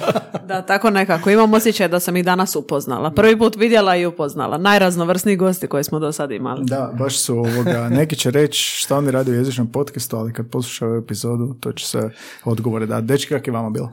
[0.47, 1.29] Da, tako nekako.
[1.29, 3.11] Imam osjećaj da sam ih danas upoznala.
[3.11, 4.57] Prvi put vidjela i upoznala.
[4.57, 6.65] Najraznovrsniji gosti koje smo do sad imali.
[6.65, 10.49] Da, baš su ovoga, neki će reći šta oni rade u jezičnom podcastu, ali kad
[10.49, 12.09] poslušaju epizodu, to će se
[12.43, 13.05] odgovore dati.
[13.05, 13.91] Dečki, kak je vama bilo?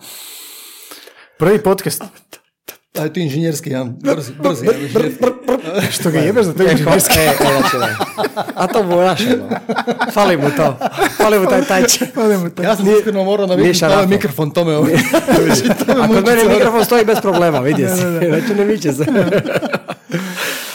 [1.38, 2.02] Prvi podcast.
[2.94, 4.66] Aj, ti inženjerski, jedan, brzi, brzi.
[5.90, 7.18] Što ga jebeš za te E, inženjerski?
[7.18, 7.34] e, e,
[7.70, 7.94] znači.
[8.54, 9.56] A to moraš, ono.
[10.12, 10.78] Fali mu to.
[11.16, 12.00] Fali mu taj tajč.
[12.62, 14.92] Ja sam iskreno morao naviknuti ovaj mikrofon, to me ovaj...
[15.86, 17.96] to A kod mene mikrofon stoji bez problema, vidi se.
[18.28, 19.04] Znači ne miče se.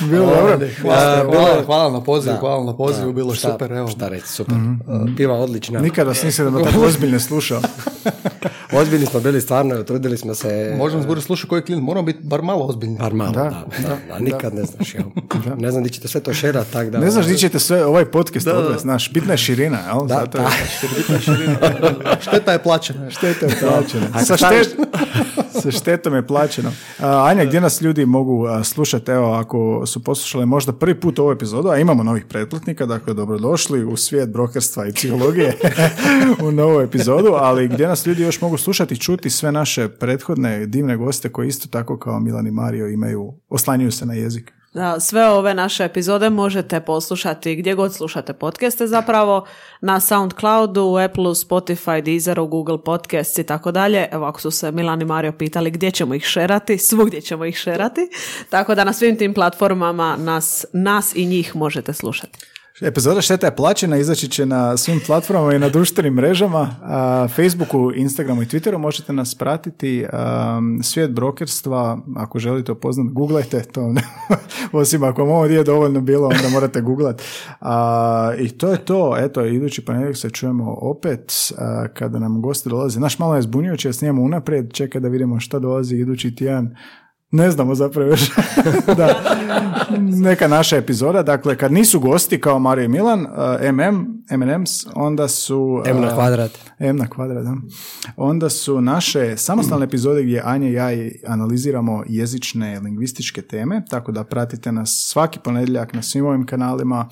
[0.02, 0.44] Bilo dobro.
[0.48, 0.74] vrijeme.
[0.76, 3.14] Hvala, hvala, hvala na pozivu, Da, hvala na pozivu, da.
[3.14, 3.88] bilo je Šta- super, evo.
[3.88, 4.56] Šta reći, super.
[4.56, 5.80] Uh, Piva odlična.
[5.80, 7.62] Nikada vas nisam da tako ozbiljno slušao.
[8.72, 10.76] Ozbiljni smo bili stvarno, trudili smo se.
[10.78, 12.98] Možemo zbori slušati koji je klijent, moramo biti bar malo ozbiljni.
[12.98, 13.50] Bar malo, da, Da,
[13.80, 14.94] da, da, nikad ne znaš.
[14.94, 15.04] jel.
[15.58, 17.00] Ne znam di ćete sve to šerat, tak da...
[17.00, 20.00] Ne znaš di ćete sve ovaj podcast odvesti, znaš, bitna je širina, jel?
[20.00, 20.50] Da, Zato je da.
[22.22, 23.10] Šteta je plaćena.
[23.10, 24.24] šteta je plaćena.
[24.26, 24.76] Sa, štet,
[25.54, 26.72] sa štetom je plaćeno.
[27.00, 31.70] Anja, gdje nas ljudi mogu slušati, evo, ako su poslušali možda prvi put ovu epizodu,
[31.70, 35.58] a imamo novih pretplatnika, dakle, dobrodošli u svijet brokerstva i psihologije
[36.48, 40.66] u novu epizodu, ali gdje nas ljudi još mogu slušati i čuti sve naše prethodne
[40.66, 44.59] divne goste koji isto tako kao Milan i Mario imaju, oslanjuju se na jezik.
[44.80, 49.46] Da, sve ove naše epizode možete poslušati gdje god slušate podcaste zapravo,
[49.82, 54.08] na Soundcloudu, Apple, Spotify, Deezeru, Google Podcasts i tako dalje.
[54.12, 57.58] Evo ako su se Milan i Mario pitali gdje ćemo ih šerati, svugdje ćemo ih
[57.58, 58.10] šerati.
[58.50, 62.40] Tako da na svim tim platformama nas, nas i njih možete slušati.
[62.82, 66.76] Epizoda Šteta je plaćena, izaći će na svim platformama i na društvenim mrežama,
[67.36, 70.06] Facebooku, Instagramu i Twitteru možete nas pratiti.
[70.84, 73.94] Svijet brokerstva, ako želite upoznati, googlajte to.
[74.80, 77.22] Osim ako vam ovo nije dovoljno bilo, onda morate googlat.
[78.40, 79.16] I to je to.
[79.18, 81.34] Eto, idući ponedjeljak se čujemo opet
[81.94, 83.00] kada nam gosti dolaze.
[83.00, 86.76] Naš malo je zbunjujuće, ja snijemo unaprijed, čeka da vidimo šta dolazi idući tjedan.
[87.32, 88.22] Ne znamo zapravo još.
[88.98, 89.22] da.
[90.00, 91.24] Neka naša epizoda.
[91.24, 95.60] Dakle, kad nisu gosti kao Mario i Milan, uh, MM, M&M's, onda su...
[95.60, 96.52] uh, M na kvadrat.
[96.80, 97.56] M na kvadrat, da.
[98.18, 104.24] Onda su naše samostalne epizode gdje Anja i ja analiziramo jezične, lingvističke teme, tako da
[104.24, 107.10] pratite nas svaki ponedjeljak na svim ovim kanalima.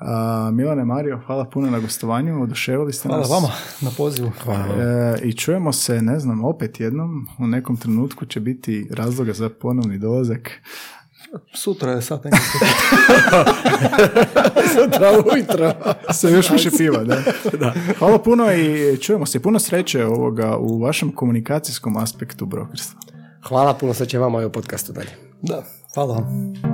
[0.00, 3.30] Uh, Milane, Mario, hvala puno na gostovanju, oduševili ste Hvala nas.
[3.30, 3.48] vama
[3.80, 4.32] na pozivu.
[4.48, 9.51] E, I čujemo se, ne znam, opet jednom, u nekom trenutku će biti razloga za
[9.60, 10.50] ponovni dolazak.
[11.54, 12.58] Sutra je engleski.
[14.74, 15.72] Sutra ujutro.
[16.12, 17.22] Sa još više piva, da.
[17.98, 19.42] Hvala puno i čujemo se.
[19.42, 23.00] Puno sreće ovoga u vašem komunikacijskom aspektu brokerstva.
[23.48, 25.10] Hvala puno, sad će vama i u podcastu dalje.
[25.42, 25.64] Da,
[25.94, 26.71] hvala vam.